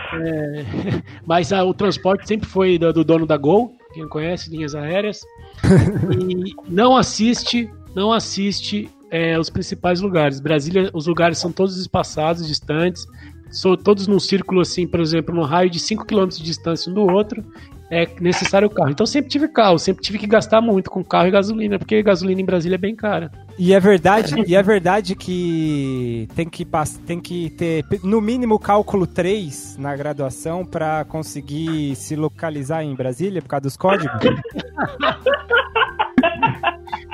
Mas 1.26 1.50
ah, 1.50 1.64
o 1.64 1.72
transporte 1.72 2.28
sempre 2.28 2.46
foi 2.46 2.76
do, 2.76 2.92
do 2.92 3.02
dono 3.02 3.24
da 3.24 3.38
Gol, 3.38 3.74
quem 3.94 4.02
não 4.02 4.10
conhece, 4.10 4.50
linhas 4.50 4.74
aéreas. 4.74 5.22
e 6.20 6.54
não 6.68 6.94
assiste, 6.94 7.70
não 7.94 8.12
assiste 8.12 8.90
é, 9.10 9.38
os 9.38 9.48
principais 9.48 10.02
lugares. 10.02 10.38
Brasília, 10.38 10.90
os 10.92 11.06
lugares 11.06 11.38
são 11.38 11.50
todos 11.50 11.78
espaçados, 11.78 12.46
distantes, 12.46 13.06
são 13.50 13.74
todos 13.74 14.06
num 14.06 14.20
círculo 14.20 14.60
assim, 14.60 14.86
por 14.86 15.00
exemplo, 15.00 15.34
no 15.34 15.44
raio 15.44 15.70
de 15.70 15.80
5 15.80 16.04
km 16.04 16.28
de 16.28 16.42
distância 16.42 16.90
um 16.90 16.94
do 16.94 17.06
outro. 17.10 17.42
É 17.88 18.09
necessário 18.20 18.66
o 18.66 18.70
carro. 18.70 18.90
Então 18.90 19.07
sempre 19.07 19.31
tive 19.31 19.46
carro, 19.46 19.79
sempre 19.79 20.03
tive 20.03 20.18
que 20.18 20.27
gastar 20.27 20.61
muito 20.61 20.90
com 20.90 21.05
carro 21.05 21.29
e 21.29 21.31
gasolina, 21.31 21.79
porque 21.79 22.03
gasolina 22.03 22.40
em 22.40 22.44
Brasília 22.44 22.75
é 22.75 22.79
bem 22.79 22.96
cara. 22.96 23.31
E 23.59 23.72
é 23.72 23.79
verdade, 23.79 24.35
e 24.46 24.57
é 24.57 24.62
verdade 24.62 25.14
que 25.14 26.29
tem 26.35 26.49
que, 26.49 26.64
pass- 26.64 26.99
tem 27.07 27.20
que 27.20 27.49
ter 27.51 27.85
no 28.03 28.20
mínimo 28.20 28.59
cálculo 28.59 29.07
3 29.07 29.77
na 29.79 29.94
graduação 29.96 30.64
para 30.64 31.05
conseguir 31.05 31.94
se 31.94 32.16
localizar 32.16 32.83
em 32.83 32.94
Brasília 32.94 33.40
por 33.40 33.49
causa 33.49 33.62
dos 33.62 33.77
códigos? 33.77 34.20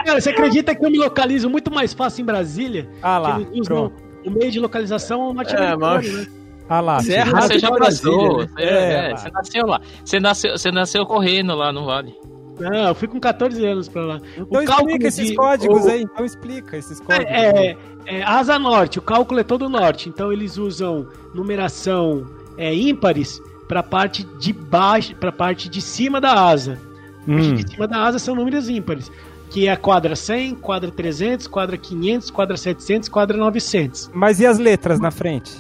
Cara, 0.04 0.20
você 0.20 0.30
acredita 0.30 0.74
que 0.74 0.84
eu 0.84 0.90
me 0.90 0.98
localizo 0.98 1.48
muito 1.48 1.70
mais 1.72 1.92
fácil 1.92 2.22
em 2.22 2.24
Brasília? 2.26 2.88
Ah 3.02 3.18
lá, 3.18 3.36
que 3.36 3.42
eles 3.42 3.60
usam 3.60 3.92
o 4.26 4.30
meio 4.30 4.50
de 4.50 4.58
localização 4.58 5.30
É, 5.30 5.34
norte-americano, 5.34 5.80
mas- 5.80 6.12
né? 6.12 6.26
Ah 6.68 6.80
lá. 6.80 7.00
Você 7.00 7.14
é 7.14 7.20
rápido 7.22 7.42
Você 7.52 7.58
já 7.58 7.68
pra 7.70 7.78
passou. 7.86 8.36
Brasília, 8.36 8.50
Você, 8.56 8.62
É, 8.62 9.10
é, 9.10 9.16
você 9.16 9.30
nasceu 9.30 9.66
lá. 9.66 9.80
Você 10.04 10.20
nasceu, 10.20 10.50
você 10.58 10.70
nasceu 10.70 11.06
correndo 11.06 11.54
lá 11.54 11.72
no 11.72 11.84
vale. 11.86 12.14
Não, 12.60 12.88
eu 12.88 12.94
fui 12.94 13.08
com 13.08 13.18
14 13.18 13.64
anos 13.66 13.88
pra 13.88 14.04
lá. 14.04 14.20
Então 14.36 14.62
o 14.62 14.64
cálculo 14.64 14.90
explica 14.90 15.08
esses 15.08 15.28
de- 15.28 15.34
códigos 15.34 15.84
o- 15.84 15.88
aí, 15.90 16.02
então 16.02 16.24
explica 16.24 16.76
esses 16.76 17.00
códigos. 17.00 17.26
É, 17.32 17.76
é, 18.06 18.22
asa 18.22 18.58
norte, 18.58 18.98
o 18.98 19.02
cálculo 19.02 19.40
é 19.40 19.42
todo 19.44 19.68
norte, 19.68 20.08
então 20.08 20.32
eles 20.32 20.56
usam 20.58 21.06
numeração 21.34 22.26
é, 22.58 22.72
ímpares 22.74 23.40
para 23.66 23.82
parte 23.82 24.24
de 24.38 24.52
baixo, 24.52 25.14
para 25.16 25.32
parte 25.32 25.68
de 25.68 25.80
cima 25.80 26.20
da 26.20 26.34
asa. 26.48 26.78
A 27.22 27.30
parte 27.30 27.48
Hum. 27.50 27.54
de 27.54 27.70
cima 27.70 27.88
da 27.88 28.02
asa 28.04 28.18
são 28.18 28.34
números 28.34 28.68
ímpares, 28.68 29.10
que 29.48 29.66
é 29.66 29.72
a 29.72 29.76
quadra 29.76 30.14
100, 30.14 30.54
quadra 30.56 30.90
300, 30.90 31.46
quadra 31.46 31.76
500, 31.78 32.30
quadra 32.30 32.56
700, 32.56 33.08
quadra 33.08 33.36
900. 33.38 34.10
Mas 34.12 34.40
e 34.40 34.46
as 34.46 34.58
letras 34.58 35.00
na 35.00 35.10
frente? 35.10 35.52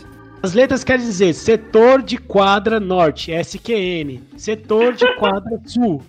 As 0.42 0.54
letras 0.54 0.82
querem 0.82 1.04
dizer 1.04 1.32
setor 1.34 2.02
de 2.02 2.16
quadra 2.18 2.80
norte, 2.80 3.30
SQN, 3.32 4.20
setor 4.36 4.92
de 4.94 5.06
quadra 5.16 5.60
sul. 5.66 6.02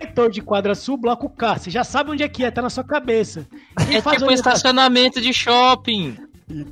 Setor 0.00 0.30
de 0.30 0.40
quadra 0.40 0.74
sul, 0.74 0.96
bloco 0.96 1.28
K. 1.28 1.58
Você 1.58 1.70
já 1.70 1.84
sabe 1.84 2.10
onde 2.10 2.22
é 2.22 2.28
que 2.28 2.42
é, 2.44 2.50
tá 2.50 2.62
na 2.62 2.70
sua 2.70 2.82
cabeça. 2.84 3.46
Quem 3.86 3.96
É 3.98 4.00
faz 4.00 4.16
tipo 4.16 4.26
orientação- 4.26 4.52
estacionamento 4.52 5.20
de 5.20 5.32
shopping. 5.32 6.16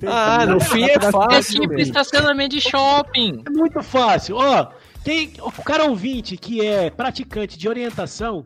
Ah, 0.07 0.47
no 0.47 0.59
fim 0.61 0.85
é 0.85 0.95
É 0.97 1.01
fácil. 1.11 1.61
tipo 1.61 1.75
estacionamento 1.75 2.57
de 2.57 2.61
shopping. 2.63 3.43
É 3.47 3.51
muito 3.51 3.83
fácil. 3.83 4.37
Ó, 4.37 4.69
quem, 5.05 5.33
o 5.41 5.51
cara 5.63 5.85
ouvinte 5.85 6.37
que 6.39 6.65
é 6.65 6.89
praticante 6.91 7.59
de 7.59 7.69
orientação, 7.69 8.45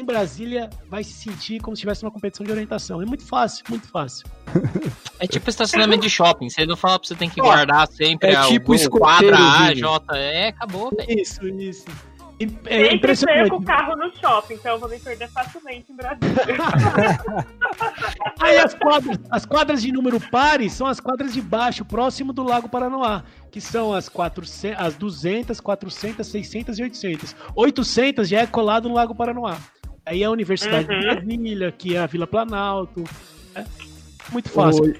em 0.00 0.04
Brasília 0.04 0.70
vai 0.88 1.02
se 1.02 1.10
sentir 1.12 1.58
como 1.60 1.74
se 1.74 1.80
estivesse 1.80 2.04
numa 2.04 2.12
competição 2.12 2.46
de 2.46 2.52
orientação. 2.52 3.02
É 3.02 3.04
muito 3.04 3.26
fácil, 3.26 3.64
muito 3.68 3.88
fácil. 3.88 4.28
É 5.18 5.26
tipo 5.26 5.50
estacionamento 5.50 6.02
de 6.02 6.08
shopping. 6.10 6.48
Você 6.48 6.64
não 6.64 6.76
fala 6.76 7.00
pra 7.00 7.08
você 7.08 7.16
tem 7.16 7.28
que 7.28 7.40
guardar 7.40 7.88
sempre 7.88 8.28
é 8.30 8.36
a- 8.36 8.42
tipo 8.46 8.70
o 8.70 8.74
escoteiro, 8.76 9.36
quadra 9.36 9.64
A. 9.66 9.74
J. 9.74 10.16
É, 10.16 10.48
acabou, 10.50 10.92
velho. 10.96 11.20
Isso, 11.20 11.44
isso. 11.48 11.84
E- 12.38 12.44
É 12.44 12.46
Sempre 12.46 12.60
perco 12.68 12.94
impressionante. 12.94 13.52
o 13.52 13.62
carro 13.64 13.96
no 13.96 14.14
shopping, 14.16 14.54
então 14.54 14.74
eu 14.74 14.78
vou 14.78 14.88
me 14.88 15.00
perder 15.00 15.28
facilmente 15.32 15.90
em 15.90 15.96
Brasília. 15.96 16.44
Aí 18.38 18.56
as 18.56 18.74
quadras, 18.74 19.18
as 19.32 19.44
quadras 19.44 19.82
de 19.82 19.90
número 19.90 20.20
pares 20.30 20.74
são 20.74 20.86
as 20.86 21.00
quadras 21.00 21.32
de 21.34 21.40
baixo, 21.42 21.84
próximo 21.84 22.32
do 22.32 22.44
Lago 22.44 22.68
Paranoá, 22.68 23.24
que 23.50 23.60
são 23.60 23.92
as, 23.92 24.08
400, 24.08 24.78
as 24.80 24.94
200, 24.94 25.58
400, 25.60 26.24
600 26.24 26.78
e 26.78 26.82
800. 26.84 27.34
800 27.56 28.28
já 28.28 28.42
é 28.42 28.46
colado 28.46 28.88
no 28.88 28.94
Lago 28.94 29.12
Paranoá. 29.16 29.58
Aí 30.08 30.22
é 30.22 30.26
a 30.26 30.30
Universidade 30.30 30.88
Uhum. 30.90 31.00
de 31.00 31.06
Brasília, 31.06 31.72
que 31.72 31.94
é 31.96 31.98
a 32.00 32.06
Vila 32.06 32.26
Planalto. 32.26 33.04
É 33.54 33.64
muito 34.32 34.48
fácil. 34.48 34.94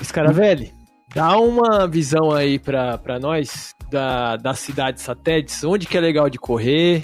Ô, 0.00 0.04
Scaravelli, 0.04 0.72
dá 1.14 1.36
uma 1.38 1.86
visão 1.86 2.32
aí 2.32 2.58
pra, 2.58 2.96
pra 2.98 3.18
nós 3.18 3.74
da, 3.90 4.36
das 4.36 4.58
cidades 4.58 5.02
satélites, 5.02 5.62
onde 5.64 5.86
que 5.86 5.96
é 5.96 6.00
legal 6.00 6.28
de 6.30 6.38
correr, 6.38 7.02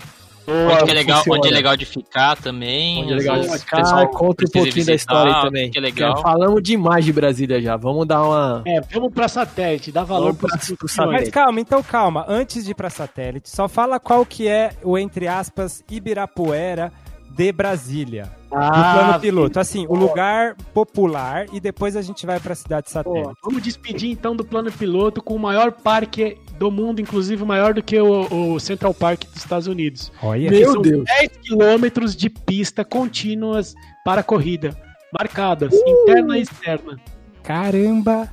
Onde 0.48 0.84
que 0.84 0.90
é 0.90 0.94
legal, 0.94 1.18
funciona? 1.18 1.38
onde 1.38 1.48
é 1.48 1.50
legal 1.52 1.76
de 1.76 1.84
ficar 1.84 2.36
também. 2.36 3.02
onde 3.04 3.12
é 3.12 3.16
legal 3.16 3.38
de 3.40 3.48
ficar, 3.58 3.76
pessoal 3.76 4.08
conta 4.08 4.44
um 4.44 4.50
pouquinho 4.50 4.64
da 4.64 4.70
visitar, 4.74 4.94
história 4.94 5.32
aí 5.36 5.42
também. 5.42 5.70
Que 5.70 5.78
é 5.78 5.80
legal. 5.80 6.14
Que 6.16 6.22
falamos 6.22 6.60
demais 6.62 7.04
de 7.04 7.12
Brasília 7.12 7.60
já, 7.60 7.76
vamos 7.76 8.04
dar 8.08 8.24
uma... 8.24 8.62
É, 8.66 8.80
vamos 8.80 9.12
pra 9.12 9.28
satélite, 9.28 9.92
dá 9.92 10.02
valor 10.02 10.32
Vamos 10.32 10.38
pra- 10.40 10.76
pro 10.76 10.88
satélite. 10.88 11.20
Mas 11.26 11.28
calma, 11.30 11.60
então 11.60 11.80
calma. 11.84 12.24
Antes 12.26 12.64
de 12.64 12.72
ir 12.72 12.74
pra 12.74 12.90
satélite, 12.90 13.48
só 13.48 13.68
fala 13.68 14.00
qual 14.00 14.26
que 14.26 14.48
é 14.48 14.72
o, 14.82 14.98
entre 14.98 15.28
aspas, 15.28 15.84
Ibirapuera 15.88 16.90
de 17.30 17.52
Brasília. 17.52 18.30
no 18.50 18.58
plano 18.58 19.12
Ah, 19.14 19.18
piloto. 19.20 19.58
Assim, 19.60 19.86
o 19.88 19.94
lugar 19.94 20.56
popular 20.74 21.46
e 21.52 21.60
depois 21.60 21.96
a 21.96 22.02
gente 22.02 22.26
vai 22.26 22.38
pra 22.40 22.54
cidade 22.54 22.86
pô, 22.86 22.92
satélite. 22.92 23.32
vamos 23.44 23.62
despedir 23.62 24.10
então 24.10 24.34
do 24.34 24.44
plano 24.44 24.70
piloto 24.72 25.22
com 25.22 25.34
o 25.34 25.38
maior 25.38 25.70
parque 25.72 26.36
do 26.58 26.70
mundo, 26.70 27.00
inclusive 27.00 27.44
maior 27.44 27.72
do 27.72 27.82
que 27.82 27.98
o, 27.98 28.54
o 28.54 28.60
Central 28.60 28.92
Park 28.92 29.24
dos 29.26 29.36
Estados 29.36 29.66
Unidos. 29.66 30.12
Olha. 30.22 30.50
Meu 30.50 30.72
são 30.72 30.82
Deus. 30.82 31.04
10 31.04 31.30
quilômetros 31.42 32.16
de 32.16 32.28
pista 32.28 32.84
contínuas 32.84 33.74
para 34.04 34.22
corrida, 34.22 34.76
marcadas, 35.12 35.72
interna 35.72 36.36
e 36.38 36.42
externa. 36.42 36.98
Caramba. 37.42 38.28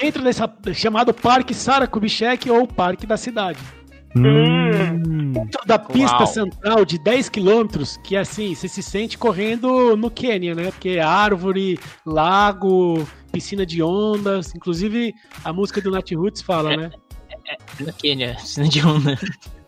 Dentro 0.00 0.22
dessa 0.22 0.50
chamado 0.72 1.12
Parque 1.12 1.52
Sara 1.54 1.86
Kubitschek 1.86 2.50
ou 2.50 2.66
Parque 2.66 3.06
da 3.06 3.16
Cidade. 3.16 3.58
Hum. 4.14 5.32
Dentro 5.32 5.66
da 5.66 5.78
pista 5.78 6.18
Uau. 6.18 6.26
central 6.26 6.84
de 6.84 6.98
10 6.98 7.28
quilômetros, 7.28 7.98
que 8.04 8.16
assim, 8.16 8.54
você 8.54 8.68
se 8.68 8.82
sente 8.82 9.16
correndo 9.16 9.96
no 9.96 10.10
Quênia, 10.10 10.54
né? 10.54 10.70
Porque 10.70 10.90
é 10.90 11.00
árvore, 11.00 11.78
lago, 12.04 13.06
piscina 13.32 13.64
de 13.64 13.82
ondas. 13.82 14.54
Inclusive, 14.54 15.14
a 15.42 15.52
música 15.52 15.80
do 15.80 15.90
Nat 15.90 16.10
Roots 16.12 16.42
fala, 16.42 16.76
né? 16.76 16.90
Na 17.80 17.92
Quênia, 17.92 18.34
piscina 18.34 18.68
de 18.68 18.86
onda. 18.86 19.18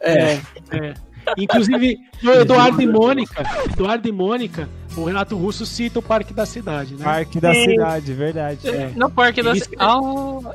É, 0.00 0.34
É. 0.70 0.94
Inclusive, 1.38 1.96
no 2.22 2.32
Eduardo 2.32 2.82
e 2.82 2.86
Mônica, 2.86 3.42
Eduardo 3.72 4.06
e 4.06 4.12
Mônica, 4.12 4.68
o 4.96 5.04
Renato 5.04 5.36
Russo 5.36 5.66
cita 5.66 5.98
o 5.98 6.02
Parque 6.02 6.32
da 6.32 6.46
Cidade, 6.46 6.94
né? 6.94 7.04
Parque 7.04 7.40
da 7.40 7.52
Sim. 7.52 7.64
cidade, 7.64 8.12
verdade. 8.12 8.68
É. 8.68 8.90
No 8.94 9.10
Parque 9.10 9.42
da 9.42 9.54
Cidade. 9.54 9.92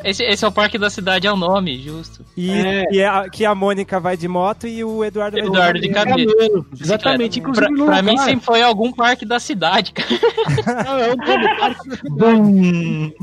esse, 0.04 0.24
esse 0.24 0.46
é 0.46 0.48
o 0.48 0.52
Parque 0.52 0.78
da 0.78 0.90
Cidade, 0.90 1.28
é 1.28 1.32
o 1.32 1.36
nome, 1.36 1.78
justo. 1.82 2.24
E, 2.38 2.52
É. 2.52 2.86
e 2.92 3.04
a, 3.04 3.30
que 3.30 3.46
a 3.46 3.54
Mônica 3.54 4.00
vai 4.00 4.16
de 4.16 4.28
moto 4.28 4.68
e 4.68 4.84
o 4.84 5.04
Eduardo 5.04 5.38
vai 5.38 5.46
Eduardo 5.48 5.80
de 5.80 5.90
camelo. 5.90 6.34
Camelo. 6.36 6.66
Exatamente, 6.80 7.40
inclusive 7.40 7.68
Pra, 7.76 7.86
pra 7.86 8.02
mim 8.02 8.18
sempre 8.18 8.46
foi 8.46 8.62
algum 8.62 8.92
parque 8.92 9.26
da 9.26 9.40
cidade, 9.40 9.92
cara. 9.94 10.10
Não, 10.86 10.98
é 11.00 11.14
o 11.14 11.16
nome, 11.18 11.58
Parque 11.60 11.90
da 11.90 11.96
Cidade. 11.98 13.14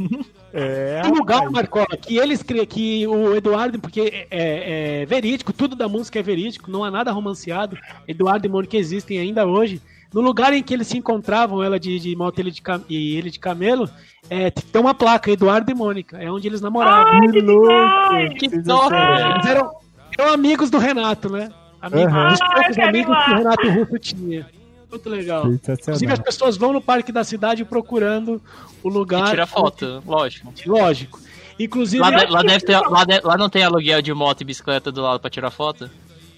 É, 0.53 1.03
lugar. 1.07 1.51
Marcola, 1.51 1.87
que 2.01 2.17
eles 2.17 2.43
criam 2.43 2.64
que 2.64 3.07
o 3.07 3.35
Eduardo, 3.35 3.79
porque 3.79 4.27
é, 4.31 5.03
é 5.03 5.07
verídico, 5.07 5.53
tudo 5.53 5.77
da 5.77 5.87
música 5.89 6.19
é 6.19 6.23
verídico, 6.23 6.71
não 6.71 6.83
há 6.83 6.91
nada 6.91 7.12
romanceado. 7.12 7.77
Eduardo 8.09 8.47
e 8.47 8.49
Mônica 8.49 8.77
existem 8.77 9.19
ainda 9.19 9.45
hoje. 9.47 9.83
No 10.17 10.23
lugar 10.23 10.55
em 10.55 10.62
que 10.62 10.73
eles 10.73 10.87
se 10.87 10.97
encontravam, 10.97 11.62
ela 11.62 11.79
de, 11.79 11.99
de 12.01 12.17
moto 12.17 12.39
ele 12.39 12.51
de 12.51 12.62
cam- 12.62 12.83
e 12.89 13.17
ele 13.19 13.31
de 13.31 13.39
camelo, 13.39 13.87
é, 14.31 14.51
tem 14.51 14.81
uma 14.81 14.95
placa, 14.95 15.31
Eduardo 15.31 15.71
e 15.71 15.75
Mônica, 15.75 16.17
é 16.17 16.33
onde 16.33 16.49
eles 16.49 16.62
namoravam. 16.62 17.12
Ai, 17.12 17.21
que 17.29 17.33
demais! 17.43 18.33
Que 18.39 18.62
top! 18.62 18.95
acharam? 18.95 19.31
Eles 19.35 19.47
eram, 19.47 19.71
eram 20.19 20.33
amigos 20.33 20.71
do 20.71 20.79
Renato, 20.79 21.29
né? 21.29 21.51
Amigos, 21.83 22.12
Aham. 22.14 22.33
os 22.33 22.39
poucos 22.41 22.57
Ai, 22.64 22.73
que 22.73 22.81
amigos 22.81 23.14
que 23.25 23.31
o. 23.31 23.35
Renato 23.37 23.69
Russo 23.69 23.99
tinha. 23.99 24.47
Muito 24.91 25.11
legal. 25.11 25.53
Inclusive, 25.53 26.12
as 26.12 26.19
pessoas 26.19 26.57
vão 26.57 26.73
no 26.73 26.81
parque 26.81 27.12
da 27.12 27.23
cidade 27.23 27.62
procurando 27.67 28.41
o 28.83 28.89
E 28.89 28.93
lugar. 28.93 29.29
tira 29.29 29.47
foto, 29.47 30.03
lógico. 30.07 30.51
Lógico. 30.64 31.21
Inclusive, 31.61 32.01
Lá, 32.03 32.11
de- 32.11 32.33
lá 32.33 32.43
deve 32.43 32.64
ter, 32.64 32.79
lá, 32.81 33.05
de- 33.05 33.21
lá 33.23 33.37
não 33.37 33.51
tem 33.51 33.62
aluguel 33.64 34.01
de 34.01 34.14
moto 34.14 34.41
e 34.41 34.45
bicicleta 34.45 34.91
do 34.91 35.03
lado 35.03 35.21
pra 35.21 35.29
tirar 35.29 35.51
foto? 35.51 35.91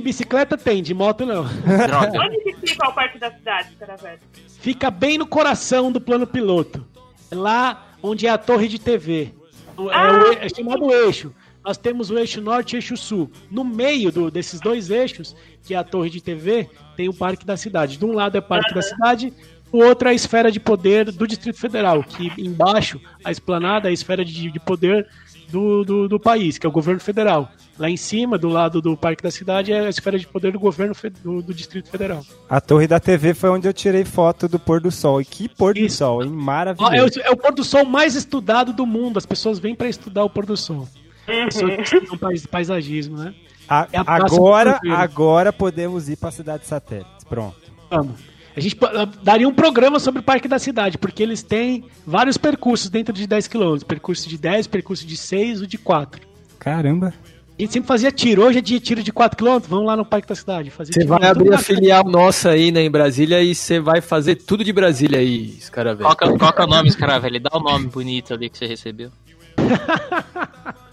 Bicicleta 0.03 0.57
tem, 0.57 0.83
de 0.83 0.95
moto 0.95 1.25
não. 1.27 1.45
Droga. 1.45 2.21
Onde 2.21 2.39
que 2.57 2.67
fica 2.69 2.89
o 2.89 2.93
Parque 2.93 3.19
da 3.19 3.31
Cidade, 3.33 3.75
Caravelho? 3.79 4.19
Fica 4.61 4.91
bem 4.91 5.19
no 5.19 5.27
coração 5.27 5.91
do 5.93 6.01
plano 6.01 6.27
piloto. 6.27 6.87
É 7.31 7.35
lá 7.35 7.87
onde 8.03 8.27
é 8.27 8.31
a 8.31 8.39
torre 8.39 8.69
de 8.69 8.79
TV. 8.79 9.33
É, 9.77 9.81
o- 9.81 9.91
é 10.33 10.49
chamado 10.49 10.91
eixo. 10.93 11.33
Nós 11.65 11.77
temos 11.77 12.11
o 12.11 12.19
eixo 12.19 12.41
norte 12.41 12.73
e 12.73 12.77
o 12.77 12.79
eixo 12.79 12.97
sul. 12.97 13.31
No 13.51 13.63
meio 13.63 14.11
do- 14.11 14.31
desses 14.31 14.59
dois 14.61 14.91
eixos, 14.91 15.37
que 15.63 15.75
é 15.75 15.77
a 15.77 15.85
torre 15.85 16.09
de 16.09 16.21
TV, 16.23 16.69
tem 16.97 17.09
o 17.09 17.15
Parque 17.15 17.45
da 17.45 17.57
Cidade. 17.57 17.97
De 17.99 18.05
um 18.05 18.13
lado 18.13 18.37
é 18.37 18.39
o 18.41 18.43
Parque 18.43 18.73
da 18.75 18.81
Cidade, 18.83 19.33
o 19.73 19.79
outro 19.79 20.09
é 20.09 20.13
a 20.13 20.15
esfera 20.15 20.51
de 20.51 20.59
poder 20.61 21.11
do 21.13 21.27
Distrito 21.27 21.59
Federal, 21.59 22.03
que 22.03 22.33
embaixo, 22.39 23.01
a 23.25 23.31
esplanada, 23.31 23.89
é 23.89 23.91
a 23.91 23.93
esfera 23.95 24.25
de, 24.25 24.51
de 24.51 24.61
poder 24.61 25.07
do, 25.51 25.85
do, 25.85 26.09
do 26.09 26.21
país, 26.21 26.59
que 26.59 26.67
é 26.67 26.69
o 26.69 26.73
governo 26.73 27.01
federal. 27.01 27.51
Lá 27.79 27.89
em 27.89 27.97
cima, 27.97 28.37
do 28.37 28.49
lado 28.49 28.83
do 28.83 28.97
Parque 28.97 29.23
da 29.23 29.31
Cidade, 29.31 29.73
é 29.73 29.87
a 29.87 29.89
esfera 29.89 30.19
de 30.19 30.27
poder 30.27 30.53
do 30.53 30.59
governo 30.59 30.95
do, 31.23 31.41
do 31.41 31.55
Distrito 31.55 31.89
Federal. 31.91 32.25
A 32.51 32.61
torre 32.61 32.87
da 32.89 32.99
TV 32.99 33.35
foi 33.35 33.51
onde 33.51 33.69
eu 33.69 33.73
tirei 33.73 34.05
foto 34.05 34.49
do 34.49 34.59
pôr 34.59 34.81
do 34.81 34.91
sol. 34.91 35.21
E 35.21 35.25
que 35.25 35.49
pôr 35.49 35.75
do 35.75 35.81
Isso. 35.81 35.99
sol, 35.99 36.23
hein? 36.23 36.29
Ó, 36.29 36.33
É 36.33 36.35
o, 36.35 36.43
Maravilhoso. 36.43 37.21
é 37.21 37.31
o 37.31 37.37
pôr 37.37 37.53
do 37.55 37.63
sol 37.63 37.85
mais 37.85 38.15
estudado 38.17 38.73
do 38.73 38.85
mundo. 38.85 39.17
As 39.17 39.25
pessoas 39.25 39.59
vêm 39.61 39.75
para 39.77 39.89
estudar 39.89 40.25
o 40.25 40.31
pôr 40.31 40.45
do 40.45 40.57
sol. 40.57 40.89
Pessoas 41.25 41.77
que 41.77 41.83
estudam 41.97 42.19
pais- 42.19 42.47
paisagismo, 42.47 43.17
né? 43.17 43.33
A- 43.69 43.87
é 43.93 43.99
a 43.99 44.03
agora, 44.07 44.81
do 44.83 44.93
agora 44.93 45.53
podemos 45.53 46.09
ir 46.09 46.17
pra 46.17 46.31
cidade 46.33 46.67
satélite. 46.67 47.09
Pronto. 47.29 47.57
Vamos. 47.91 48.17
A 48.59 48.61
gente 48.61 48.77
ah, 48.83 49.09
daria 49.23 49.49
um 49.49 49.55
programa 49.55 50.01
sobre 50.01 50.19
o 50.19 50.23
Parque 50.23 50.49
da 50.49 50.59
Cidade, 50.59 50.99
porque 50.99 51.23
eles 51.23 51.45
têm 51.45 51.85
vários 52.05 52.37
percursos 52.37 52.91
dentro 52.91 53.15
de 53.15 53.25
10 53.25 53.47
km. 53.47 53.79
Percurso 53.87 54.29
de 54.29 54.37
10, 54.37 54.67
percurso 54.67 55.07
de 55.07 55.17
6 55.17 55.61
ou 55.61 55.67
de 55.69 55.79
4. 55.79 56.21
Caramba. 56.59 57.15
A 57.57 57.63
gente 57.63 57.73
sempre 57.73 57.87
fazia 57.87 58.11
tiro. 58.11 58.43
Hoje 58.43 58.59
é 58.59 58.61
dia 58.61 58.81
de 58.81 58.85
tiro 58.85 59.01
de 59.01 59.13
4 59.13 59.37
km. 59.37 59.61
Vamos 59.69 59.87
lá 59.87 59.97
no 59.97 60.05
Parque 60.05 60.27
da 60.27 60.35
Cidade. 60.35 60.71
Fazer 60.71 60.93
Você 60.93 61.05
vai 61.05 61.25
abrir 61.25 61.55
a 61.55 61.59
filial 61.59 62.03
nossa 62.03 62.51
aí, 62.51 62.73
né, 62.73 62.83
em 62.83 62.91
Brasília, 62.91 63.41
e 63.41 63.55
você 63.55 63.79
vai 63.79 64.01
fazer 64.01 64.35
tudo 64.35 64.65
de 64.65 64.73
Brasília 64.73 65.21
aí, 65.21 65.55
esse 65.57 65.71
cara 65.71 65.95
velho. 65.95 66.05
Qual 66.09 66.17
que, 66.17 66.25
é- 66.25 66.53
que 66.53 66.61
é 66.61 66.65
o 66.65 66.67
nome, 66.67 66.91
Scaravelli? 66.91 67.39
Dá 67.39 67.51
o 67.53 67.61
nome 67.61 67.87
bonito 67.87 68.35
ali 68.35 68.51
que 68.51 68.59
você 68.59 68.67
recebeu. 68.67 69.13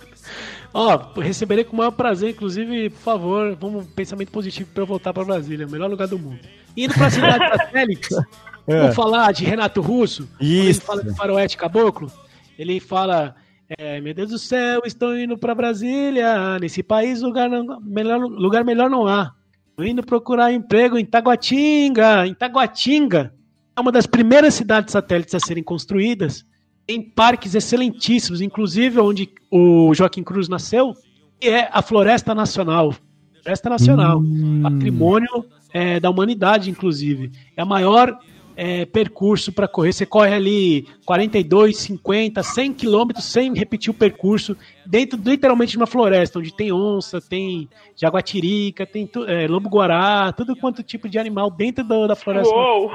Ó, 0.77 1.19
receberei 1.21 1.63
com 1.63 1.73
o 1.73 1.77
maior 1.77 1.91
prazer, 1.91 2.31
inclusive, 2.31 2.89
por 2.89 2.99
favor, 2.99 3.55
vamos 3.55 3.85
um 3.85 3.87
pensamento 3.87 4.29
positivo 4.29 4.69
para 4.73 4.83
eu 4.83 4.87
voltar 4.87 5.13
para 5.13 5.23
Brasília, 5.23 5.65
o 5.65 5.71
melhor 5.71 5.89
lugar 5.89 6.05
do 6.07 6.19
mundo. 6.19 6.39
Indo 6.75 6.93
para 6.93 7.07
a 7.07 7.09
cidade 7.09 7.57
satélite, 7.57 8.09
É. 8.67 8.79
vamos 8.81 8.95
falar 8.95 9.31
de 9.31 9.45
Renato 9.45 9.79
Russo. 9.79 10.27
quando 10.37 10.41
Ele 10.41 10.69
Isso. 10.71 10.81
fala 10.81 11.03
de 11.03 11.15
Faroeste 11.15 11.55
Caboclo. 11.55 12.11
Ele 12.59 12.79
fala: 12.79 13.35
é, 13.77 14.01
Meu 14.01 14.13
Deus 14.13 14.31
do 14.31 14.39
céu, 14.39 14.81
estou 14.83 15.15
indo 15.17 15.37
para 15.37 15.53
Brasília. 15.55 16.59
Nesse 16.59 16.81
país, 16.83 17.21
lugar, 17.21 17.47
não, 17.47 17.79
melhor, 17.79 18.19
lugar 18.19 18.65
melhor 18.65 18.89
não 18.89 19.07
há. 19.07 19.31
Estou 19.69 19.85
indo 19.85 20.03
procurar 20.03 20.51
emprego 20.51 20.97
em 20.97 21.05
Taguatinga. 21.05 22.25
Em 22.27 22.33
Taguatinga 22.33 23.33
é 23.77 23.79
uma 23.79 23.91
das 23.91 24.07
primeiras 24.07 24.55
cidades 24.55 24.91
satélites 24.91 25.35
a 25.35 25.39
serem 25.39 25.63
construídas. 25.63 26.43
Tem 26.85 27.01
parques 27.01 27.55
excelentíssimos, 27.55 28.41
inclusive 28.41 28.99
onde 28.99 29.29
o 29.49 29.93
Joaquim 29.93 30.23
Cruz 30.23 30.47
nasceu, 30.47 30.93
que 31.39 31.49
é 31.49 31.69
a 31.71 31.81
Floresta 31.81 32.35
Nacional. 32.35 32.93
Floresta 33.41 33.69
Nacional, 33.69 34.21
patrimônio 34.61 35.45
é, 35.73 35.99
da 35.99 36.09
humanidade, 36.09 36.69
inclusive. 36.69 37.31
É 37.55 37.63
o 37.63 37.67
maior 37.67 38.17
é, 38.55 38.85
percurso 38.85 39.51
para 39.51 39.67
correr. 39.67 39.93
Você 39.93 40.05
corre 40.05 40.33
ali 40.33 40.87
42, 41.05 41.77
50, 41.77 42.41
100 42.41 42.73
quilômetros 42.73 43.25
sem 43.25 43.53
repetir 43.53 43.91
o 43.91 43.93
percurso, 43.93 44.55
dentro 44.85 45.19
literalmente 45.23 45.71
de 45.71 45.77
uma 45.77 45.87
floresta, 45.87 46.39
onde 46.39 46.55
tem 46.55 46.71
onça, 46.71 47.19
tem 47.19 47.67
jaguatirica, 47.95 48.85
tem 48.85 49.09
é, 49.27 49.47
lobo-guará, 49.47 50.31
tudo 50.31 50.55
quanto 50.55 50.81
tipo 50.83 51.09
de 51.09 51.19
animal 51.19 51.51
dentro 51.51 51.83
da, 51.83 52.07
da 52.07 52.15
floresta. 52.15 52.53
Uou! 52.53 52.91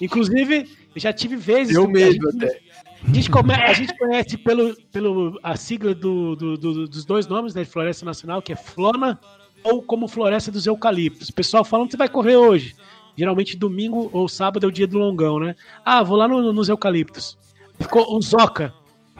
Inclusive, 0.00 0.68
eu 0.94 1.00
já 1.00 1.12
tive 1.12 1.36
vezes. 1.36 1.74
Eu 1.74 1.88
mesmo 1.88 2.30
gente- 2.30 2.44
até. 2.44 2.60
A 3.08 3.12
gente, 3.14 3.30
come- 3.30 3.54
a 3.54 3.72
gente 3.72 3.96
conhece 3.96 4.36
pelo, 4.38 4.74
pelo 4.92 5.38
a 5.42 5.56
sigla 5.56 5.94
do, 5.94 6.34
do- 6.36 6.56
do- 6.56 6.88
dos 6.88 7.04
dois 7.04 7.26
nomes 7.26 7.52
da 7.54 7.64
Floresta 7.64 8.04
Nacional, 8.04 8.40
que 8.42 8.52
é 8.52 8.56
Flona 8.56 9.18
ou 9.62 9.82
como 9.82 10.08
Floresta 10.08 10.50
dos 10.50 10.66
Eucaliptos. 10.66 11.28
O 11.28 11.34
pessoal 11.34 11.64
fala 11.64 11.84
onde 11.84 11.92
você 11.92 11.96
vai 11.98 12.08
correr 12.08 12.36
hoje. 12.36 12.74
Geralmente 13.16 13.56
domingo 13.56 14.10
ou 14.12 14.28
sábado 14.28 14.64
é 14.66 14.68
o 14.68 14.72
dia 14.72 14.86
do 14.86 14.98
longão, 14.98 15.38
né? 15.38 15.54
Ah, 15.84 16.02
vou 16.02 16.16
lá 16.16 16.26
no- 16.26 16.52
nos 16.52 16.68
eucaliptos. 16.68 17.38
Ficou 17.78 18.16
o 18.16 18.20
Zoca. 18.20 18.72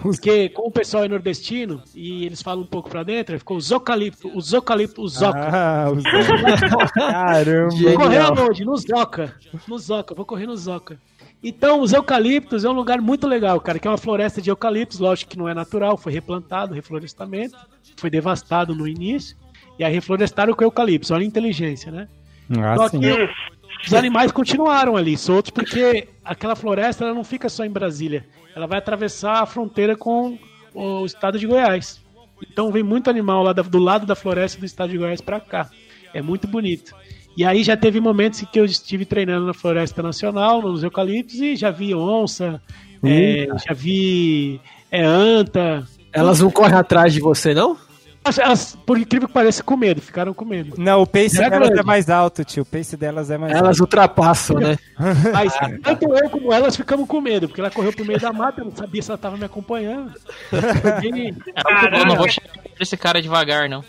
Porque 0.02 0.48
como 0.48 0.66
o 0.68 0.72
pessoal 0.72 1.04
é 1.04 1.08
nordestino 1.08 1.80
e 1.94 2.24
eles 2.26 2.42
falam 2.42 2.64
um 2.64 2.66
pouco 2.66 2.90
pra 2.90 3.04
dentro, 3.04 3.38
ficou 3.38 3.56
os 3.56 3.70
eucaliptos, 3.70 4.28
os 4.34 4.52
eucaliptos, 4.52 5.04
os 5.14 5.18
Zoca. 5.20 5.38
Ah, 5.52 5.88
os... 5.92 6.02
Caramba. 6.92 7.70
Vou 7.76 7.94
correr 7.94 8.18
aonde? 8.18 8.64
No 8.64 8.76
Zoca. 8.76 9.36
No 9.68 9.78
Zoca, 9.78 10.12
vou 10.12 10.24
correr 10.26 10.46
no 10.46 10.56
Zoca. 10.56 10.98
Então, 11.46 11.82
os 11.82 11.92
eucaliptos 11.92 12.64
é 12.64 12.70
um 12.70 12.72
lugar 12.72 13.02
muito 13.02 13.26
legal, 13.26 13.60
cara, 13.60 13.78
que 13.78 13.86
é 13.86 13.90
uma 13.90 13.98
floresta 13.98 14.40
de 14.40 14.48
eucaliptos, 14.48 14.98
lógico 14.98 15.30
que 15.32 15.38
não 15.38 15.46
é 15.46 15.52
natural, 15.52 15.98
foi 15.98 16.10
replantado, 16.10 16.72
reflorestamento, 16.72 17.54
foi 17.98 18.08
devastado 18.08 18.74
no 18.74 18.88
início, 18.88 19.36
e 19.78 19.84
aí 19.84 19.92
reflorestaram 19.92 20.54
com 20.54 20.64
eucaliptos, 20.64 21.10
olha 21.10 21.22
a 21.22 21.26
inteligência, 21.26 21.92
né? 21.92 22.08
Ah, 22.58 22.76
Só 22.76 22.88
sim. 22.88 23.00
que 23.00 23.28
os 23.86 23.92
animais 23.92 24.32
continuaram 24.32 24.96
ali, 24.96 25.18
soltos, 25.18 25.50
porque 25.50 26.08
aquela 26.24 26.56
floresta 26.56 27.04
ela 27.04 27.12
não 27.12 27.24
fica 27.24 27.50
só 27.50 27.62
em 27.62 27.70
Brasília, 27.70 28.24
ela 28.56 28.66
vai 28.66 28.78
atravessar 28.78 29.42
a 29.42 29.46
fronteira 29.46 29.94
com 29.94 30.38
o 30.72 31.04
estado 31.04 31.38
de 31.38 31.46
Goiás. 31.46 32.02
Então 32.50 32.72
vem 32.72 32.82
muito 32.82 33.10
animal 33.10 33.42
lá 33.42 33.52
do 33.52 33.78
lado 33.78 34.06
da 34.06 34.14
floresta 34.14 34.58
do 34.58 34.66
estado 34.66 34.90
de 34.90 34.98
Goiás 34.98 35.20
pra 35.20 35.40
cá. 35.40 35.68
É 36.12 36.22
muito 36.22 36.46
bonito. 36.46 36.94
E 37.36 37.44
aí 37.44 37.64
já 37.64 37.76
teve 37.76 38.00
momentos 38.00 38.42
em 38.42 38.46
que 38.46 38.58
eu 38.60 38.64
estive 38.64 39.04
treinando 39.04 39.46
na 39.46 39.54
Floresta 39.54 40.02
Nacional, 40.02 40.62
nos 40.62 40.82
eucaliptos, 40.82 41.40
e 41.40 41.56
já 41.56 41.70
vi 41.70 41.94
onça, 41.94 42.60
é, 43.02 43.46
já 43.66 43.74
vi 43.74 44.60
é, 44.90 45.02
anta. 45.04 45.84
Elas 46.12 46.40
não 46.40 46.50
correm 46.50 46.76
atrás 46.76 47.12
de 47.12 47.20
você, 47.20 47.52
não? 47.52 47.76
Elas, 48.24 48.38
elas, 48.38 48.78
por 48.86 48.96
incrível 48.96 49.28
que 49.28 49.34
pareça, 49.34 49.62
com 49.62 49.76
medo, 49.76 50.00
ficaram 50.00 50.32
com 50.32 50.44
medo. 50.46 50.76
Não, 50.78 51.02
o 51.02 51.06
pace 51.06 51.36
É 51.42 51.50
delas 51.50 51.68
grande. 51.68 51.80
é 51.80 51.84
mais 51.84 52.08
alto, 52.08 52.42
tio. 52.42 52.62
O 52.62 52.66
pace 52.66 52.96
delas 52.96 53.30
é 53.30 53.36
mais 53.36 53.52
Elas 53.52 53.80
ultrapassam, 53.80 54.58
né? 54.58 54.78
Mas 55.30 55.52
tanto 55.82 56.04
eu 56.16 56.30
como 56.30 56.50
elas 56.50 56.74
ficamos 56.74 57.06
com 57.06 57.20
medo, 57.20 57.48
porque 57.48 57.60
ela 57.60 57.70
correu 57.70 57.92
pro 57.92 58.04
meio 58.04 58.18
da 58.18 58.32
mata, 58.32 58.62
eu 58.62 58.66
não 58.66 58.74
sabia 58.74 59.02
se 59.02 59.10
ela 59.10 59.18
tava 59.18 59.36
me 59.36 59.44
acompanhando. 59.44 60.12
Eu 61.92 62.06
não 62.06 62.16
vou 62.16 62.28
chegar 62.28 62.52
pra 62.52 62.70
esse 62.80 62.96
cara 62.96 63.20
devagar, 63.20 63.68
não. 63.68 63.84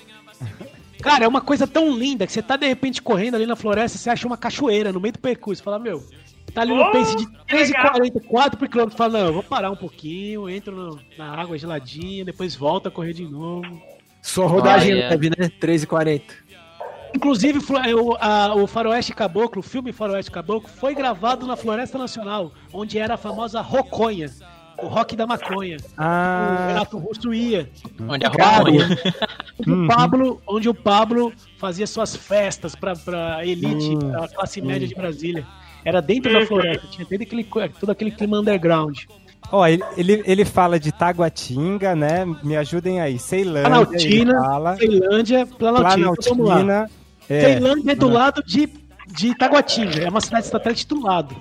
Cara, 1.06 1.26
é 1.26 1.28
uma 1.28 1.42
coisa 1.42 1.66
tão 1.68 1.96
linda 1.96 2.26
que 2.26 2.34
você 2.34 2.42
tá 2.42 2.58
de 2.58 2.68
repente 2.68 3.02
correndo 3.02 3.36
ali 3.36 3.46
na 3.46 3.56
floresta, 3.56 3.98
você 3.98 4.10
acha 4.10 4.28
uma 4.28 4.38
cachoeira 4.38 4.92
no 4.92 5.00
meio 5.00 5.14
do 5.14 5.20
percurso. 5.20 5.64
Fala, 5.64 5.80
meu, 5.80 6.04
tá 6.54 6.62
ali 6.62 6.74
no 6.74 6.82
Oh, 6.82 6.92
pace 6.92 7.16
de 7.16 7.26
que 7.26 7.56
legal. 7.56 7.94
13,44 7.94 8.58
por 8.58 8.68
quilômetro. 8.68 8.98
Fala, 8.98 9.20
não, 9.20 9.26
eu 9.28 9.34
vou 9.34 9.44
parar 9.44 9.72
um 9.72 9.76
pouquinho, 9.76 10.50
entro 10.50 10.76
no- 10.76 11.00
na 11.18 11.34
água 11.40 11.58
geladinha, 11.58 12.26
depois 12.26 12.56
volto 12.56 12.88
a 12.88 12.92
correr 12.92 13.14
de 13.14 13.24
novo. 13.26 13.82
Sua 14.22 14.48
rodagem 14.48 14.94
Ah, 14.94 14.98
é. 15.06 15.10
leve, 15.10 15.30
né? 15.30 15.50
3,40. 15.60 16.24
Inclusive, 17.16 17.60
o, 17.94 18.18
a- 18.20 18.56
o 18.56 18.68
Faroeste 18.68 19.14
Caboclo, 19.14 19.60
o 19.62 19.64
filme 19.64 19.94
Faroeste 19.94 20.30
Caboclo, 20.32 20.68
foi 20.70 20.94
gravado 20.94 21.48
na 21.48 21.56
Floresta 21.56 21.98
Nacional, 21.98 22.52
onde 22.74 22.98
era 23.00 23.14
a 23.14 23.18
famosa 23.18 23.62
Roconha, 23.62 24.30
o 24.82 24.88
rock 24.88 25.16
da 25.16 25.26
maconha. 25.26 25.78
O 25.78 25.82
Ah, 25.98 26.66
Renato 26.70 26.98
Russo 26.98 27.34
ia. 27.34 27.70
Onde 28.08 28.26
a 28.26 28.30
Claro. 28.30 28.66
Roconha. 28.72 28.98
Onde 29.60 29.72
o 29.72 29.88
Pablo, 29.88 30.42
onde 30.48 30.70
o 30.70 30.74
Pablo 30.74 31.34
fazia 31.58 31.88
suas 31.88 32.16
festas 32.16 32.76
pra, 32.76 32.96
pra 32.96 33.46
elite, 33.46 33.90
Hum, 33.96 34.12
pra 34.12 34.28
classe 34.28 34.62
média 34.62 34.88
de 34.88 34.96
Brasília. 34.96 35.46
Era 35.84 36.02
dentro 36.02 36.34
da 36.34 36.46
floresta, 36.46 36.88
tinha 36.88 37.06
todo 37.06 37.22
aquele, 37.22 37.44
todo 37.80 37.90
aquele 37.92 38.12
clima 38.12 38.40
underground. 38.40 38.98
Ó, 39.52 39.68
ele, 39.68 39.84
ele, 39.96 40.24
ele 40.26 40.44
fala 40.46 40.80
de 40.80 40.92
Taguatinga, 40.92 41.96
né? 41.96 42.26
Me 42.44 42.58
ajudem 42.58 43.00
aí. 43.00 43.20
Ceilândia, 43.20 43.70
Planaltina, 43.70 44.34
fala. 44.42 44.76
Ceilândia, 44.78 45.46
Planaltina. 45.46 46.08
Vamos 46.08 46.48
lá. 46.48 46.56
Planaltina. 46.56 46.92
É, 47.30 47.42
Ceilândia 47.42 47.92
é 47.92 47.96
do 47.96 48.08
lado 48.10 48.44
de, 48.44 48.68
de 49.08 49.28
Itaguatinga, 49.28 50.00
é 50.04 50.10
uma 50.10 50.22
cidade 50.22 50.48
satélite 50.48 50.88
do 50.88 51.00
lado. 51.00 51.36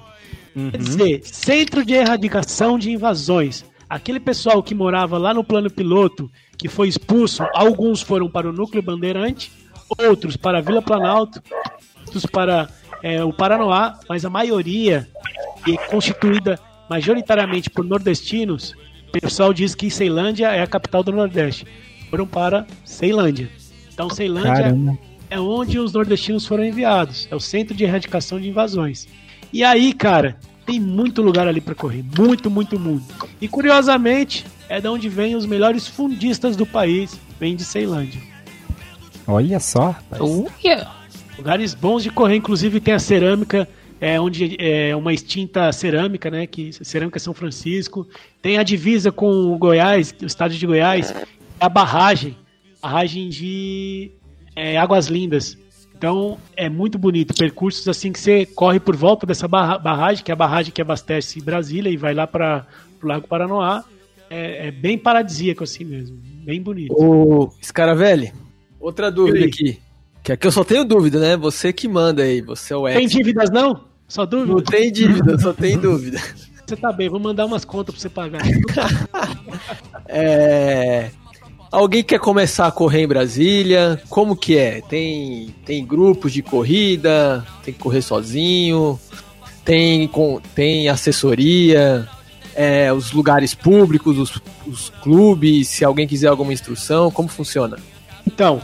Uhum. 0.55 0.71
Quer 0.71 0.79
dizer, 0.79 1.21
centro 1.25 1.85
de 1.85 1.95
erradicação 1.95 2.79
de 2.79 2.91
invasões. 2.91 3.65
Aquele 3.89 4.19
pessoal 4.19 4.63
que 4.63 4.75
morava 4.75 5.19
lá 5.19 5.35
no 5.35 5.45
plano 5.45 5.71
piloto, 5.71 6.31
que 6.57 6.69
foi 6.69 6.89
expulso, 6.89 7.45
alguns 7.55 8.01
foram 8.03 8.29
para 8.29 8.49
o 8.49 8.53
núcleo 8.53 8.83
bandeirante, 8.83 9.53
outros 9.99 10.37
para 10.37 10.59
a 10.59 10.61
Vila 10.61 10.83
Planalto, 10.83 11.43
outros 12.01 12.27
para 12.27 12.69
é, 13.03 13.23
o 13.23 13.33
Paranoá, 13.33 13.99
mas 14.09 14.25
a 14.25 14.31
maioria 14.31 15.09
é 15.69 15.77
constituída 15.89 16.59
majoritariamente 16.89 17.71
por 17.71 17.85
nordestinos. 17.85 18.75
O 19.09 19.21
pessoal 19.21 19.53
diz 19.53 19.75
que 19.75 19.91
Ceilândia 19.91 20.49
é 20.49 20.63
a 20.63 20.67
capital 20.67 21.03
do 21.03 21.13
Nordeste. 21.13 21.67
Foram 22.11 22.27
para 22.27 22.67
Ceilândia. 22.85 23.51
Então, 23.93 24.11
Ceilândia 24.11 24.55
Caramba. 24.55 24.99
é 25.31 25.39
onde 25.39 25.79
os 25.79 25.93
nordestinos 25.93 26.47
foram 26.47 26.65
enviados. 26.65 27.29
É 27.31 27.37
o 27.37 27.41
centro 27.41 27.75
de 27.75 27.85
erradicação 27.85 28.41
de 28.41 28.49
invasões. 28.49 29.07
E 29.55 29.63
aí, 29.63 29.93
cara, 29.93 30.37
tem 30.67 30.81
muito 30.81 31.23
lugar 31.23 31.47
ali 31.47 31.61
pra 31.61 31.77
correr. 31.77 32.05
Muito, 32.19 32.51
muito, 32.51 32.77
muito. 32.77 33.05
E 33.41 33.47
curiosamente, 33.47 34.45
é 34.69 34.81
de 34.81 34.89
onde 34.89 35.09
vêm 35.09 35.37
os 35.37 35.47
melhores 35.47 35.87
fundistas 35.87 36.57
do 36.57 36.67
país. 36.67 37.17
Vem 37.39 37.55
de 37.55 37.65
Ceilândia. 37.65 38.21
Olha 39.25 39.61
só, 39.61 39.91
rapaz. 39.91 40.21
Uia. 40.21 40.89
Lugares 41.39 41.73
bons 41.73 42.03
de 42.03 42.11
correr, 42.11 42.35
inclusive 42.35 42.81
tem 42.81 42.95
a 42.95 42.99
cerâmica, 42.99 43.69
é 44.01 44.21
onde 44.21 44.57
é 44.59 44.95
uma 44.97 45.13
extinta 45.13 45.71
cerâmica, 45.71 46.29
né? 46.33 46.49
Que 46.49 46.73
cerâmica 46.73 47.21
São 47.21 47.33
Francisco. 47.33 48.09
Tem 48.43 48.59
a 48.59 48.65
divisa 48.65 49.13
com 49.13 49.31
o 49.31 49.57
Goiás, 49.57 50.13
o 50.21 50.27
estado 50.27 50.53
de 50.53 50.67
Goiás, 50.67 51.15
a 51.61 51.69
barragem, 51.69 52.37
barragem 52.83 53.29
de 53.29 54.11
é, 54.57 54.77
Águas 54.77 55.07
Lindas. 55.07 55.57
Então 56.05 56.37
é 56.55 56.69
muito 56.69 56.99
bonito, 56.99 57.33
percursos 57.33 57.89
assim 57.89 58.13
que 58.13 58.21
você 58.21 58.45
corre 58.45 58.79
por 58.79 58.95
volta 58.95 59.25
dessa 59.25 59.49
barra- 59.49 59.79
barragem, 59.79 60.23
que 60.23 60.31
é 60.31 60.35
a 60.35 60.37
barragem 60.37 60.71
que 60.71 60.83
abastece 60.83 61.41
Brasília 61.41 61.89
e 61.89 61.97
vai 61.97 62.13
lá 62.13 62.27
para 62.27 62.67
o 63.03 63.07
Lago 63.07 63.27
Paranoá. 63.27 63.83
É, 64.29 64.69
é 64.69 64.71
bem 64.71 64.99
paradisíaco 64.99 65.65
assim 65.65 65.83
mesmo, 65.83 66.19
bem 66.45 66.61
bonito. 66.61 66.93
Ô, 66.93 67.51
Scaravelli, 67.63 68.35
outra 68.79 69.11
dúvida 69.11 69.47
aqui. 69.47 69.81
Que 70.23 70.33
aqui 70.33 70.47
eu 70.47 70.53
só 70.53 70.63
tenho 70.63 70.85
dúvida, 70.85 71.19
né? 71.19 71.39
Você 71.39 71.73
que 71.73 71.89
manda 71.89 72.23
aí, 72.23 72.43
você 72.43 72.75
é 72.75 72.77
o 72.77 72.85
Tem 72.85 73.07
dívidas 73.07 73.51
não? 73.51 73.85
Só 74.07 74.27
dúvida? 74.27 74.53
Não 74.53 74.61
tem 74.63 74.93
dívida, 74.93 75.39
só 75.39 75.55
tem 75.55 75.79
dúvida. 75.81 76.19
Você 76.67 76.77
tá 76.77 76.93
bem, 76.93 77.09
vou 77.09 77.19
mandar 77.19 77.47
umas 77.47 77.65
contas 77.65 77.95
pra 77.95 78.03
você 78.03 78.11
pagar. 78.11 78.43
É... 80.07 81.11
Alguém 81.75 82.05
quer 82.05 82.21
começar 82.21 82.69
a 82.69 82.71
correr 82.71 83.03
em 83.03 83.09
Brasília? 83.09 84.01
Como 84.09 84.37
que 84.37 84.57
é? 84.57 84.81
Tem, 84.83 85.53
tem 85.67 85.85
grupos 85.85 86.33
de 86.33 86.41
corrida? 86.41 87.45
Tem 87.65 87.75
que 87.75 87.81
correr 87.81 88.01
sozinho? 88.01 88.97
Tem, 89.65 90.07
com, 90.07 90.41
tem 90.55 90.89
assessoria? 90.89 92.09
É, 92.55 92.93
os 92.93 93.11
lugares 93.11 93.57
públicos, 93.57 94.17
os, 94.17 94.41
os 94.65 94.89
clubes? 95.03 95.67
Se 95.67 95.85
alguém 95.85 96.07
quiser 96.07 96.29
alguma 96.29 96.53
instrução, 96.53 97.11
como 97.11 97.29
funciona? 97.29 97.77
Então, 98.25 98.63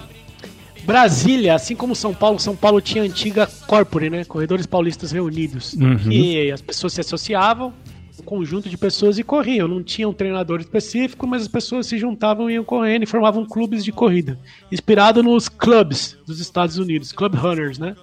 Brasília, 0.84 1.56
assim 1.56 1.74
como 1.74 1.96
São 1.96 2.14
Paulo, 2.14 2.38
São 2.38 2.54
Paulo 2.54 2.80
tinha 2.80 3.02
a 3.02 3.06
antiga 3.06 3.48
Corpore, 3.66 4.08
né? 4.08 4.24
Corredores 4.24 4.66
Paulistas 4.66 5.10
Reunidos. 5.10 5.72
Uhum. 5.72 6.12
E 6.12 6.52
as 6.52 6.62
pessoas 6.62 6.92
se 6.92 7.00
associavam, 7.00 7.72
um 8.20 8.24
conjunto 8.24 8.68
de 8.68 8.76
pessoas 8.76 9.18
e 9.18 9.24
corriam. 9.24 9.66
Não 9.66 9.82
tinha 9.82 10.08
um 10.08 10.12
treinador 10.12 10.60
específico, 10.60 11.26
mas 11.26 11.42
as 11.42 11.48
pessoas 11.48 11.86
se 11.86 11.98
juntavam 11.98 12.50
e 12.50 12.54
iam 12.54 12.64
correndo 12.64 13.02
e 13.02 13.06
formavam 13.06 13.44
clubes 13.44 13.84
de 13.84 13.90
corrida. 13.90 14.38
Inspirado 14.70 15.22
nos 15.22 15.48
clubs 15.48 16.16
dos 16.26 16.40
Estados 16.40 16.78
Unidos, 16.78 17.12
Club 17.12 17.34
Runners, 17.34 17.78
né? 17.78 17.96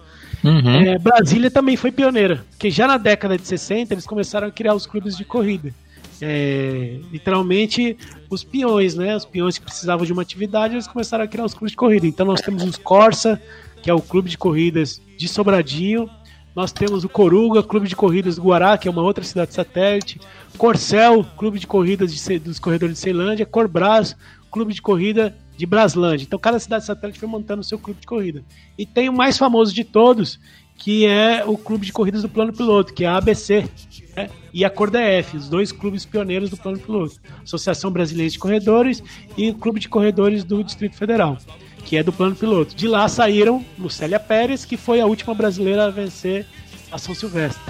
Uhum. 0.43 0.82
É, 0.82 0.97
Brasília 0.97 1.49
também 1.49 1.76
foi 1.76 1.91
pioneira, 1.91 2.43
porque 2.49 2.70
já 2.70 2.88
na 2.88 2.97
década 2.97 3.38
de 3.38 3.47
60 3.47 3.93
eles 3.93 4.05
começaram 4.05 4.47
a 4.47 4.51
criar 4.51 4.74
os 4.74 4.86
clubes 4.86 5.18
de 5.18 5.26
corrida. 5.26 5.74
É, 6.20 6.99
literalmente 7.11 7.95
os 8.30 8.43
peões, 8.43 8.95
né? 8.95 9.15
Os 9.15 9.26
peões 9.26 9.57
que 9.57 9.65
precisavam 9.65 10.05
de 10.05 10.11
uma 10.11 10.24
atividade, 10.24 10.74
eles 10.74 10.88
começaram 10.88 11.24
a 11.24 11.28
criar 11.28 11.45
os 11.45 11.53
clubes 11.53 11.72
de 11.72 11.78
corrida. 11.78 12.07
Então 12.07 12.26
nós 12.26 12.41
temos 12.41 12.63
os 12.63 12.76
Corsa, 12.76 13.41
que 13.82 13.89
é 13.89 13.93
o 13.93 14.01
clube 14.01 14.30
de 14.30 14.38
corridas 14.38 15.01
de 15.18 15.28
Sobradinho. 15.28 16.09
Nós 16.58 16.72
temos 16.72 17.03
o 17.03 17.10
Coruga, 17.10 17.62
clube 17.62 17.88
de 17.88 17.95
corridas 17.95 18.38
do 18.38 18.41
Guará, 18.41 18.80
que 18.80 18.88
é 18.88 18.91
uma 18.91 19.03
outra 19.03 19.24
cidade 19.24 19.53
satélite. 19.53 20.20
Corcel, 20.58 21.24
clube 21.38 21.60
de 21.60 21.68
corridas 21.68 22.12
de 22.12 22.39
dos 22.39 22.58
corredores 22.58 22.95
de 22.95 22.99
Ceilândia. 22.99 23.45
Corbras, 23.45 24.16
clube 24.51 24.74
de 24.74 24.82
corrida 24.82 25.38
de 25.55 25.68
Braslândia. 25.68 26.26
Então 26.26 26.39
cada 26.39 26.58
cidade 26.58 26.84
satélite 26.84 27.20
foi 27.20 27.30
montando 27.30 27.62
o 27.62 27.64
seu 27.64 27.78
clube 27.78 28.01
de 28.01 28.08
corrida. 28.08 28.43
E 28.76 28.88
tem 28.88 29.08
o 29.08 29.14
mais 29.14 29.38
famoso 29.38 29.72
de 29.72 29.84
todos, 29.84 30.39
que 30.76 31.05
é 31.05 31.45
o 31.45 31.60
clube 31.60 31.86
de 31.86 31.93
corridas 31.93 32.24
do 32.24 32.30
plano 32.30 32.51
piloto, 32.51 32.91
que 32.91 33.05
é 33.05 33.08
a 33.08 33.18
ABC. 33.18 33.70
né? 34.16 34.28
E 34.51 34.66
a 34.66 34.70
CorDF, 34.72 35.38
os 35.38 35.49
dois 35.49 35.72
clubes 35.72 36.05
pioneiros 36.05 36.49
do 36.49 36.58
plano 36.58 36.80
piloto. 36.80 37.22
Associação 37.43 37.91
Brasileira 37.91 38.32
de 38.32 38.39
Corredores 38.39 39.03
e 39.38 39.51
o 39.51 39.53
Clube 39.53 39.80
de 39.80 39.88
Corredores 39.88 40.43
do 40.43 40.64
Distrito 40.64 40.95
Federal, 40.95 41.38
que 41.88 41.96
é 41.96 42.04
do 42.04 42.12
plano 42.12 42.36
piloto. 42.36 42.76
De 42.76 42.86
lá 42.86 43.08
saíram 43.08 43.64
Lucélia 43.80 44.20
Pérez, 44.20 44.66
que 44.66 44.76
foi 44.76 45.00
a 45.00 45.06
última 45.06 45.34
brasileira 45.34 45.86
a 45.86 45.90
vencer 45.90 46.46
a 46.92 46.98
São 46.98 47.16
Silvestre. 47.16 47.62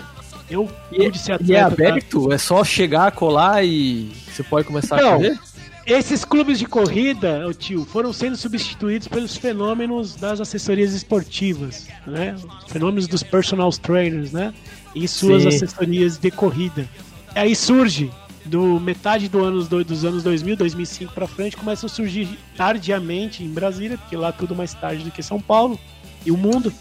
Eu 0.50 0.68
pude 0.90 1.20
ser 1.20 1.40
E 1.44 1.54
é 1.54 1.60
atleta, 1.62 1.76
tá? 1.84 1.90
aberto? 1.90 2.34
É 2.34 2.38
só 2.40 2.64
chegar, 2.64 3.12
colar 3.12 3.64
e 3.64 4.12
você 4.28 4.42
pode 4.42 4.66
começar 4.66 4.98
a 4.98 5.02
Não. 5.04 5.14
correr? 5.18 5.38
Esses 5.86 6.26
clubes 6.26 6.58
de 6.58 6.66
corrida, 6.66 7.46
tio, 7.60 7.86
foram 7.86 8.12
sendo 8.12 8.36
substituídos 8.36 9.08
pelos 9.08 9.38
fenômenos 9.38 10.16
das 10.16 10.42
assessorias 10.42 10.94
esportivas, 10.94 11.88
né? 12.06 12.36
Os 12.66 12.72
fenômenos 12.72 13.08
dos 13.08 13.22
personal 13.22 13.70
trainers, 13.72 14.32
né? 14.32 14.52
E 14.96 15.08
suas 15.08 15.44
Sim. 15.44 15.50
assessorias 15.50 16.18
de 16.18 16.32
corrida. 16.32 16.90
Aí 17.36 17.56
surge 17.56 18.10
do 18.48 18.80
metade 18.80 19.28
do 19.30 19.44
anos 19.44 19.68
do- 19.68 19.84
dos 19.84 20.04
anos 20.06 20.24
2000, 20.24 20.56
2005 20.56 21.14
para 21.14 21.28
frente, 21.28 21.56
começam 21.58 21.88
a 21.88 21.90
surgir 21.90 22.28
tardiamente 22.56 23.44
em 23.44 23.50
Brasília, 23.50 23.98
porque 23.98 24.16
lá 24.16 24.32
tudo 24.32 24.56
mais 24.56 24.74
tarde 24.74 25.04
do 25.04 25.12
que 25.12 25.22
São 25.22 25.40
Paulo 25.40 25.80
e 26.26 26.32
o 26.32 26.38
mundo, 26.38 26.72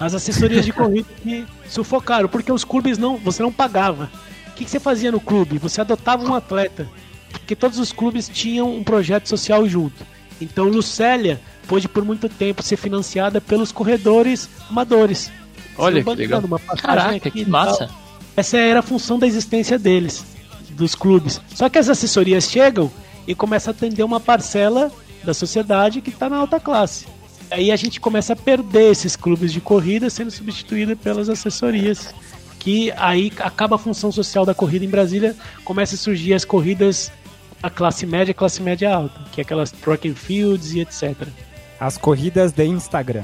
as 0.00 0.14
assessorias 0.14 0.64
de 0.64 0.72
corrida 0.72 1.08
que 1.22 1.44
sufocaram, 1.68 2.28
porque 2.28 2.50
os 2.52 2.64
clubes 2.64 2.96
não, 2.98 3.16
você 3.16 3.42
não 3.42 3.52
pagava. 3.52 4.10
O 4.48 4.52
que, 4.56 4.64
que 4.64 4.70
você 4.70 4.80
fazia 4.80 5.12
no 5.12 5.20
clube? 5.20 5.58
Você 5.58 5.80
adotava 5.80 6.24
um 6.24 6.34
atleta, 6.34 6.88
porque 7.30 7.54
todos 7.54 7.78
os 7.78 7.92
clubes 7.92 8.28
tinham 8.28 8.74
um 8.74 8.82
projeto 8.82 9.28
social 9.28 9.68
junto. 9.68 10.04
Então 10.40 10.64
Lucélia 10.66 11.40
pôde 11.66 11.88
por 11.88 12.04
muito 12.04 12.28
tempo 12.28 12.62
ser 12.62 12.76
financiada 12.76 13.40
pelos 13.40 13.72
corredores 13.72 14.48
amadores. 14.70 15.30
Olha 15.78 16.02
que 16.02 16.10
legal. 16.14 16.40
uma 16.42 16.58
Caraca, 16.58 17.16
aqui 17.16 17.30
que 17.30 17.44
massa. 17.50 17.90
Essa 18.36 18.58
era 18.58 18.80
a 18.80 18.82
função 18.82 19.18
da 19.18 19.26
existência 19.26 19.78
deles, 19.78 20.24
dos 20.76 20.94
clubes. 20.94 21.40
Só 21.54 21.68
que 21.68 21.78
as 21.78 21.88
assessorias 21.88 22.48
chegam 22.50 22.90
e 23.26 23.34
começam 23.34 23.72
a 23.72 23.76
atender 23.76 24.02
uma 24.04 24.20
parcela 24.20 24.92
da 25.24 25.34
sociedade 25.34 26.00
que 26.00 26.10
está 26.10 26.28
na 26.28 26.36
alta 26.36 26.60
classe. 26.60 27.06
Aí 27.50 27.70
a 27.70 27.76
gente 27.76 28.00
começa 28.00 28.32
a 28.32 28.36
perder 28.36 28.90
esses 28.90 29.16
clubes 29.16 29.52
de 29.52 29.60
corrida 29.60 30.10
sendo 30.10 30.30
substituídos 30.30 30.98
pelas 30.98 31.28
assessorias. 31.28 32.14
Que 32.58 32.92
aí 32.96 33.32
acaba 33.38 33.76
a 33.76 33.78
função 33.78 34.10
social 34.10 34.44
da 34.44 34.52
corrida 34.52 34.84
em 34.84 34.88
Brasília, 34.88 35.36
começa 35.64 35.94
a 35.94 35.98
surgir 35.98 36.34
as 36.34 36.44
corridas 36.44 37.12
da 37.62 37.70
classe 37.70 38.04
média, 38.04 38.34
classe 38.34 38.60
média 38.60 38.92
alta, 38.92 39.20
que 39.30 39.40
é 39.40 39.42
aquelas 39.42 39.70
track 39.70 40.08
and 40.08 40.14
fields 40.16 40.72
e 40.74 40.80
etc. 40.80 41.28
As 41.78 41.96
corridas 41.96 42.50
de 42.52 42.64
Instagram. 42.64 43.22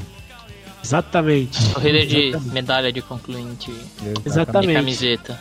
Exatamente. 0.84 1.60
Corrida 1.70 2.06
de 2.06 2.16
Exatamente. 2.28 2.52
medalha 2.54 2.92
de 2.92 3.02
concluinte 3.02 3.70
e 3.70 4.14
Exatamente. 4.28 4.74
camiseta. 4.74 5.40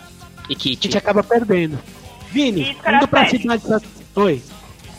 E 0.49 0.53
A 0.53 0.55
kit. 0.55 0.83
gente 0.83 0.97
acaba 0.97 1.23
perdendo. 1.23 1.77
Vini, 2.31 2.71
indo 2.97 3.07
pra 3.07 3.21
cidade. 3.37 3.67
Oi. 4.15 4.41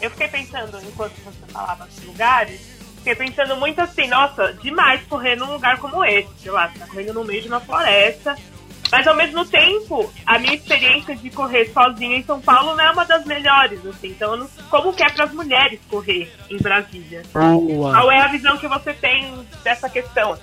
Eu 0.00 0.10
fiquei 0.10 0.28
pensando, 0.28 0.78
enquanto 0.82 1.12
você 1.24 1.52
falava 1.52 1.86
dos 1.86 2.04
lugares, 2.04 2.60
fiquei 2.98 3.14
pensando 3.14 3.56
muito 3.56 3.80
assim, 3.80 4.08
nossa, 4.08 4.52
demais 4.54 5.00
correr 5.06 5.36
num 5.36 5.52
lugar 5.52 5.78
como 5.78 6.04
esse, 6.04 6.28
sei 6.42 6.50
lá, 6.50 6.68
você 6.68 6.78
tá 6.80 6.86
correndo 6.86 7.14
no 7.14 7.24
meio 7.24 7.40
de 7.42 7.48
uma 7.48 7.60
floresta. 7.60 8.36
Mas 8.90 9.06
ao 9.06 9.16
mesmo 9.16 9.42
tempo, 9.46 10.12
a 10.26 10.38
minha 10.38 10.54
experiência 10.54 11.16
de 11.16 11.30
correr 11.30 11.70
sozinha 11.72 12.14
em 12.18 12.22
São 12.24 12.38
Paulo 12.42 12.76
não 12.76 12.84
é 12.84 12.90
uma 12.90 13.06
das 13.06 13.24
melhores, 13.24 13.80
assim. 13.86 14.08
Então, 14.08 14.36
não- 14.36 14.46
como 14.68 14.92
que 14.92 15.02
é 15.02 15.08
para 15.08 15.24
as 15.24 15.32
mulheres 15.32 15.80
correr 15.88 16.30
em 16.50 16.58
Brasília? 16.58 17.22
Boa. 17.32 17.90
Qual 17.92 18.10
é 18.12 18.20
a 18.20 18.26
visão 18.26 18.58
que 18.58 18.68
você 18.68 18.92
tem 18.92 19.46
dessa 19.64 19.88
questão? 19.88 20.36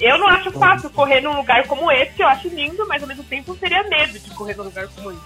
Eu 0.00 0.18
não 0.18 0.26
acho 0.26 0.50
fácil 0.50 0.90
correr 0.90 1.20
num 1.20 1.36
lugar 1.36 1.64
como 1.68 1.92
esse, 1.92 2.12
que 2.14 2.22
eu 2.24 2.26
acho 2.26 2.48
lindo, 2.48 2.84
mas 2.88 3.00
ao 3.02 3.08
mesmo 3.08 3.22
tempo 3.22 3.52
eu 3.52 3.56
teria 3.56 3.84
medo 3.84 4.18
de 4.18 4.30
correr 4.30 4.56
num 4.56 4.64
lugar 4.64 4.88
como 4.88 5.12
esse. 5.12 5.20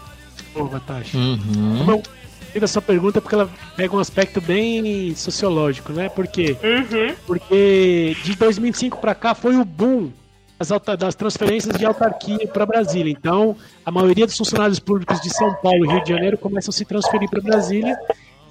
Boa, 0.57 0.81
Tati. 0.81 1.17
Uhum. 1.17 1.85
Bom, 1.85 2.03
gostei 2.41 2.61
da 2.61 2.67
sua 2.67 2.81
pergunta 2.83 3.21
porque 3.21 3.35
ela 3.35 3.51
pega 3.77 3.95
um 3.95 3.99
aspecto 3.99 4.41
bem 4.41 5.15
sociológico, 5.15 5.93
né? 5.93 6.09
Por 6.09 6.27
quê? 6.27 6.57
Uhum. 6.63 7.15
Porque 7.27 8.17
de 8.25 8.35
2005 8.37 8.99
para 8.99 9.15
cá 9.15 9.35
foi 9.35 9.57
o 9.57 9.65
boom 9.65 10.11
das, 10.59 10.73
alta- 10.73 10.97
das 10.97 11.15
transferências 11.15 11.77
de 11.77 11.85
autarquia 11.85 12.47
para 12.49 12.65
Brasília. 12.65 13.11
Então, 13.13 13.57
a 13.85 13.91
maioria 13.91 14.25
dos 14.27 14.37
funcionários 14.37 14.79
públicos 14.79 15.21
de 15.21 15.29
São 15.31 15.55
Paulo 15.57 15.85
e 15.85 15.89
Rio 15.89 16.03
de 16.03 16.09
Janeiro 16.11 16.39
começam 16.39 16.71
a 16.71 16.73
se 16.73 16.85
transferir 16.85 17.29
para 17.29 17.41
Brasília. 17.43 17.97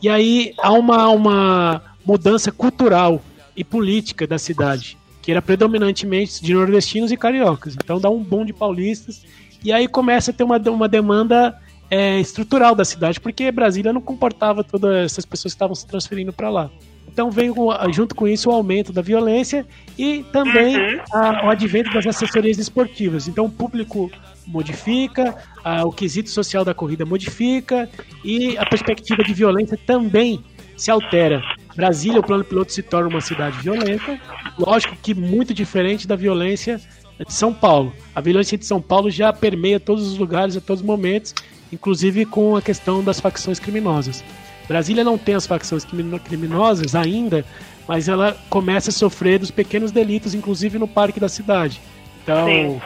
E 0.01 0.07
aí 0.07 0.53
há 0.59 0.71
uma, 0.71 1.07
uma 1.09 1.81
mudança 2.05 2.51
cultural 2.51 3.21
e 3.57 3.63
política 3.63 4.27
da 4.27 4.37
cidade, 4.37 4.97
que 5.21 5.31
era 5.31 5.41
predominantemente 5.41 6.43
de 6.43 6.53
nordestinos 6.53 7.11
e 7.11 7.17
cariocas. 7.17 7.73
Então 7.73 7.99
dá 7.99 8.09
um 8.11 8.21
boom 8.21 8.45
de 8.45 8.53
paulistas. 8.53 9.23
E 9.63 9.71
aí 9.73 9.87
começa 9.87 10.29
a 10.29 10.33
ter 10.33 10.43
uma, 10.43 10.57
uma 10.69 10.87
demanda 10.87 11.57
é, 11.89 12.19
estrutural 12.19 12.73
da 12.75 12.83
cidade, 12.85 13.19
porque 13.19 13.51
Brasília 13.51 13.93
não 13.93 14.01
comportava 14.01 14.63
todas 14.63 15.05
essas 15.05 15.25
pessoas 15.25 15.53
que 15.53 15.55
estavam 15.55 15.75
se 15.75 15.85
transferindo 15.87 16.33
para 16.33 16.49
lá. 16.49 16.69
Então 17.07 17.31
veio 17.31 17.55
junto 17.93 18.13
com 18.15 18.27
isso 18.27 18.49
o 18.49 18.51
aumento 18.53 18.91
da 18.91 19.01
violência 19.01 19.65
e 19.97 20.23
também 20.33 20.75
Uhum. 20.75 20.99
a- 21.13 21.45
o 21.45 21.49
advento 21.49 21.93
das 21.93 22.05
assessorias 22.05 22.57
esportivas. 22.57 23.27
Então 23.27 23.45
o 23.45 23.49
público 23.49 24.11
modifica, 24.45 25.35
a- 25.63 25.85
o 25.85 25.91
quesito 25.91 26.29
social 26.29 26.65
da 26.65 26.73
corrida 26.73 27.05
modifica 27.05 27.89
e 28.23 28.57
a 28.57 28.65
perspectiva 28.65 29.23
de 29.23 29.33
violência 29.33 29.77
também 29.85 30.43
se 30.75 30.89
altera. 30.91 31.41
Brasília, 31.75 32.19
o 32.19 32.23
plano 32.23 32.43
piloto 32.43 32.71
se 32.73 32.81
torna 32.81 33.07
uma 33.09 33.21
cidade 33.21 33.57
violenta, 33.59 34.19
lógico 34.57 34.95
que 35.01 35.13
muito 35.13 35.53
diferente 35.53 36.07
da 36.07 36.15
violência 36.15 36.81
de 37.25 37.33
São 37.33 37.53
Paulo. 37.53 37.93
A 38.13 38.19
violência 38.21 38.57
de 38.57 38.65
São 38.65 38.81
Paulo 38.81 39.09
já 39.09 39.31
permeia 39.31 39.79
todos 39.79 40.05
os 40.05 40.17
lugares, 40.17 40.57
a 40.57 40.61
todos 40.61 40.81
os 40.81 40.85
momentos, 40.87 41.33
inclusive 41.71 42.25
com 42.25 42.55
a 42.55 42.61
questão 42.61 43.03
das 43.03 43.19
facções 43.19 43.59
criminosas. 43.59 44.23
Brasília 44.67 45.03
não 45.03 45.17
tem 45.17 45.35
as 45.35 45.45
facções 45.45 45.83
crimino- 45.85 46.19
criminosas 46.19 46.95
ainda, 46.95 47.45
mas 47.87 48.07
ela 48.09 48.35
começa 48.49 48.89
a 48.89 48.93
sofrer 48.93 49.37
dos 49.39 49.51
pequenos 49.51 49.91
delitos, 49.91 50.33
inclusive 50.33 50.79
no 50.79 50.87
parque 50.87 51.19
da 51.19 51.29
cidade. 51.29 51.79
Então, 52.23 52.47
Sim. 52.47 52.81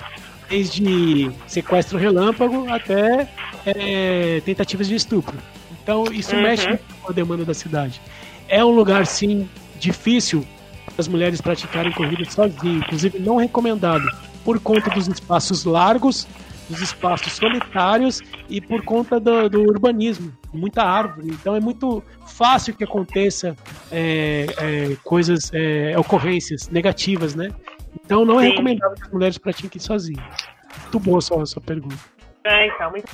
desde 0.50 1.32
sequestro 1.48 1.98
relâmpago 1.98 2.70
até 2.70 3.30
é, 3.66 4.42
tentativas 4.46 4.88
de 4.88 4.96
estupro. 4.96 5.38
Então, 5.82 6.04
isso 6.12 6.36
Uhum. 6.36 6.42
mexe 6.42 6.68
com 7.02 7.10
a 7.12 7.14
demanda 7.14 7.46
da 7.46 7.54
cidade. 7.54 8.02
É 8.48 8.64
um 8.64 8.72
lugar, 8.72 9.06
sim, 9.06 9.48
difícil 9.80 10.46
para 10.86 10.96
as 11.00 11.08
mulheres 11.08 11.40
praticarem 11.40 11.92
corrida 11.94 12.30
sozinhas, 12.30 12.82
inclusive 12.84 13.20
não 13.20 13.38
recomendado, 13.38 14.04
por 14.44 14.60
conta 14.60 14.90
dos 14.90 15.08
espaços 15.08 15.64
largos, 15.64 16.28
dos 16.70 16.82
espaços 16.82 17.34
solitários 17.34 18.22
e 18.48 18.62
por 18.62 18.84
conta 18.84 19.20
do, 19.20 19.50
do 19.50 19.62
urbanismo, 19.62 20.32
muita 20.54 20.84
árvore. 20.84 21.30
Então 21.30 21.56
é 21.56 21.60
muito 21.60 22.04
fácil 22.28 22.76
que 22.76 22.84
aconteça 22.84 23.56
é, 23.92 24.46
é, 24.58 24.96
coisas, 25.04 25.52
é, 25.54 25.98
ocorrências 25.98 26.70
negativas, 26.70 27.36
né? 27.36 27.50
Então 28.06 28.24
não 28.24 28.40
é 28.40 28.44
Sim. 28.44 28.50
recomendável 28.52 28.96
que 28.96 29.04
as 29.04 29.12
mulheres 29.12 29.38
pratiquem 29.38 29.82
sozinhas. 29.82 30.24
Muito 30.84 31.00
boa 31.00 31.18
a 31.18 31.22
sua, 31.22 31.44
a 31.44 31.46
sua 31.46 31.62
pergunta. 31.62 31.98
É, 32.44 32.68
então, 32.68 32.92
muito 32.92 33.10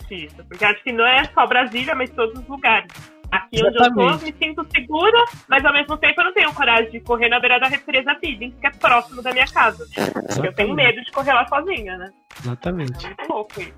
difícil. 0.00 0.44
Porque 0.48 0.64
acho 0.64 0.82
que 0.82 0.92
não 0.92 1.06
é 1.06 1.24
só 1.24 1.46
Brasília, 1.46 1.94
mas 1.94 2.10
todos 2.10 2.38
os 2.40 2.48
lugares. 2.48 2.90
Aqui 3.32 3.64
onde 3.64 3.78
eu 3.78 3.84
Exatamente. 3.86 4.18
tô, 4.18 4.26
me 4.26 4.34
sinto 4.38 4.66
segura, 4.76 5.24
mas 5.48 5.64
ao 5.64 5.72
mesmo 5.72 5.96
tempo 5.96 6.20
eu 6.20 6.24
não 6.26 6.34
tenho 6.34 6.52
coragem 6.52 6.90
de 6.90 7.00
correr 7.00 7.30
na 7.30 7.40
beira 7.40 7.58
da 7.58 7.66
represa 7.66 8.14
Billings, 8.20 8.54
que 8.60 8.66
é 8.66 8.70
próximo 8.70 9.22
da 9.22 9.32
minha 9.32 9.46
casa. 9.46 9.86
Porque 10.34 10.48
eu 10.48 10.52
tenho 10.52 10.74
medo 10.74 11.02
de 11.02 11.10
correr 11.10 11.32
lá 11.32 11.48
sozinha, 11.48 11.96
né? 11.96 12.10
Exatamente. 12.38 13.06
Muito 13.06 13.32
louco 13.32 13.60
isso. 13.62 13.72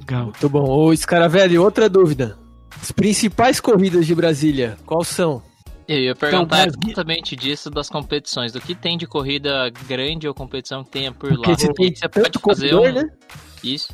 Legal. 0.00 0.24
Muito 0.24 0.48
bom. 0.48 0.64
Ô, 0.68 0.96
Scaravelli, 0.96 1.56
outra 1.56 1.88
dúvida. 1.88 2.36
As 2.82 2.90
principais 2.90 3.60
corridas 3.60 4.04
de 4.04 4.14
Brasília, 4.16 4.76
quais 4.84 5.06
são? 5.06 5.42
Eu 5.86 5.98
ia 6.00 6.14
perguntar 6.14 6.64
Brasil- 6.64 6.80
exatamente 6.84 7.36
disso 7.36 7.70
das 7.70 7.88
competições, 7.88 8.52
do 8.52 8.60
que 8.60 8.74
tem 8.74 8.98
de 8.98 9.06
corrida 9.06 9.70
grande 9.86 10.26
ou 10.26 10.34
competição 10.34 10.82
que 10.82 10.90
tenha 10.90 11.12
por 11.12 11.30
lá. 11.30 11.36
Porque 11.36 11.54
você 11.54 11.72
tem 11.72 11.94
você 11.94 12.08
tanto 12.08 12.40
pode 12.40 12.58
fazer 12.58 12.70
corredor, 12.70 13.04
um... 13.04 13.06
né? 13.06 13.16
Isso. 13.62 13.88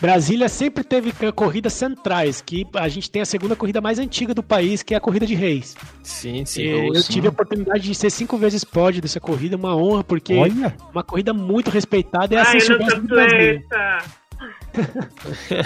Brasília 0.00 0.48
sempre 0.48 0.82
teve 0.82 1.12
corridas 1.32 1.74
centrais, 1.74 2.40
que 2.40 2.66
a 2.74 2.88
gente 2.88 3.10
tem 3.10 3.20
a 3.20 3.26
segunda 3.26 3.54
corrida 3.54 3.80
mais 3.80 3.98
antiga 3.98 4.32
do 4.32 4.42
país, 4.42 4.82
que 4.82 4.94
é 4.94 4.96
a 4.96 5.00
Corrida 5.00 5.26
de 5.26 5.34
Reis. 5.34 5.76
Sim, 6.02 6.44
sim. 6.46 6.62
Eu 6.62 6.94
sim. 6.96 7.12
tive 7.12 7.26
a 7.26 7.30
oportunidade 7.30 7.82
de 7.82 7.94
ser 7.94 8.08
cinco 8.10 8.38
vezes 8.38 8.64
pódio 8.64 9.02
dessa 9.02 9.20
corrida, 9.20 9.56
uma 9.56 9.76
honra, 9.76 10.02
porque 10.02 10.34
Olha, 10.34 10.68
é 10.68 10.90
uma 10.92 11.02
corrida 11.04 11.34
muito 11.34 11.70
respeitada 11.70 12.34
e 12.34 12.38
a 12.38 12.42
Ai, 12.48 12.60
São 12.60 12.76
eu 12.76 12.80
não 12.80 12.88
Silvestre 12.88 13.00
tô 13.00 13.06
do 13.06 13.14
Brasil. 13.14 13.62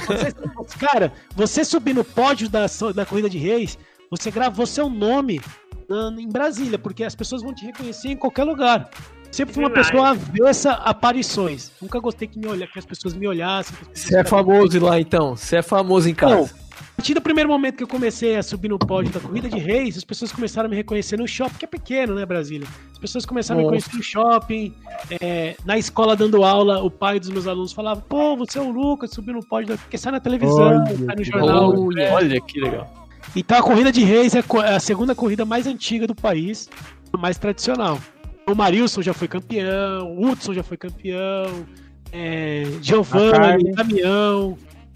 Você- 0.06 0.78
cara, 0.78 1.12
você 1.36 1.64
subir 1.64 1.94
no 1.94 2.02
pódio 2.04 2.48
da, 2.48 2.66
da 2.94 3.06
Corrida 3.06 3.28
de 3.30 3.38
Reis, 3.38 3.78
você 4.10 4.30
gravou 4.30 4.66
seu 4.66 4.88
nome 4.88 5.40
na- 5.88 6.20
em 6.20 6.28
Brasília, 6.28 6.78
porque 6.78 7.04
as 7.04 7.14
pessoas 7.14 7.42
vão 7.42 7.54
te 7.54 7.64
reconhecer 7.64 8.08
em 8.08 8.16
qualquer 8.16 8.44
lugar. 8.44 8.90
Sempre 9.34 9.52
fui 9.52 9.64
uma 9.64 9.70
pessoa 9.70 10.10
avessa 10.10 10.70
a 10.74 10.90
aparições. 10.90 11.72
Nunca 11.82 11.98
gostei 11.98 12.28
que, 12.28 12.38
me 12.38 12.46
olha, 12.46 12.68
que 12.68 12.78
as 12.78 12.86
pessoas 12.86 13.14
me 13.14 13.26
olhassem. 13.26 13.76
Você 13.92 14.16
é 14.16 14.22
famoso 14.22 14.78
lá 14.78 15.00
então? 15.00 15.34
Você 15.34 15.56
é 15.56 15.62
famoso 15.62 16.08
em 16.08 16.14
casa? 16.14 16.36
Não. 16.36 16.44
A 16.44 16.96
partir 16.96 17.14
do 17.14 17.20
primeiro 17.20 17.50
momento 17.50 17.78
que 17.78 17.82
eu 17.82 17.88
comecei 17.88 18.36
a 18.36 18.44
subir 18.44 18.68
no 18.68 18.78
pódio 18.78 19.12
da 19.12 19.18
Corrida 19.18 19.48
de 19.48 19.58
Reis, 19.58 19.96
as 19.96 20.04
pessoas 20.04 20.30
começaram 20.30 20.68
a 20.68 20.70
me 20.70 20.76
reconhecer 20.76 21.16
no 21.16 21.26
shopping, 21.26 21.56
que 21.58 21.64
é 21.64 21.68
pequeno, 21.68 22.14
né, 22.14 22.24
Brasília? 22.24 22.68
As 22.92 22.98
pessoas 22.98 23.26
começaram 23.26 23.60
a 23.60 23.64
me 23.64 23.72
Nossa. 23.72 23.86
reconhecer 23.88 23.96
no 23.96 24.02
shopping, 24.04 24.72
é, 25.20 25.56
na 25.64 25.76
escola 25.76 26.14
dando 26.14 26.44
aula, 26.44 26.80
o 26.80 26.88
pai 26.88 27.18
dos 27.18 27.30
meus 27.30 27.48
alunos 27.48 27.72
falava, 27.72 28.00
pô, 28.02 28.36
você 28.36 28.60
é 28.60 28.62
o 28.62 28.70
Lucas, 28.70 29.10
subiu 29.10 29.34
no 29.34 29.44
pódio, 29.44 29.70
da... 29.70 29.76
porque 29.76 29.98
sai 29.98 30.12
na 30.12 30.20
televisão, 30.20 30.78
Olha, 30.78 30.86
sai 30.86 31.06
no 31.06 31.16
que 31.16 31.24
jornal. 31.24 31.74
Olha. 31.76 32.12
Olha 32.12 32.40
que 32.40 32.60
legal. 32.60 33.08
Então 33.34 33.58
a 33.58 33.62
Corrida 33.62 33.90
de 33.90 34.04
Reis 34.04 34.36
é 34.36 34.38
é 34.38 34.74
a 34.76 34.78
segunda 34.78 35.12
corrida 35.12 35.44
mais 35.44 35.66
antiga 35.66 36.06
do 36.06 36.14
país, 36.14 36.70
mais 37.18 37.36
tradicional. 37.36 37.98
O 38.46 38.54
Marilson 38.54 39.00
já 39.02 39.14
foi 39.14 39.26
campeão, 39.28 40.16
o 40.16 40.26
Hudson 40.28 40.52
já 40.52 40.62
foi 40.62 40.76
campeão, 40.76 41.64
é, 42.12 42.64
Giovanni, 42.82 43.72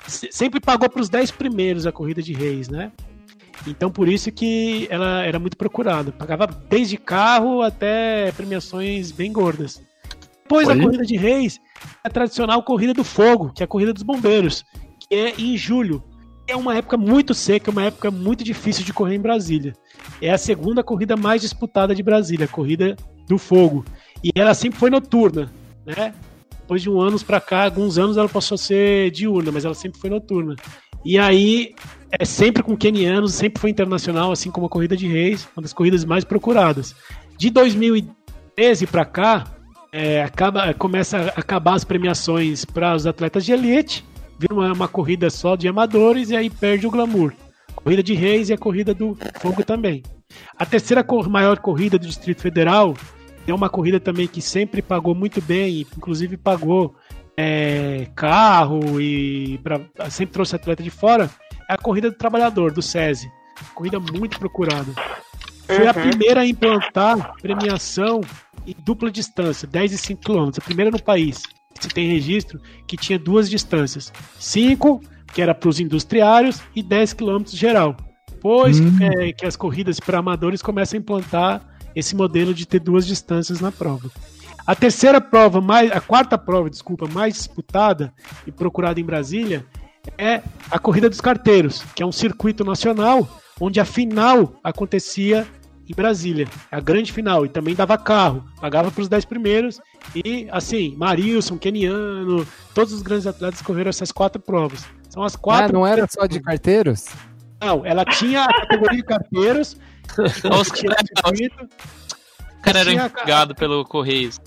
se- 0.07 0.29
Sempre 0.31 0.61
pagou 0.61 0.89
para 0.89 1.01
os 1.01 1.09
10 1.09 1.31
primeiros 1.31 1.87
a 1.87 1.93
Corrida 1.93 2.23
de 2.23 2.33
Reis, 2.33 2.69
né? 2.69 2.93
Então 3.67 3.91
por 3.91 4.09
isso 4.09 4.31
que 4.31 4.87
ela 4.91 5.23
era 5.25 5.39
muito 5.39 5.57
procurada. 5.57 6.13
Pagava 6.13 6.47
desde 6.47 6.97
carro 6.97 7.63
até 7.63 8.31
premiações 8.33 9.11
bem 9.11 9.33
gordas. 9.33 9.83
Depois 10.43 10.67
da 10.69 10.75
Olha. 10.75 10.83
Corrida 10.85 11.05
de 11.05 11.17
Reis, 11.17 11.59
a 12.05 12.09
tradicional 12.09 12.63
Corrida 12.63 12.95
do 12.95 13.05
Fogo, 13.05 13.53
que 13.53 13.63
é 13.63 13.65
a 13.65 13.69
Corrida 13.69 13.93
dos 13.93 14.03
Bombeiros, 14.03 14.65
que 15.01 15.15
é 15.15 15.35
em 15.39 15.57
julho. 15.57 16.03
É 16.47 16.57
uma 16.57 16.75
época 16.77 16.97
muito 16.97 17.35
seca, 17.35 17.71
uma 17.71 17.83
época 17.85 18.11
muito 18.11 18.43
difícil 18.43 18.83
de 18.85 18.93
correr 18.95 19.17
em 19.17 19.21
Brasília. 19.21 19.75
É 20.23 20.31
a 20.31 20.39
segunda 20.39 20.83
corrida 20.83 21.17
mais 21.17 21.43
disputada 21.43 21.95
de 21.95 22.03
Brasília, 22.03 22.47
a 22.47 22.49
Corrida 22.49 22.97
do 23.29 23.39
Fogo. 23.39 23.85
E 24.23 24.31
ela 24.35 24.55
sempre 24.55 24.79
foi 24.79 24.91
noturna, 24.91 25.51
né? 25.87 26.15
Depois 26.61 26.83
de 26.83 26.91
um 26.91 27.01
anos 27.01 27.23
pra 27.23 27.41
cá, 27.41 27.65
alguns 27.65 27.97
anos 27.99 28.17
ela 28.17 28.29
passou 28.29 28.57
a 28.57 28.59
ser 28.59 29.11
diurna, 29.11 29.51
mas 29.53 29.65
ela 29.65 29.75
sempre 29.75 29.99
foi 30.01 30.11
noturna. 30.11 30.55
E 31.05 31.19
aí, 31.19 31.75
é 32.11 32.25
sempre 32.25 32.63
com 32.63 32.77
quenianos, 32.77 33.35
sempre 33.35 33.61
foi 33.61 33.71
internacional, 33.71 34.33
assim 34.33 34.51
como 34.51 34.67
a 34.67 34.69
Corrida 34.69 34.97
de 34.97 35.07
Reis, 35.07 35.49
uma 35.57 35.63
das 35.63 35.73
corridas 35.73 36.05
mais 36.05 36.25
procuradas. 36.25 36.95
De 37.39 37.49
2013 37.51 38.87
pra 38.87 39.05
cá, 39.05 39.45
é, 39.93 40.23
acaba, 40.23 40.75
começa 40.75 41.17
a 41.19 41.41
acabar 41.41 41.75
as 41.75 41.85
premiações 41.85 42.65
para 42.65 42.95
os 42.95 43.07
atletas 43.07 43.45
de 43.45 43.53
elite, 43.53 44.05
vira 44.39 44.53
uma, 44.53 44.73
uma 44.73 44.89
corrida 44.89 45.31
só 45.31 45.57
de 45.57 45.69
amadores 45.69 46.31
e 46.31 46.37
aí 46.37 46.51
perde 46.51 46.87
o 46.87 46.91
glamour. 46.91 47.33
Corrida 47.77 48.03
de 48.03 48.13
Reis 48.13 48.51
e 48.51 48.53
a 48.53 48.59
corrida 48.59 48.93
do 48.93 49.17
Fogo 49.41 49.63
também. 49.65 50.03
A 50.59 50.67
terceira 50.67 51.03
cor- 51.03 51.29
maior 51.29 51.59
corrida 51.59 51.97
do 51.99 52.07
Distrito 52.07 52.43
Federal 52.43 52.95
é 53.51 53.55
uma 53.55 53.69
corrida 53.69 53.99
também 54.01 54.27
que 54.27 54.41
sempre 54.43 54.83
pagou 54.83 55.15
muito 55.15 55.41
bem, 55.41 55.81
inclusive 55.97 56.37
pagou 56.37 56.95
é, 57.37 58.09
carro 58.17 59.01
e 59.01 59.59
pra- 59.59 59.81
sempre 60.11 60.33
trouxe 60.33 60.57
atleta 60.57 60.83
de 60.83 60.91
fora. 60.91 61.31
É 61.69 61.75
a 61.75 61.79
corrida 61.79 62.11
do 62.11 62.17
trabalhador, 62.17 62.73
do 62.73 62.83
SESI. 62.83 63.31
Corrida 63.75 63.99
muito 64.01 64.39
procurada. 64.39 64.93
Foi 65.67 65.87
a 65.87 65.93
Uhum. 65.93 66.09
primeira 66.11 66.41
a 66.41 66.47
implantar 66.47 67.35
premiação 67.41 68.21
em 68.67 68.75
dupla 68.85 69.11
distância, 69.11 69.69
10 69.69 69.93
e 69.93 69.99
5 69.99 70.23
km. 70.23 70.51
A 70.59 70.61
primeira 70.65 70.91
no 70.91 71.03
país. 71.03 71.43
Se 71.81 71.89
tem 71.89 72.09
registro 72.09 72.61
que 72.89 72.97
tinha 72.97 73.19
duas 73.19 73.49
distâncias. 73.49 74.13
5, 74.39 75.01
que 75.33 75.41
era 75.43 75.55
para 75.55 75.69
os 75.69 75.79
industriários, 75.79 76.61
e 76.75 76.83
10 76.83 77.13
km 77.13 77.45
geral. 77.47 77.97
Depois 78.31 78.81
Hum. 78.81 78.97
é, 79.01 79.33
que 79.33 79.45
as 79.47 79.55
corridas 79.57 80.01
para 80.01 80.19
amadores 80.19 80.63
começam 80.63 80.97
a 80.97 81.01
implantar 81.01 81.68
esse 81.99 82.15
modelo 82.15 82.55
de 82.55 82.65
ter 82.65 82.79
duas 82.79 83.05
distâncias 83.05 83.61
na 83.61 83.73
prova. 83.73 84.09
A 84.65 84.75
terceira 84.75 85.21
prova, 85.21 85.61
mais, 85.61 85.91
a 85.91 86.01
quarta 86.01 86.39
prova, 86.39 86.71
desculpa, 86.71 87.09
mais 87.09 87.35
disputada 87.35 88.13
e 88.47 88.53
procurada 88.53 89.01
em 89.01 89.05
Brasília 89.05 89.67
é 90.17 90.41
a 90.71 90.79
Corrida 90.79 91.09
dos 91.09 91.21
Carteiros, 91.21 91.83
que 91.97 92.03
é 92.03 92.07
um 92.07 92.13
circuito 92.13 92.65
nacional 92.65 93.29
onde 93.61 93.81
a 93.81 93.85
final 93.85 94.53
acontecia 94.63 95.47
em 95.89 95.95
Brasília, 95.95 96.47
a 96.71 96.81
grande 96.81 97.13
final, 97.13 97.47
e 97.47 97.49
também 97.49 97.75
dava 97.75 97.97
carro, 97.97 98.45
pagava 98.61 98.91
para 98.91 99.01
os 99.01 99.09
10 99.09 99.25
primeiros, 99.25 99.81
e 100.15 100.47
assim, 100.53 100.95
Marilson, 100.97 101.57
Keniano, 101.57 102.47
todos 102.75 102.93
os 102.93 103.01
grandes 103.03 103.27
atletas 103.27 103.63
correram 103.63 103.89
essas 103.89 104.13
quatro 104.13 104.41
provas. 104.41 104.85
São 105.09 105.25
as 105.25 105.35
ah, 105.35 105.39
quatro. 105.39 105.73
não 105.73 105.87
era 105.87 106.07
só 106.07 106.27
de 106.27 106.41
carteiros? 106.41 107.07
Não, 107.61 107.85
ela 107.85 108.05
tinha 108.05 108.45
a 108.45 108.61
categoria 108.61 108.99
de 108.99 109.05
carteiros. 109.05 109.77
Os 110.61 110.71
caras 110.71 111.07
circuito. 111.07 111.69
o 112.59 112.63
cara 112.63 112.79
era 112.81 112.91
tinha- 112.91 113.07
empregado 113.07 113.55
pelo 113.55 113.85
Correios. 113.85 114.41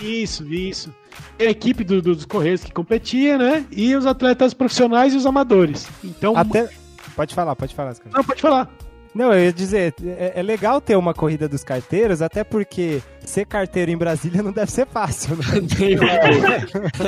Isso, 0.00 0.44
isso. 0.52 0.92
A 1.38 1.44
equipe 1.44 1.84
do- 1.84 2.00
dos 2.02 2.24
Correios 2.24 2.64
que 2.64 2.72
competia, 2.72 3.36
né? 3.38 3.66
E 3.70 3.94
os 3.94 4.06
atletas 4.06 4.54
profissionais 4.54 5.12
e 5.12 5.16
os 5.16 5.26
amadores. 5.26 5.86
Então, 6.02 6.36
Até. 6.36 6.68
Pode 7.14 7.34
falar, 7.34 7.54
pode 7.54 7.74
falar, 7.74 7.94
não, 8.12 8.24
pode 8.24 8.40
falar. 8.40 8.70
Não, 9.14 9.32
eu 9.32 9.44
ia 9.44 9.52
dizer, 9.52 9.94
é, 10.02 10.32
é 10.36 10.42
legal 10.42 10.80
ter 10.80 10.96
uma 10.96 11.12
corrida 11.12 11.48
dos 11.48 11.62
carteiros, 11.62 12.22
até 12.22 12.42
porque 12.42 13.02
ser 13.20 13.44
carteiro 13.46 13.90
em 13.90 13.96
Brasília 13.96 14.42
não 14.42 14.52
deve 14.52 14.70
ser 14.70 14.86
fácil, 14.86 15.36
né? 15.36 15.44